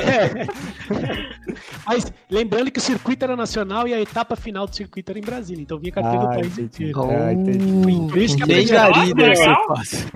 É. 0.03 0.45
Mas 1.85 2.11
lembrando 2.29 2.71
que 2.71 2.79
o 2.79 2.81
circuito 2.81 3.23
era 3.23 3.35
nacional 3.35 3.87
e 3.87 3.93
a 3.93 4.01
etapa 4.01 4.35
final 4.35 4.67
do 4.67 4.75
circuito 4.75 5.11
era 5.11 5.19
em 5.19 5.21
Brasília. 5.21 5.61
Então 5.61 5.77
vinha 5.79 5.91
carteiro 5.91 6.19
do 6.19 6.31
Ah, 6.31 6.35
país 6.35 6.57
entendi. 6.57 6.89
inteiro. 6.89 7.01
Ah, 7.09 7.33
entendi. 7.33 8.07
Por 8.11 8.17
isso 8.17 8.37
que 8.37 8.43
a 8.43 8.45
deve 8.45 8.67
ser 8.67 8.73
legal. 9.47 9.67
fácil. 9.67 10.07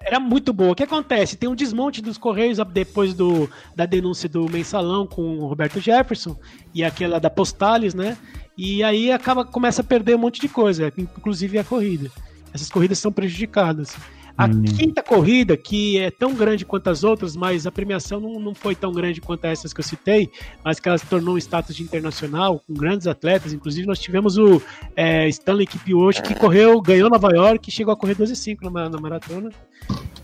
Era 0.00 0.20
muito 0.20 0.52
boa. 0.52 0.72
O 0.72 0.74
que 0.74 0.82
acontece? 0.82 1.36
Tem 1.36 1.48
um 1.48 1.54
desmonte 1.54 2.02
dos 2.02 2.18
Correios 2.18 2.58
depois 2.72 3.14
do, 3.14 3.48
da 3.74 3.86
denúncia 3.86 4.28
do 4.28 4.48
mensalão 4.50 5.06
com 5.06 5.38
o 5.38 5.46
Roberto 5.46 5.80
Jefferson 5.80 6.36
e 6.74 6.82
aquela 6.84 7.18
da 7.18 7.30
Postales, 7.30 7.94
né? 7.94 8.16
E 8.56 8.82
aí 8.82 9.10
acaba, 9.10 9.44
começa 9.44 9.80
a 9.80 9.84
perder 9.84 10.14
um 10.16 10.18
monte 10.18 10.40
de 10.40 10.48
coisa, 10.48 10.92
inclusive 10.96 11.58
a 11.58 11.64
corrida. 11.64 12.10
Essas 12.52 12.70
corridas 12.70 12.98
são 12.98 13.10
prejudicadas. 13.10 13.96
A 14.36 14.48
quinta 14.48 15.02
corrida, 15.02 15.56
que 15.56 15.98
é 15.98 16.10
tão 16.10 16.34
grande 16.34 16.64
quanto 16.64 16.88
as 16.88 17.04
outras, 17.04 17.36
mas 17.36 17.66
a 17.66 17.70
premiação 17.70 18.18
não, 18.18 18.40
não 18.40 18.54
foi 18.54 18.74
tão 18.74 18.90
grande 18.90 19.20
quanto 19.20 19.44
essas 19.44 19.72
que 19.72 19.80
eu 19.80 19.84
citei, 19.84 20.30
mas 20.64 20.80
que 20.80 20.88
ela 20.88 20.96
se 20.96 21.06
tornou 21.06 21.34
um 21.34 21.38
status 21.38 21.76
de 21.76 21.82
internacional, 21.82 22.58
com 22.66 22.72
grandes 22.72 23.06
atletas. 23.06 23.52
Inclusive, 23.52 23.86
nós 23.86 23.98
tivemos 23.98 24.38
o 24.38 24.60
é, 24.96 25.28
Stanley 25.28 25.66
Kipioshi, 25.66 26.22
que 26.22 26.34
correu, 26.34 26.80
ganhou 26.80 27.10
Nova 27.10 27.30
York 27.30 27.68
e 27.68 27.72
chegou 27.72 27.92
a 27.92 27.96
correr 27.96 28.14
12 28.14 28.32
e 28.32 28.36
5 28.36 28.70
na, 28.70 28.88
na 28.88 28.98
maratona. 28.98 29.50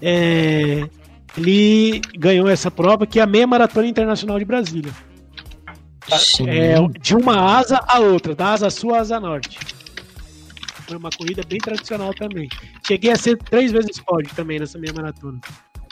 É, 0.01 0.89
ele 1.37 2.01
ganhou 2.19 2.49
essa 2.49 2.71
prova, 2.71 3.07
que 3.07 3.21
é 3.21 3.23
a 3.23 3.27
meia 3.27 3.47
maratona 3.47 3.87
internacional 3.87 4.39
de 4.39 4.45
Brasília. 4.45 4.93
É, 6.47 6.75
de 7.01 7.15
uma 7.15 7.59
asa 7.59 7.81
a 7.87 7.99
outra, 8.01 8.35
da 8.35 8.53
asa 8.53 8.71
sul 8.71 8.95
à 8.95 9.01
asa 9.01 9.21
norte. 9.21 9.59
Foi 10.87 10.97
uma 10.97 11.11
corrida 11.11 11.43
bem 11.47 11.59
tradicional 11.59 12.15
também. 12.15 12.49
Cheguei 12.87 13.11
a 13.11 13.17
ser 13.17 13.37
três 13.37 13.71
vezes 13.71 14.01
pódio 14.01 14.31
também 14.35 14.59
nessa 14.59 14.79
meia 14.79 14.93
maratona. 14.95 15.39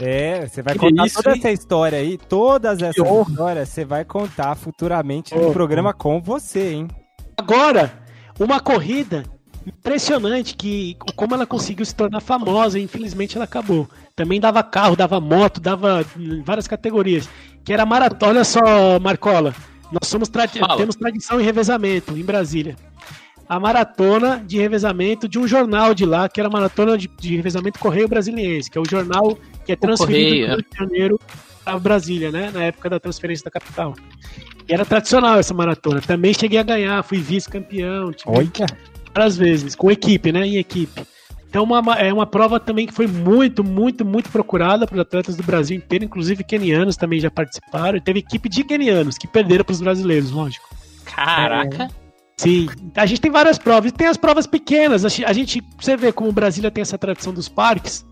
É, 0.00 0.46
você 0.46 0.62
vai 0.62 0.74
Que 0.74 0.80
contar 0.80 0.94
delícia, 0.96 1.22
toda 1.22 1.34
hein? 1.34 1.38
essa 1.40 1.50
história 1.52 1.98
aí, 1.98 2.18
todas 2.18 2.82
essas 2.82 3.06
honra. 3.06 3.30
histórias, 3.30 3.68
você 3.68 3.84
vai 3.84 4.04
contar 4.04 4.54
futuramente 4.54 5.34
no 5.34 5.48
Oh, 5.48 5.52
programa 5.52 5.92
com 5.94 6.20
você, 6.20 6.72
hein? 6.72 6.88
Agora, 7.36 7.92
uma 8.38 8.60
corrida 8.60 9.24
impressionante 9.66 10.54
que 10.54 10.96
como 11.14 11.34
ela 11.34 11.46
conseguiu 11.46 11.84
se 11.84 11.94
tornar 11.94 12.20
famosa, 12.20 12.78
infelizmente 12.78 13.36
ela 13.36 13.44
acabou. 13.44 13.88
Também 14.14 14.40
dava 14.40 14.62
carro, 14.62 14.96
dava 14.96 15.20
moto, 15.20 15.60
dava 15.60 16.04
várias 16.44 16.66
categorias. 16.68 17.28
Que 17.64 17.72
era 17.72 17.84
maratona, 17.84 18.30
olha 18.32 18.44
só, 18.44 18.98
Marcola. 19.00 19.54
Nós 19.92 20.08
somos 20.08 20.28
tradi- 20.28 20.58
Fala. 20.58 20.76
temos 20.76 20.96
tradição 20.96 21.40
em 21.40 21.44
revezamento 21.44 22.16
em 22.16 22.22
Brasília. 22.24 22.76
A 23.48 23.60
maratona 23.60 24.42
de 24.44 24.58
revezamento 24.58 25.28
de 25.28 25.38
um 25.38 25.46
jornal 25.46 25.94
de 25.94 26.04
lá, 26.04 26.28
que 26.28 26.40
era 26.40 26.48
a 26.48 26.52
maratona 26.52 26.98
de, 26.98 27.08
de 27.08 27.36
revezamento 27.36 27.78
Correio 27.78 28.08
Brasiliense, 28.08 28.68
que 28.68 28.76
é 28.76 28.80
o 28.80 28.88
jornal 28.88 29.38
que 29.64 29.70
é 29.72 29.76
transferido 29.76 30.46
do 30.48 30.52
Rio 30.56 30.64
de 30.70 30.78
Janeiro 30.78 31.20
para 31.64 31.78
Brasília, 31.78 32.32
né? 32.32 32.50
Na 32.52 32.64
época 32.64 32.90
da 32.90 32.98
transferência 32.98 33.44
da 33.44 33.50
capital. 33.50 33.94
E 34.68 34.74
era 34.74 34.84
tradicional 34.84 35.38
essa 35.38 35.54
maratona. 35.54 36.00
Também 36.00 36.34
cheguei 36.34 36.58
a 36.58 36.62
ganhar, 36.64 37.02
fui 37.04 37.18
vice-campeão. 37.18 38.10
Olha, 38.26 38.50
várias 39.14 39.36
vezes, 39.36 39.76
com 39.76 39.92
equipe, 39.92 40.32
né? 40.32 40.44
Em 40.44 40.56
equipe. 40.56 41.02
Então 41.48 41.64
uma, 41.64 41.94
é 41.94 42.12
uma 42.12 42.26
prova 42.26 42.58
também 42.58 42.86
que 42.86 42.92
foi 42.92 43.06
muito, 43.06 43.62
muito, 43.62 44.04
muito 44.04 44.30
procurada 44.30 44.86
por 44.86 44.98
atletas 44.98 45.36
do 45.36 45.42
Brasil 45.42 45.76
inteiro, 45.76 46.04
inclusive 46.04 46.44
quenianos 46.44 46.96
também 46.96 47.20
já 47.20 47.30
participaram. 47.30 47.96
E 47.96 48.00
teve 48.00 48.18
equipe 48.18 48.48
de 48.48 48.64
quenianos 48.64 49.16
que 49.16 49.26
perderam 49.26 49.64
para 49.64 49.72
os 49.72 49.80
brasileiros, 49.80 50.30
lógico. 50.30 50.68
Caraca. 51.04 51.88
Sim, 52.36 52.68
a 52.94 53.06
gente 53.06 53.20
tem 53.20 53.30
várias 53.30 53.58
provas. 53.58 53.90
E 53.90 53.94
tem 53.94 54.06
as 54.06 54.16
provas 54.16 54.46
pequenas. 54.46 55.04
A 55.04 55.32
gente, 55.32 55.62
você 55.78 55.96
vê 55.96 56.12
como 56.12 56.30
Brasília 56.32 56.70
tem 56.70 56.82
essa 56.82 56.98
tradição 56.98 57.32
dos 57.32 57.48
parques, 57.48 58.04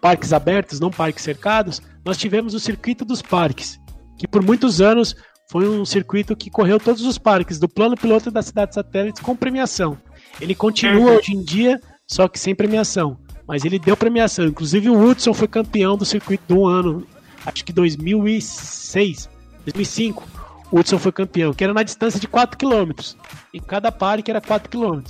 parques 0.00 0.32
abertos, 0.32 0.80
não 0.80 0.90
parques 0.90 1.22
cercados. 1.22 1.82
Nós 2.04 2.16
tivemos 2.16 2.54
o 2.54 2.60
circuito 2.60 3.04
dos 3.04 3.20
parques, 3.20 3.78
que 4.16 4.26
por 4.26 4.42
muitos 4.42 4.80
anos 4.80 5.14
foi 5.50 5.68
um 5.68 5.84
circuito 5.84 6.34
que 6.34 6.50
correu 6.50 6.80
todos 6.80 7.02
os 7.02 7.18
parques 7.18 7.58
do 7.58 7.68
plano 7.68 7.96
piloto 7.96 8.30
da 8.30 8.42
cidade 8.42 8.74
satélite 8.74 9.20
com 9.20 9.36
premiação. 9.36 9.98
Ele 10.40 10.54
continua 10.54 11.12
hoje 11.12 11.32
em 11.32 11.42
dia, 11.42 11.80
só 12.06 12.28
que 12.28 12.38
sem 12.38 12.54
premiação. 12.54 13.18
Mas 13.46 13.64
ele 13.64 13.78
deu 13.78 13.96
premiação. 13.96 14.46
Inclusive 14.46 14.90
o 14.90 14.98
Hudson 14.98 15.32
foi 15.32 15.48
campeão 15.48 15.96
do 15.96 16.04
circuito 16.04 16.44
de 16.48 16.54
um 16.54 16.66
ano, 16.66 17.06
acho 17.44 17.64
que 17.64 17.72
2006, 17.72 19.28
2005. 19.64 20.24
O 20.70 20.80
Hudson 20.80 20.98
foi 20.98 21.12
campeão, 21.12 21.52
que 21.52 21.62
era 21.62 21.72
na 21.72 21.82
distância 21.82 22.18
de 22.18 22.26
4 22.26 22.58
km. 22.58 22.90
E 23.54 23.60
cada 23.60 23.92
parque 23.92 24.30
era 24.30 24.40
4 24.40 24.68
km. 24.68 25.02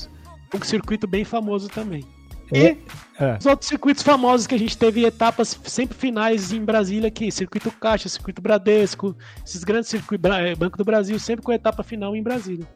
Um 0.55 0.63
circuito 0.63 1.07
bem 1.07 1.25
famoso 1.25 1.69
também. 1.69 2.05
E 2.53 2.77
É. 3.19 3.37
os 3.39 3.47
outros 3.47 3.69
circuitos 3.69 4.03
famosos 4.03 4.47
que 4.47 4.55
a 4.55 4.59
gente 4.59 4.77
teve 4.77 5.05
etapas 5.05 5.59
sempre 5.65 5.97
finais 5.97 6.53
em 6.53 6.65
Brasília, 6.65 7.11
que 7.11 7.31
circuito 7.31 7.73
Caixa, 7.73 8.09
circuito 8.09 8.41
Bradesco, 8.43 9.17
esses 9.45 9.65
grandes 9.65 9.89
circuitos, 9.89 10.31
Banco 10.59 10.79
do 10.79 10.85
Brasil, 10.85 11.19
sempre 11.19 11.45
com 11.45 11.53
etapa 11.53 11.83
final 11.83 12.15
em 12.15 12.23
Brasília. 12.23 12.67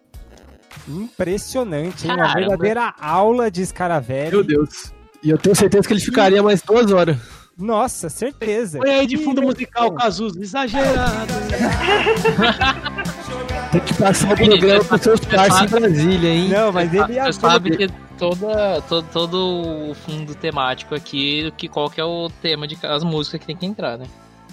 Impressionante, 0.89 2.07
hein? 2.07 2.15
Uma 2.15 2.35
verdadeira 2.35 2.95
aula 3.01 3.51
de 3.51 3.65
Scaravelli. 3.65 4.31
Meu 4.31 4.45
Deus. 4.45 4.93
E 5.23 5.31
eu 5.31 5.39
tenho 5.39 5.55
certeza 5.55 5.87
que 5.87 5.93
ele 5.95 6.01
ficaria 6.01 6.43
mais 6.43 6.63
duas 6.63 6.91
horas. 6.91 7.17
Nossa, 7.59 8.09
certeza. 8.09 8.79
Põe 8.79 8.91
aí 8.91 9.07
de 9.07 9.19
fundo 9.19 9.43
musical. 9.43 9.93
Cazuza, 9.93 10.41
exagerado. 10.41 11.33
Tem 13.71 13.81
que 13.83 13.95
passar 13.95 14.33
o 14.33 14.37
programa 14.37 14.85
pros 14.85 15.01
seus 15.03 15.21
parceiros 15.21 15.73
em 15.73 15.81
Brasília, 15.81 16.31
hein? 16.31 16.49
Não, 16.49 16.73
mas 16.73 16.93
ele 16.93 17.13
ia 17.13 17.25
Você 17.27 17.41
sabe 17.41 17.77
que 17.77 17.87
toda, 18.19 18.81
todo, 18.83 19.07
todo 19.13 19.91
o 19.91 19.95
fundo 19.95 20.35
temático 20.35 20.95
aqui, 20.95 21.53
que 21.57 21.69
qual 21.69 21.89
que 21.89 22.01
é 22.01 22.05
o 22.05 22.29
tema 22.43 22.67
de 22.67 22.77
as 22.83 23.05
músicas 23.05 23.41
que 23.41 23.47
tem 23.47 23.57
que 23.57 23.67
entrar, 23.67 23.97
né? 23.99 24.07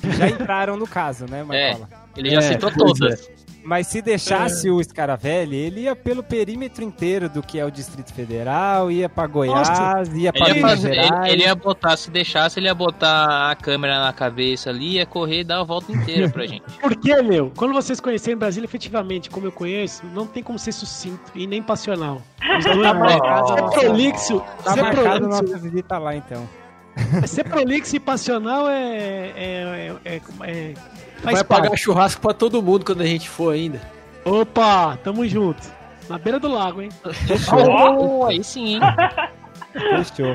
já 0.03 0.29
entraram 0.29 0.77
no 0.77 0.85
caso, 0.85 1.25
né, 1.27 1.43
Marcola? 1.43 1.89
Ele 2.15 2.29
já 2.29 2.37
É, 2.37 2.41
citou 2.41 2.71
pois 2.71 2.99
todas. 2.99 3.29
Mas 3.67 3.87
se 3.87 4.01
deixasse 4.01 4.69
o 4.69 4.81
Scaravelli, 4.81 5.57
ele 5.57 5.81
ia 5.81 5.93
pelo 5.93 6.23
perímetro 6.23 6.85
inteiro 6.85 7.27
do 7.27 7.43
que 7.43 7.59
é 7.59 7.65
o 7.65 7.69
Distrito 7.69 8.13
Federal, 8.13 8.89
ia 8.89 9.09
pra 9.09 9.27
Goiás, 9.27 10.07
ia 10.15 10.31
pra 10.31 10.45
Ele 10.47 10.49
ia, 10.51 10.55
Minas 10.55 10.71
fazer, 10.71 10.91
ele, 10.93 11.03
Gerais. 11.03 11.33
ele 11.33 11.43
ia 11.43 11.53
botar, 11.53 11.97
se 11.97 12.09
deixasse, 12.09 12.59
ele 12.61 12.67
ia 12.67 12.73
botar 12.73 13.51
a 13.51 13.55
câmera 13.57 13.99
na 13.99 14.13
cabeça 14.13 14.69
ali, 14.69 14.93
ia 14.93 15.05
correr 15.05 15.41
e 15.41 15.43
dar 15.43 15.59
a 15.59 15.63
volta 15.65 15.91
inteira 15.91 16.29
pra 16.29 16.45
gente. 16.45 16.63
Por 16.79 16.95
quê, 16.95 17.21
meu? 17.21 17.51
Quando 17.57 17.73
vocês 17.73 17.99
conhecerem 17.99 18.37
Brasília 18.37 18.65
efetivamente, 18.65 19.29
como 19.29 19.45
eu 19.47 19.51
conheço, 19.51 20.05
não 20.13 20.25
tem 20.25 20.41
como 20.41 20.57
ser 20.57 20.71
sucinto 20.71 21.29
e 21.35 21.45
nem 21.45 21.61
passional. 21.61 22.21
Os 22.57 22.63
dois, 22.73 22.81
Tá 22.81 22.93
marcado 22.93 23.49
nossa- 23.61 23.79
prolixo, 23.81 24.43
Tá 24.63 24.75
marcado 24.77 25.01
prolixo, 25.27 25.43
nossa 25.43 25.57
visita 25.59 25.97
lá, 25.97 26.15
então. 26.15 26.47
ser 27.27 27.43
prolixo 27.43 27.97
e 27.97 27.99
passional 27.99 28.69
é. 28.69 29.33
é, 29.35 29.91
é, 30.05 30.21
é- 30.43 30.73
faz 31.21 31.35
Vai 31.37 31.43
parte. 31.43 31.63
pagar 31.63 31.77
churrasco 31.77 32.21
pra 32.21 32.33
todo 32.33 32.61
mundo 32.61 32.85
quando 32.85 33.01
a 33.01 33.05
gente 33.05 33.29
for 33.29 33.53
ainda. 33.53 33.79
Opa, 34.25 34.97
tamo 35.03 35.27
junto. 35.27 35.61
Na 36.09 36.17
beira 36.17 36.39
do 36.39 36.47
lago, 36.47 36.81
hein? 36.81 36.89
Oh, 37.69 38.25
aí 38.25 38.43
sim, 38.43 38.75
hein? 38.75 38.81
Fechou. 40.05 40.31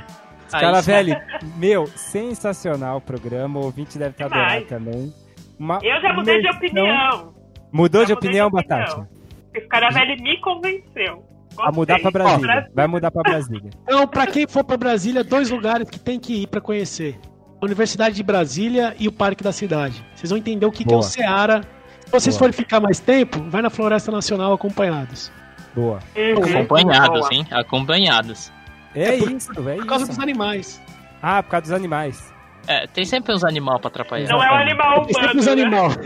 Aí 0.53 0.61
Scaravelli, 0.61 1.17
meu, 1.57 1.87
sensacional 1.87 2.99
o 2.99 3.01
programa. 3.01 3.59
O 3.61 3.65
ouvinte 3.65 3.99
deve 3.99 4.11
estar 4.11 4.27
adorando 4.27 4.49
Demais. 4.49 4.69
também. 4.69 5.15
Uma 5.59 5.79
Eu 5.83 6.01
já 6.01 6.13
mudei 6.13 6.35
de 6.41 6.41
imersão- 6.49 6.59
opinião. 6.59 7.35
Mudou 7.73 8.01
Já 8.03 8.07
de 8.09 8.13
opinião, 8.13 8.51
de 8.51 8.57
opinião. 8.57 8.79
Batata? 8.85 9.09
Esse 9.55 9.67
cara 9.67 9.91
velho 9.91 10.23
me 10.23 10.39
convenceu. 10.41 11.25
A 11.59 11.71
mudar 11.73 11.99
pra 12.01 12.11
Gostei. 12.11 12.23
Brasília. 12.23 12.71
Vai 12.75 12.87
mudar 12.87 13.11
pra 13.11 13.23
Brasília. 13.23 13.71
Então, 13.83 14.07
pra 14.07 14.27
quem 14.27 14.47
for 14.47 14.65
pra 14.65 14.77
Brasília, 14.77 15.23
dois 15.25 15.51
lugares 15.51 15.89
que 15.89 15.99
tem 15.99 16.19
que 16.19 16.43
ir 16.43 16.47
pra 16.47 16.61
conhecer: 16.61 17.19
a 17.63 17.65
Universidade 17.65 18.17
de 18.17 18.23
Brasília 18.25 18.95
e 18.99 19.07
o 19.07 19.13
Parque 19.13 19.43
da 19.45 19.53
Cidade. 19.53 20.05
Vocês 20.17 20.31
vão 20.31 20.39
entender 20.39 20.67
o 20.67 20.73
que, 20.73 20.85
que 20.85 20.93
é 20.93 20.97
o. 20.97 21.03
Ceará. 21.03 21.63
Se 22.05 22.11
vocês 22.11 22.35
Boa. 22.35 22.39
forem 22.41 22.53
ficar 22.53 22.81
mais 22.81 22.99
tempo, 22.99 23.41
vai 23.49 23.63
na 23.63 23.71
Floresta 23.71 24.11
Nacional 24.11 24.53
acompanhados. 24.53 25.31
Boa. 25.75 26.01
Uhum. 26.17 26.43
Acompanhados, 26.61 27.31
hein? 27.31 27.47
Acompanhados. 27.53 28.53
É, 28.95 29.17
por- 29.17 29.31
isso, 29.31 29.51
é 29.53 29.77
Por 29.77 29.87
causa 29.87 30.05
isso. 30.05 30.13
dos 30.13 30.23
animais. 30.23 30.83
Ah, 31.23 31.41
por 31.43 31.51
causa 31.51 31.63
dos 31.63 31.73
animais. 31.73 32.33
É, 32.67 32.87
tem 32.89 33.05
sempre 33.05 33.33
uns 33.33 33.45
animais 33.45 33.81
pra 33.81 33.89
atrapalhar. 33.89 34.29
Não 34.29 34.43
é 34.43 34.51
um 34.53 34.57
animal 34.57 35.07
Tem 35.07 35.15
sempre 35.15 35.31
humano. 35.31 35.41
os 35.41 35.47
né? 35.47 35.53
animais. 35.53 35.97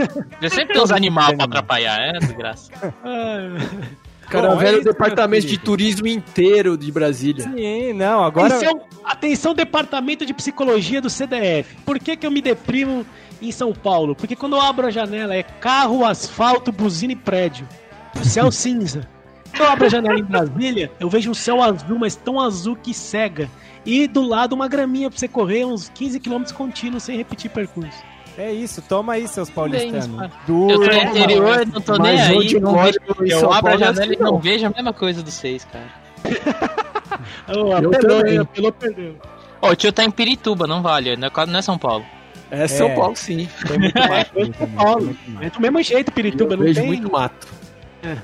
Tem 0.41 0.49
sempre 0.51 0.75
tem 0.75 0.83
uns 0.83 0.91
animais 0.91 1.33
pra 1.37 1.45
atrapalhar, 1.47 1.99
é 2.01 2.13
desgraça. 2.19 2.71
Cara, 4.29 4.55
Bom, 4.55 4.61
é 4.61 4.77
o 4.77 4.83
departamento 4.83 5.47
de 5.47 5.57
turismo 5.57 6.07
inteiro 6.07 6.77
de 6.77 6.91
Brasília. 6.91 7.45
Sim, 7.45 7.93
não, 7.93 8.25
agora. 8.25 8.55
Atenção, 8.57 8.81
atenção, 9.05 9.55
departamento 9.55 10.27
de 10.27 10.35
psicologia 10.35 11.01
do 11.01 11.09
CDF. 11.09 11.77
Por 11.85 11.99
que, 11.99 12.17
que 12.17 12.27
eu 12.27 12.31
me 12.31 12.43
deprimo 12.43 13.07
em 13.41 13.53
São 13.53 13.73
Paulo? 13.73 14.17
Porque 14.17 14.35
quando 14.35 14.57
eu 14.57 14.61
abro 14.61 14.87
a 14.87 14.91
janela 14.91 15.35
é 15.35 15.45
carro, 15.45 16.05
asfalto, 16.05 16.73
buzina 16.73 17.13
e 17.13 17.17
prédio. 17.17 17.69
O 18.21 18.25
céu 18.25 18.51
cinza. 18.53 19.09
eu 19.59 19.67
abro 19.67 19.87
a 19.87 19.89
janela 19.89 20.19
em 20.19 20.25
Brasília, 20.25 20.91
eu 20.99 21.09
vejo 21.09 21.31
um 21.31 21.35
céu 21.35 21.63
azul, 21.63 21.99
mas 21.99 22.17
tão 22.17 22.41
azul 22.41 22.75
que 22.75 22.93
cega. 22.93 23.49
E 23.85 24.09
do 24.09 24.23
lado 24.23 24.55
uma 24.55 24.67
graminha 24.67 25.09
pra 25.09 25.17
você 25.17 25.29
correr 25.29 25.65
uns 25.65 25.89
15 25.91 26.19
km 26.19 26.43
contínuos 26.53 27.05
sem 27.05 27.17
repetir 27.17 27.49
percurso. 27.51 28.03
É 28.39 28.53
isso, 28.53 28.83
toma 28.83 29.15
aí, 29.15 29.27
seus 29.27 29.49
paulistanos. 29.49 30.31
Eu 30.47 30.47
tô 30.47 30.77
no 30.77 30.93
interior, 30.93 31.67
não 31.67 31.81
tô 31.81 31.97
nem 31.97 32.21
aí. 32.21 32.61
Não 32.61 32.75
vejo, 32.77 32.99
eu 33.27 33.53
abro 33.53 33.73
a 33.75 33.77
janela 33.79 34.13
e 34.15 34.19
não. 34.19 34.33
não 34.33 34.39
vejo 34.39 34.67
a 34.67 34.71
mesma 34.71 34.93
coisa 34.93 35.23
dos 35.23 35.33
seis, 35.35 35.65
cara. 35.65 35.87
Oh, 37.49 37.53
Eu 37.53 37.77
apelou, 37.77 38.19
também. 38.19 38.35
hein? 38.35 38.39
Apelou, 38.41 38.73
perdeu. 38.73 39.17
Ó, 39.63 39.71
o 39.71 39.77
tio 39.77 39.91
tá 39.93 40.05
em 40.05 40.11
Pirituba, 40.11 40.67
não 40.67 40.83
vale, 40.83 41.17
não 41.17 41.29
é 41.29 41.47
não 41.47 41.59
é 41.59 41.63
São 41.63 41.79
Paulo. 41.79 42.05
É 42.51 42.69
São 42.69 42.89
É. 42.89 42.95
Paulo, 42.95 43.17
sim. 43.17 43.49
Tem 43.67 43.79
muito 43.79 43.99
mato 43.99 44.31
aí 44.39 44.53
São 44.59 44.69
Paulo. 44.71 45.17
É 45.41 45.51
do 45.51 45.61
mesmo 45.61 45.83
jeito, 45.83 46.13
Pirituba, 46.13 46.53
Eu 46.55 46.59
não 46.59 46.65
vejo 46.65 46.81
tem. 46.81 46.87
muito 46.89 47.11
mato. 47.11 47.47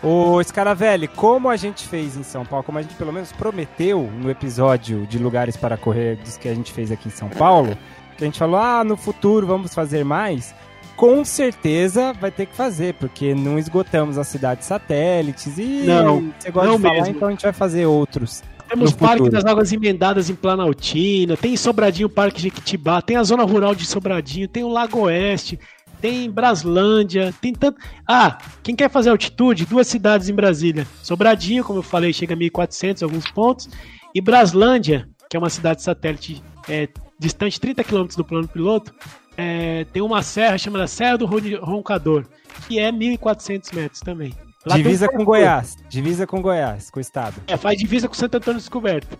Ô, 0.03 0.41
Scaravelli, 0.45 1.09
como 1.09 1.49
a 1.49 1.57
gente 1.57 1.89
fez 1.89 2.17
em 2.17 2.23
São 2.23 2.45
Paulo, 2.45 2.63
como 2.63 2.79
a 2.79 2.83
gente 2.83 2.95
pelo 2.95 3.13
menos 3.13 3.33
prometeu 3.33 4.09
no 4.17 4.31
episódio 4.31 5.07
de 5.09 5.19
lugares 5.19 5.57
para 5.57 5.77
correr 5.77 6.17
dos 6.17 6.37
que 6.37 6.49
a 6.49 6.55
gente 6.55 6.71
fez 6.73 6.93
aqui 6.93 7.09
em 7.09 7.11
São 7.11 7.29
Paulo, 7.29 7.77
a 8.23 8.27
gente 8.27 8.39
falou, 8.39 8.59
ah, 8.61 8.85
no 8.85 8.97
futuro 8.97 9.47
vamos 9.47 9.75
fazer 9.75 10.05
mais, 10.05 10.55
com 10.97 11.25
certeza 11.25 12.13
vai 12.13 12.31
ter 12.31 12.47
que 12.47 12.55
fazer, 12.55 12.95
porque 12.95 13.35
não 13.35 13.59
esgotamos 13.59 14.19
as 14.19 14.29
cidades 14.29 14.67
satélites 14.67 15.59
e 15.59 15.85
Não, 15.85 16.33
você 16.39 16.51
gosta 16.51 16.69
não 16.69 16.77
de 16.77 16.83
falar, 16.83 16.95
mesmo. 16.95 17.17
então 17.17 17.29
a 17.29 17.31
gente 17.31 17.43
vai 17.43 17.53
fazer 17.53 17.87
outros. 17.87 18.43
Temos 18.69 18.93
Parque 18.93 19.29
das 19.29 19.45
Águas 19.45 19.71
Emendadas 19.73 20.31
em 20.31 20.35
Planaltina, 20.35 21.37
tem 21.37 21.57
Sobradinho 21.57 22.09
Parque 22.09 22.41
Jequitibá, 22.41 23.03
tem 23.03 23.17
a 23.17 23.23
Zona 23.23 23.45
Rural 23.45 23.75
de 23.75 23.85
Sobradinho, 23.85 24.49
tem 24.49 24.65
o 24.65 24.69
Lago 24.69 25.01
Oeste, 25.01 25.59
tem 26.01 26.31
Braslândia, 26.31 27.35
tem 27.41 27.53
tanto. 27.53 27.79
Ah, 28.09 28.39
quem 28.63 28.75
quer 28.75 28.91
fazer 28.91 29.11
altitude, 29.11 29.67
duas 29.67 29.87
cidades 29.87 30.29
em 30.29 30.35
Brasília. 30.35 30.87
Sobradinho, 31.03 31.63
como 31.63 31.81
eu 31.81 31.83
falei, 31.83 32.13
chega 32.13 32.35
a 32.35 32.37
1.400 32.37 33.03
alguns 33.03 33.31
pontos, 33.31 33.69
e 34.15 34.21
Braslândia, 34.21 35.09
que 35.29 35.37
é 35.37 35.39
uma 35.39 35.51
cidade 35.51 35.83
satélite 35.83 36.43
é, 36.69 36.89
distante 37.23 37.61
30 37.61 37.83
km 37.85 38.07
do 38.17 38.25
plano 38.25 38.47
piloto, 38.49 38.93
é, 39.37 39.85
tem 39.93 40.03
uma 40.03 40.23
serra 40.23 40.59
chamada 40.59 40.87
Serra 40.87 41.17
do 41.19 41.27
Ron- 41.27 41.59
Roncador, 41.63 42.27
que 42.69 42.79
é 42.79 42.91
1.400 42.93 43.75
metros 43.75 44.01
também. 44.01 44.35
Lá 44.65 44.75
um 44.75 44.79
divisa 44.79 45.09
com. 45.09 45.25
Goiás, 45.25 45.77
divisa 45.89 46.25
com 46.25 46.41
Goiás, 46.41 46.89
com 46.89 46.99
o 46.99 47.01
estado. 47.01 47.35
É, 47.49 47.57
faz 47.57 47.77
divisa 47.77 48.07
com 48.07 48.15
Santo 48.15 48.37
Antônio 48.37 48.61
Descoberto. 48.61 49.19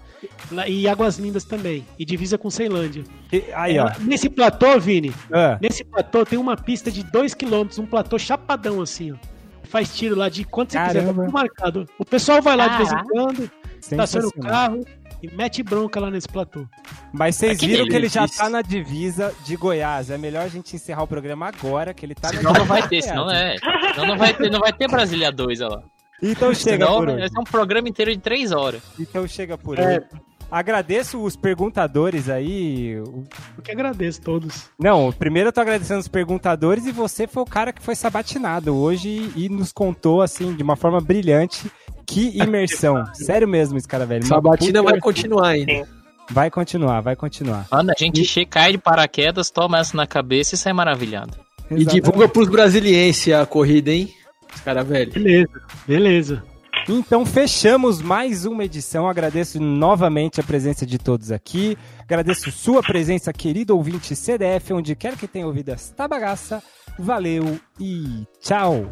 E 0.69 0.87
Águas 0.87 1.19
Lindas 1.19 1.43
também. 1.43 1.85
E 1.99 2.05
divisa 2.05 2.39
com 2.39 2.49
Ceilândia. 2.49 3.03
E- 3.33 3.43
aí, 3.53 3.77
ó. 3.79 3.89
É, 3.89 3.97
Nesse 4.01 4.29
platô, 4.29 4.79
Vini, 4.79 5.13
Ah, 5.33 5.59
nesse 5.61 5.83
platô 5.83 6.25
tem 6.25 6.39
uma 6.39 6.57
pista 6.57 6.93
de 6.93 7.03
2km, 7.03 7.77
um 7.81 7.87
platô 7.87 8.17
chapadão 8.21 8.81
assim, 8.81 9.11
ó. 9.13 9.17
Faz 9.65 9.93
tiro 9.97 10.15
lá 10.15 10.29
de 10.29 10.45
quanto 10.45 10.73
você 10.73 10.79
quiser, 10.79 10.93
tá 10.93 11.01
Caramba. 11.07 11.25
tudo 11.25 11.33
marcado. 11.33 11.89
O 11.99 12.05
pessoal 12.05 12.41
vai 12.41 12.55
lá 12.57 12.69
de 12.69 12.77
vez 12.77 12.93
em 12.93 13.03
quando, 13.05 13.51
estaciona 13.81 14.29
o 14.29 14.33
carro 14.41 14.85
e 15.23 15.31
mete 15.35 15.63
bronca 15.63 16.01
lá 16.01 16.11
nesse 16.11 16.29
platô. 16.29 16.67
Mas 17.13 17.37
vocês 17.37 17.57
Aquele 17.57 17.73
viram 17.73 17.87
que 17.89 17.95
ele 17.97 18.09
já 18.09 18.27
tá 18.27 18.49
na 18.49 18.61
divisa 18.63 19.33
de 19.45 19.57
Goiás. 19.57 20.11
É 20.11 20.19
melhor 20.19 20.43
a 20.45 20.49
gente 20.49 20.75
encerrar 20.75 21.03
o 21.05 21.07
programa 21.07 21.47
agora, 21.49 21.95
que 21.95 22.05
ele 22.05 22.15
tá 22.15 22.31
na 22.33 22.39
Senão 22.39 22.53
não 22.53 22.65
vai 22.65 22.87
ter, 22.89 23.03
senão 23.03 23.31
é. 23.31 23.57
Senão 23.95 24.07
não 24.09 24.19
vai 24.19 24.35
ter, 24.35 24.51
não 24.51 24.61
vai 24.61 24.73
ter 24.73 24.89
Brasília 24.89 25.31
2, 25.31 25.61
olha 25.61 25.77
lá. 25.77 25.83
Então 26.23 26.55
chega 26.55 26.87
Senão 26.87 26.99
por 26.99 27.07
vai 27.07 27.15
hoje. 27.17 27.29
ser 27.31 27.39
um 27.41 27.45
programa 27.45 27.89
inteiro 27.89 28.11
de 28.13 28.19
3 28.19 28.53
horas. 28.53 28.83
Então 28.99 29.27
chega 29.27 29.57
por 29.59 29.79
É. 29.79 29.97
hoje. 29.99 30.07
Agradeço 30.51 31.19
os 31.25 31.35
perguntadores 31.35 32.29
aí. 32.29 32.91
Eu 32.91 33.25
que 33.65 33.73
agradeço 33.73 34.21
todos. 34.21 34.69
Não, 34.79 35.11
primeiro 35.11 35.49
eu 35.49 35.53
tô 35.53 35.63
agradecendo 35.63 36.01
os 36.01 36.09
perguntadores 36.09 36.85
e 36.85 36.93
você 36.93 37.27
foi 37.27 37.43
o 37.43 37.47
cara 37.47 37.73
que 37.73 37.83
foi 37.83 37.95
sabatinado 37.95 38.77
hoje 38.77 39.33
e 39.35 39.49
nos 39.49 39.73
contou, 39.73 40.21
assim, 40.21 40.55
de 40.55 40.63
uma 40.63 40.77
forma 40.77 41.01
brilhante. 41.01 41.71
Que 42.07 42.37
imersão. 42.39 43.05
Sério 43.15 43.47
mesmo, 43.49 43.79
esse 43.79 43.89
cara 43.89 44.05
velho. 44.07 44.25
Uma 44.25 44.29
Sabatina 44.37 44.81
puta 44.81 44.93
vai 44.93 45.01
continuar 45.01 45.49
ainda. 45.49 45.89
Vai 46.31 46.51
continuar, 46.51 47.01
vai 47.01 47.17
continuar. 47.17 47.67
Mano, 47.71 47.91
a 47.91 47.95
gente 47.99 48.25
che- 48.25 48.47
cai 48.47 48.73
de 48.73 48.79
paraquedas, 48.79 49.51
toma 49.51 49.79
essa 49.81 49.97
na 49.97 50.07
cabeça 50.07 50.55
e 50.55 50.59
sai 50.59 50.73
maravilhado. 50.73 51.33
E 51.71 51.75
Exatamente. 51.75 51.91
divulga 51.95 52.29
pros 52.29 52.49
brasilienses 52.49 53.33
a 53.35 53.45
corrida, 53.47 53.91
hein? 53.91 54.09
Os 54.55 54.61
cara 54.61 54.83
velho. 54.85 55.13
Beleza, 55.13 55.51
beleza. 55.87 56.43
Então 56.89 57.25
fechamos 57.25 58.01
mais 58.03 58.45
uma 58.45 58.65
edição. 58.65 59.09
Agradeço 59.09 59.61
novamente 59.61 60.41
a 60.41 60.45
presença 60.45 60.85
de 60.85 60.99
todos 60.99 61.31
aqui. 61.31 61.77
Agradeço 62.01 62.51
sua 62.51 62.83
presença, 62.83 63.33
querido 63.33 63.77
ouvinte 63.77 64.17
CDF, 64.17 64.73
onde 64.73 64.95
quer 64.97 65.17
que 65.17 65.29
tenha 65.29 65.47
ouvido 65.47 65.69
esta 65.71 66.09
bagaça. 66.09 66.63
Valeu 66.99 67.59
e 67.81 68.25
tchau. 68.41 68.87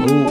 Falou. 0.00 0.30